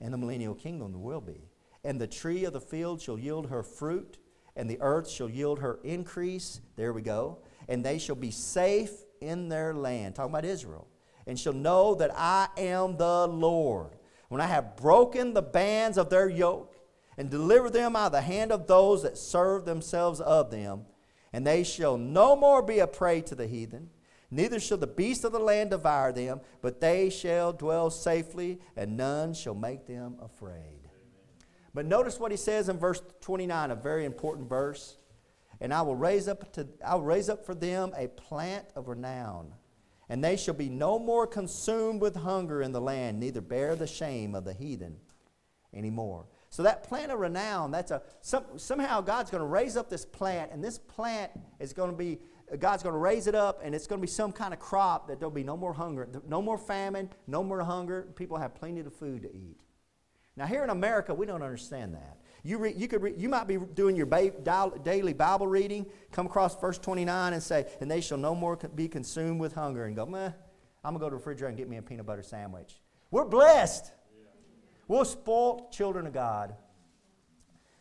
In 0.00 0.12
the 0.12 0.18
millennial 0.18 0.54
kingdom, 0.54 0.92
there 0.92 1.00
will 1.00 1.20
be. 1.20 1.48
And 1.84 2.00
the 2.00 2.06
tree 2.06 2.44
of 2.44 2.52
the 2.52 2.60
field 2.60 3.00
shall 3.00 3.18
yield 3.18 3.48
her 3.50 3.62
fruit, 3.62 4.18
and 4.56 4.68
the 4.68 4.78
earth 4.80 5.08
shall 5.08 5.28
yield 5.28 5.58
her 5.58 5.78
increase. 5.84 6.60
There 6.76 6.92
we 6.92 7.02
go. 7.02 7.38
And 7.68 7.84
they 7.84 7.98
shall 7.98 8.16
be 8.16 8.30
safe 8.30 8.92
in 9.20 9.48
their 9.48 9.74
land. 9.74 10.14
Talking 10.14 10.32
about 10.32 10.44
Israel. 10.44 10.86
And 11.26 11.38
shall 11.38 11.52
know 11.52 11.94
that 11.96 12.10
I 12.14 12.48
am 12.56 12.96
the 12.96 13.26
Lord. 13.26 13.96
When 14.34 14.40
I 14.40 14.46
have 14.46 14.74
broken 14.74 15.32
the 15.32 15.42
bands 15.42 15.96
of 15.96 16.10
their 16.10 16.28
yoke, 16.28 16.76
and 17.16 17.30
delivered 17.30 17.72
them 17.72 17.94
out 17.94 18.06
of 18.06 18.12
the 18.14 18.20
hand 18.20 18.50
of 18.50 18.66
those 18.66 19.04
that 19.04 19.16
serve 19.16 19.64
themselves 19.64 20.20
of 20.20 20.50
them, 20.50 20.86
and 21.32 21.46
they 21.46 21.62
shall 21.62 21.96
no 21.96 22.34
more 22.34 22.60
be 22.60 22.80
a 22.80 22.88
prey 22.88 23.20
to 23.20 23.36
the 23.36 23.46
heathen. 23.46 23.90
Neither 24.32 24.58
shall 24.58 24.78
the 24.78 24.88
beasts 24.88 25.22
of 25.22 25.30
the 25.30 25.38
land 25.38 25.70
devour 25.70 26.10
them, 26.10 26.40
but 26.62 26.80
they 26.80 27.10
shall 27.10 27.52
dwell 27.52 27.90
safely, 27.90 28.58
and 28.74 28.96
none 28.96 29.34
shall 29.34 29.54
make 29.54 29.86
them 29.86 30.16
afraid. 30.20 30.80
But 31.72 31.86
notice 31.86 32.18
what 32.18 32.32
he 32.32 32.36
says 32.36 32.68
in 32.68 32.76
verse 32.76 33.02
29, 33.20 33.70
a 33.70 33.76
very 33.76 34.04
important 34.04 34.48
verse. 34.48 34.96
And 35.60 35.72
I 35.72 35.82
will 35.82 35.94
raise 35.94 36.26
up 36.26 36.52
to 36.54 36.66
I 36.84 36.96
will 36.96 37.04
raise 37.04 37.28
up 37.28 37.46
for 37.46 37.54
them 37.54 37.92
a 37.96 38.08
plant 38.08 38.66
of 38.74 38.88
renown, 38.88 39.54
and 40.08 40.22
they 40.22 40.36
shall 40.36 40.54
be 40.54 40.68
no 40.68 40.98
more 40.98 41.26
consumed 41.26 42.00
with 42.00 42.16
hunger 42.16 42.62
in 42.62 42.72
the 42.72 42.80
land, 42.80 43.18
neither 43.18 43.40
bear 43.40 43.74
the 43.74 43.86
shame 43.86 44.34
of 44.34 44.44
the 44.44 44.52
heathen 44.52 44.96
anymore. 45.72 46.26
So 46.50 46.62
that 46.62 46.84
plant 46.84 47.10
of 47.10 47.18
renown, 47.18 47.70
that's 47.70 47.90
a 47.90 48.02
some, 48.20 48.44
somehow 48.56 49.00
God's 49.00 49.30
going 49.30 49.40
to 49.40 49.46
raise 49.46 49.76
up 49.76 49.90
this 49.90 50.04
plant, 50.04 50.52
and 50.52 50.62
this 50.62 50.78
plant 50.78 51.32
is 51.58 51.72
going 51.72 51.90
to 51.90 51.96
be 51.96 52.20
God's 52.58 52.82
going 52.82 52.92
to 52.92 52.98
raise 52.98 53.26
it 53.26 53.34
up, 53.34 53.60
and 53.64 53.74
it's 53.74 53.86
going 53.86 54.00
to 54.00 54.02
be 54.02 54.10
some 54.10 54.30
kind 54.30 54.52
of 54.52 54.60
crop 54.60 55.08
that 55.08 55.18
there'll 55.18 55.32
be 55.32 55.42
no 55.42 55.56
more 55.56 55.72
hunger, 55.72 56.08
no 56.28 56.42
more 56.42 56.58
famine, 56.58 57.10
no 57.26 57.42
more 57.42 57.62
hunger. 57.62 58.02
People 58.14 58.36
have 58.36 58.54
plenty 58.54 58.80
of 58.80 58.94
food 58.94 59.22
to 59.22 59.34
eat. 59.34 59.56
Now, 60.36 60.46
here 60.46 60.62
in 60.62 60.70
America, 60.70 61.14
we 61.14 61.26
don't 61.26 61.42
understand 61.42 61.94
that. 61.94 62.18
You, 62.46 62.58
re, 62.58 62.74
you, 62.76 62.88
could 62.88 63.02
re, 63.02 63.14
you 63.16 63.30
might 63.30 63.46
be 63.46 63.56
doing 63.56 63.96
your 63.96 64.06
daily 64.06 65.14
Bible 65.14 65.46
reading, 65.46 65.86
come 66.12 66.26
across 66.26 66.60
verse 66.60 66.78
29 66.78 67.32
and 67.32 67.42
say, 67.42 67.66
And 67.80 67.90
they 67.90 68.02
shall 68.02 68.18
no 68.18 68.34
more 68.34 68.56
be 68.56 68.86
consumed 68.86 69.40
with 69.40 69.54
hunger, 69.54 69.86
and 69.86 69.96
go, 69.96 70.04
Meh, 70.04 70.30
I'm 70.84 70.92
going 70.92 70.94
to 70.94 70.98
go 71.00 71.06
to 71.06 71.10
the 71.10 71.16
refrigerator 71.16 71.48
and 71.48 71.56
get 71.56 71.68
me 71.68 71.78
a 71.78 71.82
peanut 71.82 72.04
butter 72.04 72.22
sandwich. 72.22 72.80
We're 73.10 73.24
blessed. 73.24 73.90
We're 74.86 75.06
spoiled 75.06 75.72
children 75.72 76.06
of 76.06 76.12
God. 76.12 76.54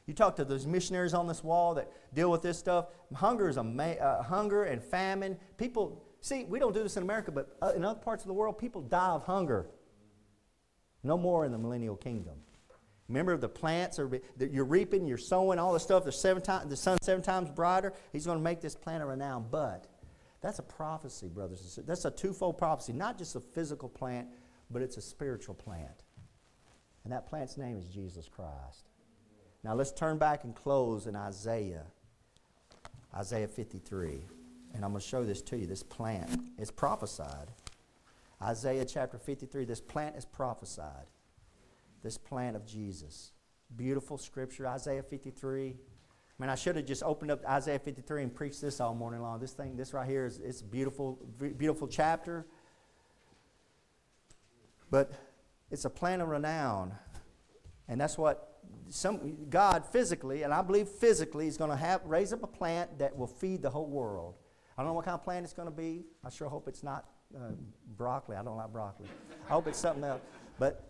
You 0.06 0.14
talk 0.14 0.38
to 0.38 0.46
those 0.46 0.66
missionaries 0.66 1.14
on 1.14 1.28
this 1.28 1.44
wall 1.44 1.74
that 1.76 1.92
deal 2.14 2.32
with 2.32 2.42
this 2.42 2.58
stuff. 2.58 2.88
Hunger 3.14 3.50
is 3.50 3.58
a 3.58 3.62
uh, 3.62 4.24
hunger 4.24 4.64
and 4.64 4.82
famine. 4.82 5.38
People 5.58 6.06
see, 6.22 6.46
we 6.46 6.60
don't 6.60 6.74
do 6.74 6.84
this 6.84 6.96
in 6.96 7.04
America, 7.04 7.32
but 7.32 7.58
uh, 7.62 7.74
in 7.76 7.84
other 7.84 8.00
parts 8.00 8.24
of 8.24 8.28
the 8.28 8.34
world, 8.34 8.58
people 8.58 8.82
die 8.82 9.10
of 9.10 9.24
hunger. 9.24 9.68
No 11.04 11.18
more 11.18 11.46
in 11.46 11.52
the 11.52 11.58
millennial 11.58 11.98
kingdom. 11.98 12.36
Remember 13.10 13.36
the 13.38 13.50
plants 13.50 14.00
are 14.00 14.10
you're 14.40 14.66
reaping, 14.66 15.06
you're 15.06 15.18
sowing, 15.18 15.60
all 15.60 15.74
the 15.74 15.80
stuff. 15.80 16.06
The 16.06 16.12
seven 16.12 16.42
the 16.70 16.78
sun 16.78 16.98
seven 17.02 17.22
times 17.22 17.50
brighter. 17.50 17.94
He's 18.12 18.26
going 18.26 18.38
to 18.38 18.44
make 18.44 18.62
this 18.62 18.76
plant 18.76 19.04
a 19.04 19.06
renown. 19.06 19.46
But 19.52 19.88
that's 20.42 20.60
a 20.60 20.64
prophecy, 20.64 21.28
brothers 21.28 21.60
and 21.60 21.68
sisters. 21.68 21.86
That's 21.86 22.06
a 22.06 22.12
twofold 22.12 22.58
prophecy. 22.58 22.94
Not 22.94 23.18
just 23.18 23.36
a 23.36 23.40
physical 23.40 23.90
plant, 23.90 24.28
but 24.72 24.82
it's 24.82 24.98
a 24.98 25.02
spiritual 25.02 25.56
plant. 25.56 26.04
And 27.04 27.12
that 27.12 27.28
plant's 27.28 27.58
name 27.58 27.78
is 27.78 27.88
Jesus 27.88 28.30
Christ. 28.30 28.90
Now 29.64 29.74
let's 29.74 29.92
turn 29.92 30.18
back 30.18 30.44
and 30.44 30.56
close 30.56 31.08
in 31.08 31.16
Isaiah, 31.16 31.86
Isaiah 33.16 33.48
53. 33.48 34.26
And 34.74 34.84
I'm 34.84 34.92
going 34.92 35.02
to 35.02 35.08
show 35.08 35.24
this 35.24 35.42
to 35.44 35.58
you. 35.58 35.68
This 35.68 35.84
plant 35.84 36.30
is 36.58 36.72
prophesied. 36.72 37.50
Isaiah 38.42 38.86
chapter 38.86 39.18
53, 39.18 39.66
this 39.66 39.80
plant 39.80 40.16
is 40.16 40.26
prophesied. 40.26 41.06
This 42.04 42.18
plant 42.18 42.56
of 42.56 42.66
Jesus. 42.66 43.32
Beautiful 43.76 44.18
scripture, 44.18 44.68
Isaiah 44.68 45.04
53. 45.04 45.70
I 45.70 46.42
mean, 46.42 46.50
I 46.50 46.56
should 46.56 46.76
have 46.76 46.86
just 46.86 47.04
opened 47.04 47.32
up 47.32 47.46
Isaiah 47.46 47.80
53 47.80 48.24
and 48.24 48.36
preached 48.36 48.62
this 48.62 48.80
all 48.80 48.94
morning 48.94 49.22
long. 49.22 49.40
This 49.40 49.54
thing, 49.54 49.78
this 49.78 49.94
right 49.94 50.08
here 50.08 50.26
is 50.26 50.40
it's 50.40 50.62
a 50.62 50.66
beautiful, 50.66 51.20
beautiful 51.38 51.88
chapter. 51.88 52.46
But 54.92 55.12
it's 55.72 55.86
a 55.86 55.90
plant 55.90 56.22
of 56.22 56.28
renown. 56.28 56.94
And 57.88 58.00
that's 58.00 58.18
what 58.18 58.60
some 58.90 59.48
God 59.50 59.86
physically, 59.86 60.44
and 60.44 60.54
I 60.54 60.62
believe 60.62 60.88
physically, 60.88 61.48
is 61.48 61.58
going 61.58 61.70
to 61.70 61.76
have 61.76 62.02
raise 62.06 62.34
up 62.34 62.44
a 62.44 62.48
plant 62.48 63.00
that 63.00 63.16
will 63.18 63.28
feed 63.28 63.62
the 63.62 63.70
whole 63.70 63.88
world. 63.88 64.36
I 64.78 64.82
don't 64.82 64.90
know 64.90 64.94
what 64.94 65.06
kind 65.06 65.16
of 65.16 65.24
plant 65.24 65.46
it's 65.46 65.54
going 65.54 65.68
to 65.68 65.76
be. 65.76 66.04
I 66.24 66.30
sure 66.30 66.50
hope 66.50 66.68
it's 66.68 66.84
not 66.84 67.06
uh, 67.36 67.52
broccoli. 67.98 68.36
I 68.36 68.44
don't 68.44 68.58
like 68.58 68.72
broccoli. 68.72 69.08
I 69.48 69.54
hope 69.54 69.68
it's 69.68 69.80
something 69.80 70.04
else. 70.04 70.22
But 70.60 70.84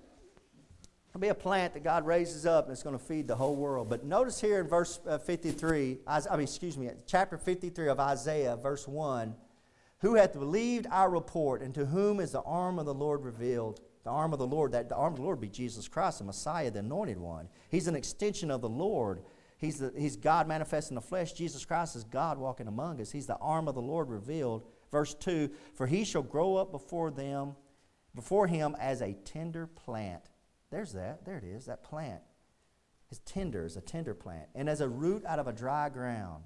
it'll 1.14 1.22
be 1.22 1.28
a 1.28 1.36
plant 1.36 1.76
that 1.76 1.84
God 1.84 2.08
raises 2.08 2.48
up 2.48 2.66
and 2.66 2.74
it's 2.74 2.82
going 2.82 2.98
to 2.98 3.04
feed 3.04 3.28
the 3.28 3.36
whole 3.36 3.56
world. 3.56 3.88
But 3.88 4.04
notice 4.04 4.42
here 4.42 4.60
in 4.60 4.68
verse 4.68 5.00
uh, 5.08 5.20
53, 5.20 6.00
I 6.08 6.22
mean, 6.32 6.42
excuse 6.42 6.76
me, 6.76 6.90
chapter 7.06 7.38
53 7.38 7.88
of 7.90 8.00
Isaiah, 8.00 8.58
verse 8.58 8.88
1 8.88 9.36
Who 10.00 10.16
hath 10.16 10.34
believed 10.34 10.88
our 10.90 11.12
report, 11.12 11.62
and 11.62 11.76
to 11.76 11.86
whom 11.86 12.20
is 12.20 12.32
the 12.32 12.42
arm 12.42 12.80
of 12.80 12.88
the 12.88 12.96
Lord 12.96 13.24
revealed? 13.24 13.80
The 14.04 14.10
arm 14.10 14.34
of 14.34 14.40
the 14.40 14.48
Lord, 14.48 14.72
that 14.72 14.90
the 14.90 14.96
arm 14.96 15.14
of 15.14 15.20
the 15.20 15.24
Lord 15.24 15.40
be 15.40 15.50
Jesus 15.50 15.88
Christ, 15.88 16.18
the 16.18 16.26
Messiah, 16.26 16.72
the 16.72 16.80
anointed 16.80 17.20
one. 17.20 17.48
He's 17.70 17.88
an 17.88 17.96
extension 17.96 18.50
of 18.50 18.62
the 18.62 18.68
Lord. 18.68 19.22
He's, 19.60 19.78
the, 19.78 19.94
he's 19.96 20.16
God 20.18 20.48
manifest 20.48 20.90
in 20.90 20.96
the 20.96 21.02
flesh. 21.02 21.34
Jesus 21.34 21.64
Christ 21.64 21.96
is 21.96 22.04
God 22.04 22.40
walking 22.40 22.68
among 22.68 23.00
us. 23.00 23.12
He's 23.12 23.28
the 23.28 23.38
arm 23.38 23.68
of 23.68 23.76
the 23.76 23.82
Lord 23.82 24.10
revealed. 24.10 24.64
Verse 24.92 25.14
2 25.14 25.52
For 25.76 25.86
he 25.86 26.06
shall 26.06 26.24
grow 26.24 26.56
up 26.56 26.72
before 26.72 27.12
them, 27.12 27.56
before 28.16 28.48
him 28.48 28.76
as 28.80 29.02
a 29.02 29.14
tender 29.14 29.68
plant. 29.68 30.33
There's 30.74 30.94
that. 30.94 31.24
There 31.24 31.38
it 31.38 31.44
is, 31.44 31.68
that 31.68 31.84
plant. 31.84 32.22
His 33.08 33.20
tender 33.20 33.64
is 33.64 33.78
a 33.78 33.82
tender 33.82 34.16
plant. 34.16 34.50
And 34.56 34.68
as 34.68 34.82
a 34.82 34.90
root 34.90 35.24
out 35.26 35.38
of 35.38 35.48
a 35.48 35.54
dry 35.54 35.88
ground. 35.90 36.46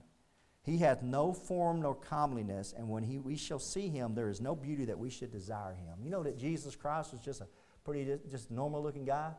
He 0.63 0.79
hath 0.79 1.01
no 1.01 1.31
form 1.31 1.81
nor 1.81 1.95
comeliness, 1.95 2.73
and 2.77 2.89
when 2.89 3.01
he, 3.01 3.19
we 3.19 3.37
shall 3.37 3.57
see 3.57 3.87
him, 3.87 4.15
there 4.15 4.27
is 4.27 4.41
no 4.41 4.53
beauty 4.53 4.83
that 4.83 4.99
we 4.99 5.09
should 5.09 5.31
desire 5.31 5.73
him. 5.73 6.03
You 6.03 6.09
know 6.09 6.23
that 6.23 6.37
Jesus 6.37 6.75
Christ 6.75 7.13
was 7.13 7.21
just 7.21 7.39
a 7.39 7.47
pretty, 7.85 8.17
just 8.29 8.51
normal 8.51 8.83
looking 8.83 9.05
guy? 9.05 9.31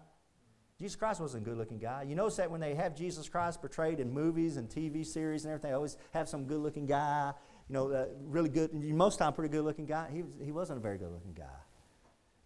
Jesus 0.81 0.97
Christ 0.97 1.21
wasn't 1.21 1.43
a 1.43 1.45
good 1.45 1.59
looking 1.59 1.79
guy. 1.79 2.05
You 2.05 2.15
notice 2.15 2.37
that 2.37 2.51
when 2.51 2.63
they 2.63 2.75
have 2.77 2.97
Jesus 2.97 3.29
Christ 3.29 3.61
portrayed 3.61 4.01
in 4.01 4.11
movies 4.11 4.57
and 4.57 4.71
TV 4.71 5.05
series 5.05 5.45
and 5.45 5.53
everything, 5.53 5.73
they 5.73 5.75
always 5.75 5.99
have 6.15 6.31
some 6.31 6.47
good 6.47 6.61
looking 6.61 6.87
guy, 6.87 7.35
you 7.69 7.75
know, 7.75 7.91
uh, 7.91 8.07
really 8.23 8.49
good, 8.49 8.73
most 8.73 9.19
time 9.19 9.35
pretty 9.35 9.53
good 9.53 9.65
looking 9.65 9.85
guy. 9.85 10.09
He, 10.11 10.23
he 10.43 10.51
wasn't 10.51 10.79
a 10.79 10.81
very 10.81 10.97
good 10.97 11.13
looking 11.13 11.35
guy. 11.35 11.45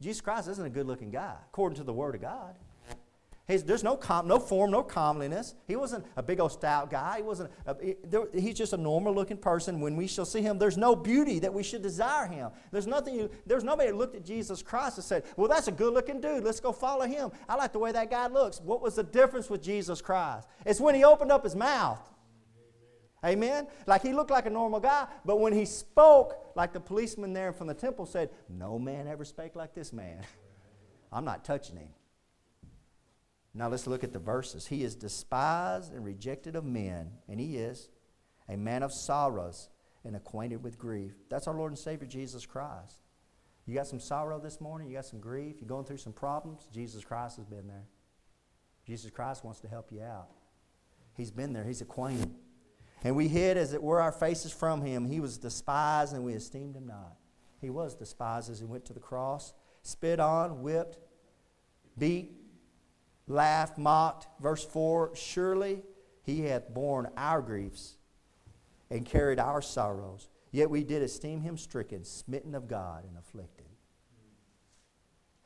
Jesus 0.02 0.20
Christ 0.20 0.48
isn't 0.48 0.64
a 0.64 0.70
good 0.70 0.86
looking 0.86 1.10
guy, 1.10 1.34
according 1.48 1.76
to 1.76 1.84
the 1.84 1.92
Word 1.92 2.14
of 2.14 2.20
God. 2.20 2.56
He's, 3.48 3.64
there's 3.64 3.82
no, 3.82 3.96
com, 3.96 4.28
no 4.28 4.38
form, 4.38 4.70
no 4.70 4.82
comeliness. 4.82 5.54
He 5.66 5.74
wasn't 5.74 6.06
a 6.16 6.22
big 6.22 6.38
old 6.38 6.52
stout 6.52 6.90
guy. 6.90 7.16
He 7.16 7.22
wasn't. 7.22 7.50
A, 7.66 7.76
he, 7.82 7.96
there, 8.04 8.26
he's 8.32 8.54
just 8.54 8.72
a 8.72 8.76
normal 8.76 9.12
looking 9.12 9.36
person. 9.36 9.80
When 9.80 9.96
we 9.96 10.06
shall 10.06 10.24
see 10.24 10.42
him, 10.42 10.58
there's 10.58 10.76
no 10.76 10.94
beauty 10.94 11.40
that 11.40 11.52
we 11.52 11.64
should 11.64 11.82
desire 11.82 12.26
him. 12.26 12.50
There's 12.70 12.86
nothing. 12.86 13.16
You, 13.16 13.30
there's 13.44 13.64
nobody 13.64 13.90
that 13.90 13.96
looked 13.96 14.14
at 14.14 14.24
Jesus 14.24 14.62
Christ 14.62 14.98
and 14.98 15.04
said, 15.04 15.24
"Well, 15.36 15.48
that's 15.48 15.66
a 15.66 15.72
good 15.72 15.92
looking 15.92 16.20
dude. 16.20 16.44
Let's 16.44 16.60
go 16.60 16.72
follow 16.72 17.04
him." 17.04 17.32
I 17.48 17.56
like 17.56 17.72
the 17.72 17.80
way 17.80 17.90
that 17.90 18.10
guy 18.10 18.28
looks. 18.28 18.60
What 18.60 18.80
was 18.80 18.94
the 18.94 19.02
difference 19.02 19.50
with 19.50 19.60
Jesus 19.60 20.00
Christ? 20.00 20.46
It's 20.64 20.80
when 20.80 20.94
he 20.94 21.02
opened 21.02 21.32
up 21.32 21.42
his 21.42 21.56
mouth. 21.56 22.11
Amen? 23.24 23.68
Like 23.86 24.02
he 24.02 24.12
looked 24.12 24.30
like 24.30 24.46
a 24.46 24.50
normal 24.50 24.80
guy, 24.80 25.06
but 25.24 25.38
when 25.38 25.52
he 25.52 25.64
spoke, 25.64 26.52
like 26.56 26.72
the 26.72 26.80
policeman 26.80 27.32
there 27.32 27.52
from 27.52 27.68
the 27.68 27.74
temple 27.74 28.04
said, 28.04 28.30
No 28.48 28.78
man 28.78 29.06
ever 29.06 29.24
spake 29.24 29.54
like 29.54 29.74
this 29.74 29.92
man. 29.92 30.22
I'm 31.12 31.24
not 31.24 31.44
touching 31.44 31.76
him. 31.76 31.88
Now 33.54 33.68
let's 33.68 33.86
look 33.86 34.02
at 34.02 34.12
the 34.12 34.18
verses. 34.18 34.66
He 34.66 34.82
is 34.82 34.94
despised 34.94 35.92
and 35.92 36.04
rejected 36.04 36.56
of 36.56 36.64
men, 36.64 37.10
and 37.28 37.38
he 37.38 37.56
is 37.56 37.90
a 38.48 38.56
man 38.56 38.82
of 38.82 38.92
sorrows 38.92 39.68
and 40.04 40.16
acquainted 40.16 40.62
with 40.62 40.78
grief. 40.78 41.12
That's 41.28 41.46
our 41.46 41.54
Lord 41.54 41.70
and 41.70 41.78
Savior 41.78 42.06
Jesus 42.06 42.46
Christ. 42.46 43.02
You 43.66 43.74
got 43.74 43.86
some 43.86 44.00
sorrow 44.00 44.40
this 44.40 44.60
morning, 44.60 44.88
you 44.88 44.94
got 44.96 45.04
some 45.04 45.20
grief, 45.20 45.56
you're 45.60 45.68
going 45.68 45.84
through 45.84 45.98
some 45.98 46.12
problems, 46.12 46.68
Jesus 46.72 47.04
Christ 47.04 47.36
has 47.36 47.44
been 47.46 47.68
there. 47.68 47.84
Jesus 48.84 49.10
Christ 49.10 49.44
wants 49.44 49.60
to 49.60 49.68
help 49.68 49.92
you 49.92 50.02
out. 50.02 50.28
He's 51.16 51.30
been 51.30 51.52
there, 51.52 51.62
he's 51.62 51.80
acquainted. 51.80 52.30
And 53.04 53.16
we 53.16 53.28
hid, 53.28 53.56
as 53.56 53.72
it 53.72 53.82
were, 53.82 54.00
our 54.00 54.12
faces 54.12 54.52
from 54.52 54.82
him. 54.82 55.06
He 55.06 55.20
was 55.20 55.38
despised, 55.38 56.14
and 56.14 56.24
we 56.24 56.34
esteemed 56.34 56.76
him 56.76 56.86
not. 56.86 57.16
He 57.60 57.70
was 57.70 57.94
despised 57.94 58.50
as 58.50 58.58
he 58.58 58.64
went 58.64 58.84
to 58.86 58.92
the 58.92 59.00
cross, 59.00 59.54
spit 59.82 60.20
on, 60.20 60.62
whipped, 60.62 60.98
beat, 61.98 62.32
laughed, 63.26 63.78
mocked. 63.78 64.26
Verse 64.40 64.64
4 64.64 65.14
Surely 65.14 65.82
he 66.22 66.42
hath 66.42 66.72
borne 66.72 67.08
our 67.16 67.42
griefs 67.42 67.96
and 68.90 69.04
carried 69.04 69.38
our 69.38 69.62
sorrows. 69.62 70.28
Yet 70.50 70.70
we 70.70 70.84
did 70.84 71.02
esteem 71.02 71.40
him 71.40 71.56
stricken, 71.56 72.04
smitten 72.04 72.54
of 72.54 72.68
God, 72.68 73.04
and 73.04 73.16
afflicted. 73.16 73.66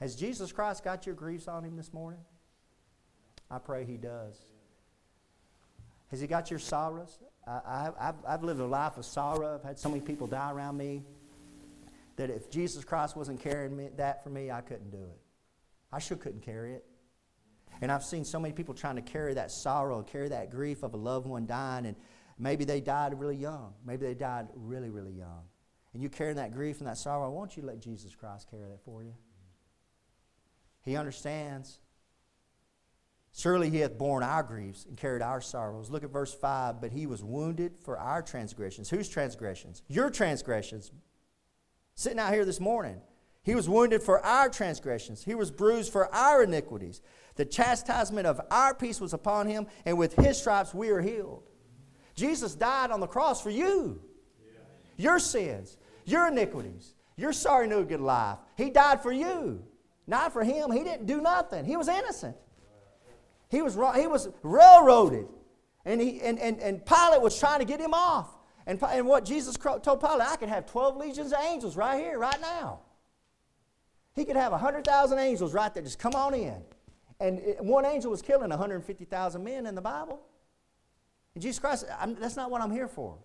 Has 0.01 0.17
Jesus 0.17 0.53
Christ 0.53 0.85
got 0.85 1.07
your 1.07 1.15
griefs 1.15 1.49
on 1.49 1.65
him 1.65 1.77
this 1.77 1.93
morning? 1.93 2.21
I 3.51 3.59
pray 3.59 3.85
he 3.85 3.97
does. 3.97 4.37
Has 6.11 6.21
he 6.21 6.27
got 6.27 6.51
your 6.51 6.59
sorrows? 6.59 7.19
I, 7.47 7.91
have 8.01 8.17
I've 8.27 8.43
lived 8.43 8.61
a 8.61 8.67
life 8.67 8.97
of 8.97 9.05
sorrow. 9.05 9.55
I've 9.55 9.63
had 9.63 9.79
so 9.79 9.89
many 9.89 10.01
people 10.01 10.27
die 10.27 10.51
around 10.51 10.77
me 10.77 11.05
that 12.17 12.31
if 12.31 12.51
Jesus 12.51 12.85
Christ 12.85 13.17
wasn't 13.17 13.41
carrying 13.41 13.77
me, 13.77 13.89
that 13.97 14.25
for 14.25 14.31
me, 14.31 14.51
I 14.51 14.61
couldn't 14.63 14.91
do 14.91 15.05
it. 15.05 15.21
I 15.93 15.99
sure 15.99 16.17
couldn't 16.17 16.43
carry 16.43 16.75
it. 16.75 16.85
And 17.81 17.93
I've 17.93 18.03
seen 18.03 18.25
so 18.25 18.41
many 18.41 18.55
people 18.55 18.75
trying 18.75 18.97
to 18.97 19.03
carry 19.03 19.35
that 19.35 19.51
sorrow, 19.51 20.03
carry 20.03 20.29
that 20.31 20.51
grief 20.51 20.83
of 20.83 20.95
a 20.95 20.97
loved 20.97 21.27
one 21.27 21.47
dying, 21.47 21.87
and 21.87 21.97
maybe 22.39 22.65
they 22.65 22.81
died 22.81 23.19
really 23.19 23.37
young. 23.37 23.75
Maybe 23.85 24.07
they 24.07 24.15
died 24.15 24.49
really, 24.55 24.91
really 24.91 25.13
young. 25.13 25.43
And 25.93 26.03
you 26.03 26.09
carrying 26.09 26.37
that 26.37 26.53
grief 26.53 26.79
and 26.79 26.89
that 26.89 26.99
sorrow, 26.99 27.31
won't 27.31 27.57
you 27.57 27.63
to 27.63 27.69
let 27.69 27.81
Jesus 27.81 28.15
Christ 28.15 28.49
carry 28.51 28.65
that 28.69 28.83
for 28.85 29.03
you? 29.03 29.15
He 30.83 30.97
understands. 30.97 31.81
Surely 33.37 33.69
he 33.69 33.81
hath 33.81 33.99
borne 33.99 34.23
our 34.23 34.43
griefs 34.43 34.87
and 34.87 34.97
carried 34.97 35.21
our 35.21 35.43
sorrows. 35.43 35.91
Look 35.91 36.03
at 36.03 36.11
verse 36.11 36.33
5. 36.33 36.81
But 36.81 36.91
he 36.91 37.07
was 37.07 37.23
wounded 37.23 37.75
for 37.85 37.99
our 37.99 38.23
transgressions. 38.23 38.89
Whose 38.89 39.11
transgressions? 39.11 39.83
Your 39.89 40.09
transgressions. 40.09 40.91
Sitting 41.95 42.19
out 42.19 42.33
here 42.33 42.47
this 42.47 42.61
morning. 42.61 42.99
He 43.43 43.55
was 43.55 43.69
wounded 43.69 44.03
for 44.03 44.25
our 44.25 44.49
transgressions. 44.49 45.23
He 45.23 45.35
was 45.35 45.51
bruised 45.51 45.93
for 45.93 46.13
our 46.15 46.45
iniquities. 46.45 47.03
The 47.35 47.45
chastisement 47.45 48.27
of 48.27 48.41
our 48.51 48.75
peace 48.75 49.03
was 49.03 49.13
upon 49.13 49.49
him, 49.49 49.67
and 49.85 49.99
with 49.99 50.15
his 50.15 50.39
stripes 50.39 50.73
we 50.73 50.89
are 50.89 51.03
healed. 51.03 51.43
Jesus 52.15 52.55
died 52.55 52.91
on 52.91 53.01
the 53.01 53.07
cross 53.07 53.43
for 53.43 53.51
you. 53.51 54.01
Your 54.97 55.19
sins, 55.19 55.77
your 56.07 56.29
iniquities, 56.29 56.95
your 57.17 57.35
sorry, 57.35 57.69
no 57.69 57.85
good 57.85 58.01
life. 58.01 58.39
He 58.57 58.71
died 58.71 59.03
for 59.03 59.13
you, 59.13 59.63
not 60.07 60.33
for 60.33 60.43
him. 60.43 60.73
He 60.73 60.83
didn't 60.83 61.05
do 61.05 61.21
nothing. 61.21 61.67
He 61.67 61.77
was 61.77 61.89
innocent. 61.89 62.37
He 63.49 63.63
was, 63.63 63.75
he 63.75 64.07
was 64.07 64.29
railroaded. 64.43 65.27
And, 65.85 66.01
he, 66.01 66.21
and, 66.21 66.39
and, 66.39 66.59
and 66.61 66.85
Pilate 66.85 67.23
was 67.23 67.39
trying 67.39 67.61
to 67.61 67.65
get 67.65 67.81
him 67.81 67.95
off. 67.95 68.37
And, 68.67 68.83
and 68.83 69.07
what 69.07 69.25
Jesus 69.25 69.57
told 69.57 70.01
Pilate, 70.01 70.29
I 70.29 70.37
could 70.37 70.49
have 70.49 70.67
12 70.67 70.97
legions 70.97 71.33
of 71.33 71.39
angels 71.41 71.77
right 71.77 72.03
here, 72.03 72.19
right 72.19 72.41
now. 72.41 72.81
He 74.15 74.25
could 74.25 74.37
have 74.37 74.51
100,000 74.51 75.19
angels 75.19 75.55
right 75.55 75.73
there. 75.73 75.83
Just 75.83 75.99
come 75.99 76.15
on 76.15 76.35
in. 76.35 76.61
And 77.21 77.39
it, 77.39 77.65
one 77.65 77.85
angel 77.85 78.11
was 78.11 78.23
killing 78.23 78.51
150,000 78.51 79.45
men 79.45 79.67
in 79.67 79.75
the 79.75 79.81
Bible. 79.81 80.21
And 81.35 81.43
Jesus 81.43 81.59
Christ, 81.59 81.85
I'm, 82.01 82.15
that's 82.17 82.37
not 82.37 82.51
what 82.51 82.61
I'm 82.63 82.71
here 82.71 82.89
for. 82.89 83.19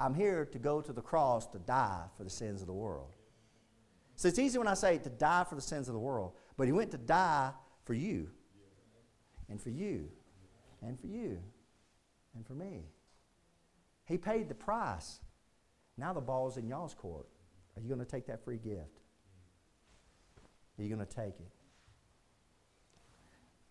I'm 0.00 0.14
here 0.14 0.44
to 0.44 0.58
go 0.58 0.80
to 0.80 0.92
the 0.92 1.00
cross 1.00 1.46
to 1.48 1.58
die 1.58 2.02
for 2.16 2.24
the 2.24 2.30
sins 2.30 2.60
of 2.60 2.66
the 2.66 2.72
world. 2.72 3.08
So 4.16 4.28
it's 4.28 4.38
easy 4.38 4.58
when 4.58 4.68
I 4.68 4.74
say 4.74 4.98
to 4.98 5.10
die 5.10 5.44
for 5.48 5.54
the 5.54 5.62
sins 5.62 5.88
of 5.88 5.94
the 5.94 6.00
world, 6.00 6.32
but 6.56 6.66
he 6.66 6.72
went 6.72 6.90
to 6.90 6.98
die 6.98 7.52
for 7.84 7.94
you, 7.94 8.28
and 9.48 9.60
for 9.60 9.70
you, 9.70 10.08
and 10.82 10.98
for 10.98 11.06
you, 11.06 11.38
and 12.34 12.46
for 12.46 12.54
me. 12.54 12.84
He 14.04 14.18
paid 14.18 14.48
the 14.48 14.54
price. 14.54 15.20
Now 15.96 16.12
the 16.12 16.20
ball's 16.20 16.56
in 16.56 16.68
y'all's 16.68 16.94
court. 16.94 17.26
Are 17.76 17.80
you 17.80 17.88
going 17.88 18.00
to 18.00 18.10
take 18.10 18.26
that 18.26 18.44
free 18.44 18.58
gift? 18.58 19.00
Are 20.78 20.82
you 20.82 20.94
going 20.94 21.04
to 21.04 21.14
take 21.14 21.34
it? 21.38 21.50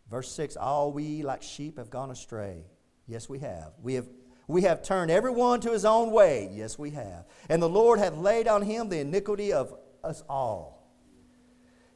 Verse 0.09 0.31
6 0.31 0.55
All 0.57 0.91
we 0.91 1.23
like 1.23 1.41
sheep 1.41 1.77
have 1.77 1.89
gone 1.89 2.11
astray. 2.11 2.63
Yes, 3.07 3.29
we 3.29 3.39
have. 3.39 3.71
We 3.81 3.95
have 3.95 4.07
we 4.47 4.61
have 4.61 4.81
turned 4.81 5.11
everyone 5.11 5.59
to 5.61 5.71
his 5.71 5.83
own 5.83 6.11
way. 6.11 6.49
Yes, 6.53 6.79
we 6.79 6.91
have. 6.91 7.25
And 7.49 7.61
the 7.61 7.67
Lord 7.67 7.99
hath 7.99 8.15
laid 8.15 8.47
on 8.47 8.61
him 8.61 8.87
the 8.87 8.99
iniquity 8.99 9.51
of 9.51 9.73
us 10.03 10.23
all. 10.29 10.76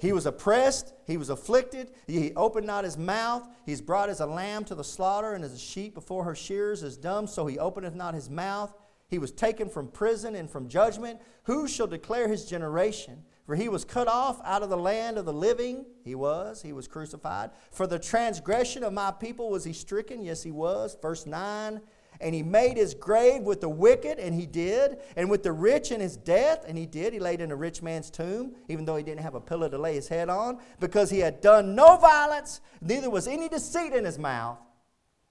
He 0.02 0.14
was 0.14 0.26
oppressed, 0.26 0.94
he 1.06 1.16
was 1.16 1.30
afflicted, 1.30 1.92
he 2.08 2.34
opened 2.34 2.66
not 2.66 2.84
his 2.84 2.98
mouth. 2.98 3.48
He's 3.68 3.82
brought 3.82 4.10
as 4.10 4.20
a 4.20 4.26
lamb 4.26 4.64
to 4.66 4.74
the 4.74 4.84
slaughter, 4.84 5.36
and 5.36 5.46
as 5.46 5.54
a 5.54 5.60
sheep 5.60 5.94
before 5.94 6.24
her 6.24 6.34
shears 6.34 6.82
is 6.82 6.98
dumb, 6.98 7.28
so 7.28 7.46
he 7.46 7.60
openeth 7.60 7.94
not 7.94 8.16
his 8.16 8.28
mouth. 8.28 8.74
He 9.10 9.20
was 9.20 9.32
taken 9.32 9.70
from 9.70 9.90
prison 9.90 10.34
and 10.34 10.50
from 10.50 10.68
judgment. 10.70 11.20
Who 11.44 11.68
shall 11.68 11.86
declare 11.86 12.28
his 12.28 12.46
generation? 12.46 13.24
For 13.46 13.56
he 13.56 13.70
was 13.70 13.86
cut 13.86 14.08
off 14.08 14.42
out 14.44 14.64
of 14.64 14.70
the 14.72 14.78
land 14.78 15.20
of 15.20 15.26
the 15.26 15.34
living. 15.34 15.86
He 16.04 16.16
was. 16.16 16.64
He 16.64 16.74
was 16.74 16.88
crucified. 16.88 17.52
For 17.70 17.86
the 17.86 18.00
transgression 18.00 18.84
of 18.84 18.94
my 18.94 19.12
people 19.12 19.52
was 19.52 19.66
he 19.66 19.74
stricken. 19.74 20.24
Yes, 20.24 20.42
he 20.42 20.52
was. 20.52 20.98
Verse 21.00 21.28
9. 21.28 21.80
And 22.22 22.36
he 22.36 22.44
made 22.44 22.78
his 22.78 22.94
grave 22.94 23.42
with 23.42 23.62
the 23.62 23.70
wicked, 23.70 24.20
and 24.20 24.34
he 24.34 24.46
did. 24.46 25.00
And 25.16 25.30
with 25.30 25.44
the 25.44 25.52
rich 25.52 25.92
in 25.92 26.00
his 26.00 26.16
death, 26.16 26.64
and 26.68 26.78
he 26.78 26.86
did. 26.86 27.14
He 27.14 27.20
laid 27.20 27.42
in 27.42 27.52
a 27.52 27.56
rich 27.56 27.82
man's 27.82 28.10
tomb, 28.10 28.56
even 28.70 28.86
though 28.86 28.96
he 28.96 29.04
didn't 29.04 29.22
have 29.22 29.36
a 29.36 29.42
pillow 29.42 29.68
to 29.68 29.78
lay 29.78 29.96
his 29.96 30.08
head 30.08 30.30
on, 30.30 30.60
because 30.80 31.10
he 31.10 31.20
had 31.20 31.42
done 31.42 31.76
no 31.76 31.98
violence, 31.98 32.62
neither 32.80 33.10
was 33.10 33.28
any 33.28 33.50
deceit 33.50 33.94
in 33.94 34.06
his 34.06 34.20
mouth. 34.20 34.60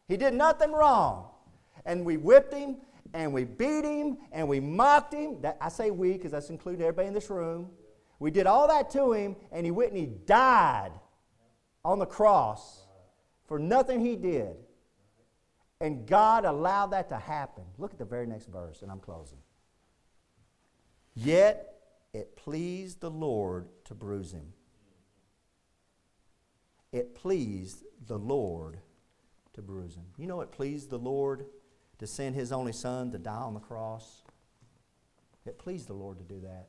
He 0.09 0.17
did 0.17 0.35
nothing 0.35 0.73
wrong. 0.73 1.29
And 1.87 2.05
we 2.05 2.17
whipped 2.17 2.53
him, 2.53 2.77
and 3.13 3.33
we 3.33 3.45
beat 3.45 3.85
him 3.85 4.19
and 4.33 4.49
we 4.49 4.61
mocked 4.61 5.15
him. 5.15 5.41
That, 5.43 5.57
I 5.61 5.69
say 5.69 5.91
we 5.91 6.13
because 6.13 6.33
that's 6.33 6.51
including 6.51 6.83
everybody 6.83 7.09
in 7.09 7.15
this 7.15 7.31
room. 7.31 7.71
We 8.19 8.31
did 8.31 8.47
all 8.47 8.69
that 8.69 8.91
to 8.91 9.13
him, 9.13 9.37
and 9.51 9.65
he 9.65 9.71
went 9.71 9.93
and 9.93 9.99
he 9.99 10.07
died 10.07 10.93
on 11.85 11.99
the 11.99 12.07
cross 12.07 12.85
for 13.47 13.59
nothing 13.59 14.01
he 14.01 14.17
did. 14.17 14.57
And 15.81 16.07
God 16.07 16.45
allowed 16.45 16.89
that 16.89 17.09
to 17.09 17.17
happen. 17.17 17.65
Look 17.79 17.93
at 17.93 17.99
the 17.99 18.05
very 18.05 18.27
next 18.27 18.47
verse, 18.47 18.83
and 18.83 18.91
I'm 18.91 19.01
closing. 19.01 19.39
Yet 21.15 21.75
it 22.13 22.37
pleased 22.37 23.01
the 23.01 23.11
Lord 23.11 23.69
to 23.85 23.95
bruise 23.95 24.33
him. 24.33 24.53
It 26.93 27.15
pleased 27.15 27.85
the 28.07 28.19
Lord 28.19 28.79
to 29.55 29.63
bruise 29.63 29.95
him. 29.95 30.05
You 30.19 30.27
know, 30.27 30.41
it 30.41 30.51
pleased 30.51 30.91
the 30.91 30.99
Lord 30.99 31.47
to 31.99 32.07
send 32.07 32.35
his 32.35 32.53
only 32.53 32.73
son 32.73 33.11
to 33.13 33.19
die 33.19 33.33
on 33.33 33.55
the 33.55 33.61
cross. 33.61 34.23
It 35.47 35.59
pleased 35.59 35.89
the 35.89 35.95
Lord 35.95 36.19
to 36.19 36.25
do 36.25 36.41
that. 36.41 36.69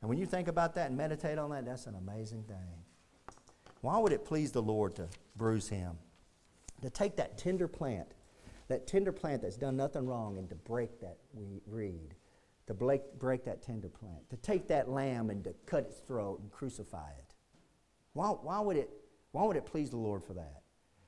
And 0.00 0.08
when 0.08 0.18
you 0.18 0.26
think 0.26 0.48
about 0.48 0.74
that 0.74 0.88
and 0.88 0.96
meditate 0.96 1.38
on 1.38 1.50
that, 1.50 1.64
that's 1.64 1.86
an 1.86 1.94
amazing 1.94 2.44
thing. 2.44 3.36
Why 3.80 3.98
would 3.98 4.12
it 4.12 4.24
please 4.24 4.52
the 4.52 4.62
Lord 4.62 4.96
to 4.96 5.08
bruise 5.36 5.68
him? 5.68 5.98
To 6.82 6.90
take 6.90 7.16
that 7.16 7.38
tender 7.38 7.68
plant, 7.68 8.08
that 8.68 8.86
tender 8.86 9.12
plant 9.12 9.42
that's 9.42 9.56
done 9.56 9.76
nothing 9.76 10.06
wrong, 10.06 10.38
and 10.38 10.48
to 10.48 10.54
break 10.54 11.00
that 11.00 11.18
reed, 11.66 12.14
to 12.66 12.74
break, 12.74 13.02
break 13.18 13.44
that 13.44 13.62
tender 13.62 13.88
plant, 13.88 14.28
to 14.30 14.36
take 14.36 14.68
that 14.68 14.88
lamb 14.88 15.30
and 15.30 15.44
to 15.44 15.54
cut 15.66 15.84
its 15.84 15.98
throat 15.98 16.40
and 16.40 16.50
crucify 16.50 17.10
it. 17.18 17.34
Why, 18.12 18.28
why, 18.28 18.60
would, 18.60 18.76
it, 18.76 18.90
why 19.32 19.44
would 19.44 19.56
it 19.56 19.66
please 19.66 19.90
the 19.90 19.96
Lord 19.96 20.24
for 20.24 20.34
that? 20.34 20.62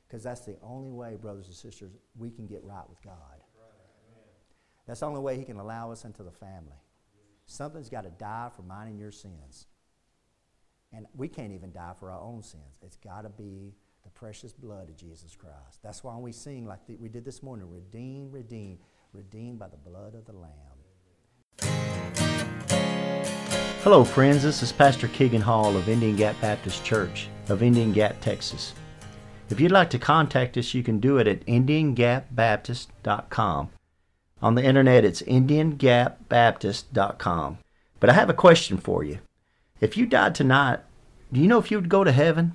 Because 0.07 0.23
that's 0.23 0.43
the 0.43 0.57
only 0.63 0.91
way, 0.91 1.17
brothers 1.17 1.47
and 1.47 1.55
sisters, 1.55 1.93
we 2.17 2.31
can 2.31 2.47
get 2.47 2.63
right 2.65 2.89
with 2.89 3.03
God. 3.03 3.15
That's 4.87 5.01
the 5.01 5.07
only 5.07 5.21
way 5.21 5.39
He 5.39 5.45
can 5.45 5.59
allow 5.59 5.91
us 5.93 6.05
into 6.05 6.23
the 6.23 6.31
family. 6.31 6.77
Something's 7.47 7.89
got 7.89 8.05
to 8.05 8.11
die 8.11 8.51
for 8.55 8.63
mine 8.63 8.89
and 8.89 8.99
your 8.99 9.11
sins. 9.11 9.67
And 10.93 11.07
we 11.15 11.29
can't 11.29 11.53
even 11.53 11.73
die 11.73 11.93
for 11.99 12.11
our 12.11 12.21
own 12.21 12.43
sins. 12.43 12.79
It's 12.83 12.97
got 12.97 13.23
to 13.23 13.29
be 13.29 13.75
the 14.05 14.11
precious 14.11 14.53
blood 14.53 14.91
of 14.91 14.99
Jesus 14.99 15.35
Christ. 15.35 15.81
That's 15.83 16.05
why 16.05 16.15
we 16.19 16.31
sing 16.31 16.67
like 16.67 16.81
we 17.01 17.09
did 17.09 17.25
this 17.25 17.43
morning 17.43 17.71
redeemed, 17.71 18.35
redeemed, 18.35 18.81
redeemed 19.15 19.59
by 19.59 19.69
the 19.69 19.79
blood 19.79 20.15
of 20.15 20.27
the 20.27 20.35
Lamb. 20.35 20.51
Hello, 23.83 24.05
friends. 24.05 24.43
This 24.43 24.63
is 24.63 24.73
Pastor 24.73 25.09
Keegan 25.09 25.41
Hall 25.41 25.75
of 25.75 25.89
Indian 25.89 26.17
Gap 26.17 26.39
Baptist 26.43 26.85
Church 26.85 27.31
of 27.49 27.63
Indian 27.63 27.93
Gap, 27.93 28.21
Texas. 28.21 28.75
If 29.49 29.59
you'd 29.59 29.73
like 29.73 29.89
to 29.91 29.99
contact 29.99 30.59
us, 30.59 30.75
you 30.75 30.83
can 30.83 31.01
do 31.01 31.17
it 31.17 31.27
at 31.27 31.47
IndianGapBaptist.com. 31.47 33.71
On 34.43 34.55
the 34.55 34.65
internet, 34.65 35.07
it's 35.07 35.23
IndianGapBaptist.com. 35.23 37.59
But 38.01 38.11
I 38.11 38.13
have 38.13 38.29
a 38.29 38.35
question 38.35 38.77
for 38.77 39.03
you. 39.03 39.21
If 39.81 39.97
you 39.97 40.05
died 40.05 40.35
tonight, 40.35 40.81
do 41.33 41.41
you 41.41 41.49
know 41.49 41.59
if 41.59 41.71
you 41.71 41.79
would 41.79 41.89
go 41.89 42.05
to 42.05 42.13
heaven? 42.13 42.55